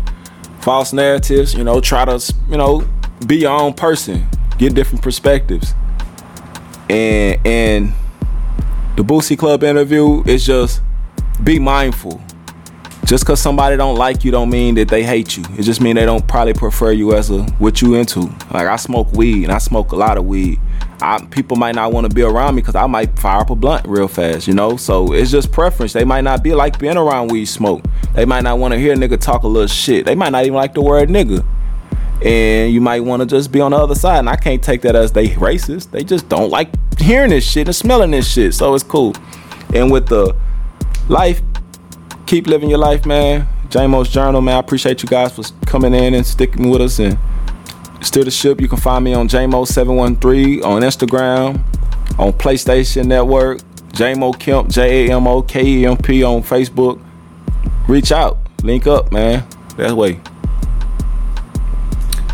false 0.60 0.92
narratives. 0.92 1.54
You 1.54 1.64
know, 1.64 1.80
try 1.80 2.04
to 2.04 2.34
you 2.48 2.56
know 2.56 2.86
be 3.26 3.38
your 3.38 3.58
own 3.58 3.74
person, 3.74 4.26
get 4.58 4.74
different 4.74 5.02
perspectives, 5.02 5.74
and 6.88 7.46
and 7.46 7.92
the 8.96 9.02
Boosie 9.02 9.38
Club 9.38 9.62
interview 9.64 10.22
is 10.24 10.44
just 10.44 10.82
be 11.42 11.58
mindful. 11.58 12.20
Just 13.04 13.26
cause 13.26 13.40
somebody 13.40 13.76
don't 13.76 13.96
like 13.96 14.24
you 14.24 14.30
don't 14.30 14.48
mean 14.48 14.76
that 14.76 14.88
they 14.88 15.02
hate 15.02 15.36
you. 15.36 15.44
It 15.58 15.62
just 15.62 15.80
mean 15.80 15.96
they 15.96 16.06
don't 16.06 16.26
probably 16.26 16.54
prefer 16.54 16.92
you 16.92 17.14
as 17.14 17.30
a 17.30 17.42
what 17.54 17.82
you 17.82 17.94
into. 17.94 18.20
Like 18.50 18.68
I 18.68 18.76
smoke 18.76 19.12
weed 19.12 19.44
and 19.44 19.52
I 19.52 19.58
smoke 19.58 19.92
a 19.92 19.96
lot 19.96 20.18
of 20.18 20.24
weed. 20.24 20.60
I, 21.00 21.22
people 21.26 21.56
might 21.56 21.74
not 21.74 21.92
want 21.92 22.08
to 22.08 22.14
be 22.14 22.22
around 22.22 22.54
me 22.54 22.62
because 22.62 22.76
I 22.76 22.86
might 22.86 23.18
fire 23.18 23.40
up 23.40 23.50
a 23.50 23.56
blunt 23.56 23.86
real 23.88 24.06
fast, 24.06 24.46
you 24.46 24.54
know. 24.54 24.76
So 24.76 25.12
it's 25.12 25.32
just 25.32 25.50
preference. 25.50 25.92
They 25.92 26.04
might 26.04 26.20
not 26.20 26.44
be 26.44 26.54
like 26.54 26.78
being 26.78 26.96
around 26.96 27.32
weed 27.32 27.46
smoke. 27.46 27.82
They 28.14 28.24
might 28.24 28.42
not 28.42 28.58
want 28.58 28.72
to 28.72 28.78
hear 28.78 28.92
a 28.92 28.96
nigga 28.96 29.20
talk 29.20 29.42
a 29.42 29.48
little 29.48 29.66
shit. 29.66 30.06
They 30.06 30.14
might 30.14 30.30
not 30.30 30.44
even 30.44 30.54
like 30.54 30.74
the 30.74 30.82
word 30.82 31.08
nigga. 31.08 31.44
And 32.24 32.72
you 32.72 32.80
might 32.80 33.00
want 33.00 33.20
to 33.20 33.26
just 33.26 33.50
be 33.52 33.60
on 33.60 33.72
the 33.72 33.78
other 33.78 33.94
side. 33.94 34.20
And 34.20 34.28
I 34.28 34.36
can't 34.36 34.62
take 34.62 34.82
that 34.82 34.94
as 34.96 35.12
they 35.12 35.28
racist. 35.28 35.90
They 35.90 36.04
just 36.04 36.28
don't 36.28 36.50
like 36.50 36.70
hearing 36.98 37.30
this 37.30 37.48
shit 37.48 37.68
and 37.68 37.74
smelling 37.74 38.12
this 38.12 38.30
shit. 38.30 38.54
So 38.54 38.74
it's 38.74 38.84
cool. 38.84 39.14
And 39.74 39.90
with 39.90 40.08
the 40.08 40.36
life, 41.08 41.40
keep 42.26 42.46
living 42.46 42.70
your 42.70 42.78
life, 42.78 43.06
man. 43.06 43.48
JMO's 43.68 44.08
Journal, 44.08 44.40
man. 44.40 44.56
I 44.56 44.58
appreciate 44.58 45.02
you 45.02 45.08
guys 45.08 45.34
for 45.34 45.42
coming 45.66 45.94
in 45.94 46.14
and 46.14 46.26
sticking 46.26 46.68
with 46.68 46.82
us 46.82 46.98
and 46.98 47.18
Steer 48.02 48.24
the 48.24 48.32
ship. 48.32 48.60
You 48.60 48.66
can 48.66 48.78
find 48.78 49.04
me 49.04 49.14
on 49.14 49.28
JMO713 49.28 50.64
on 50.64 50.82
Instagram, 50.82 51.62
on 52.18 52.32
PlayStation 52.32 53.06
Network, 53.06 53.58
JMO 53.92 54.38
Kemp, 54.38 54.68
J 54.68 55.06
A 55.08 55.16
M 55.16 55.28
O 55.28 55.40
K 55.42 55.64
E 55.64 55.86
M 55.86 55.96
P 55.96 56.24
on 56.24 56.42
Facebook. 56.42 57.00
Reach 57.86 58.10
out. 58.10 58.38
link 58.64 58.86
up, 58.88 59.12
man. 59.12 59.46
That 59.76 59.92
way. 59.92 60.20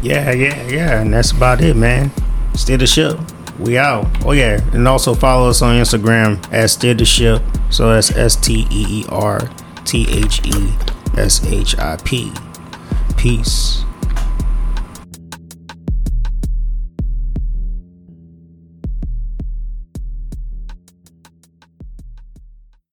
Yeah, 0.02 0.32
yeah, 0.32 0.66
yeah. 0.68 1.00
And 1.00 1.12
that's 1.12 1.32
about 1.32 1.60
it, 1.60 1.76
man. 1.76 2.10
Steer 2.54 2.76
the 2.76 2.86
ship. 2.86 3.18
We 3.58 3.76
out. 3.76 4.06
Oh 4.24 4.32
yeah, 4.32 4.60
and 4.72 4.86
also 4.86 5.14
follow 5.14 5.50
us 5.50 5.62
on 5.62 5.74
Instagram 5.74 6.40
at 6.52 6.70
Steer 6.70 6.94
the 6.94 7.04
Ship. 7.04 7.42
So 7.70 7.92
that's 7.92 8.12
S 8.12 8.36
T 8.36 8.66
E 8.70 8.86
E 9.00 9.04
R 9.08 9.50
T 9.84 10.06
H 10.08 10.40
E 10.46 10.72
S 11.16 11.44
H 11.44 11.76
I 11.76 11.96
P. 12.04 12.32
Peace. 13.16 13.84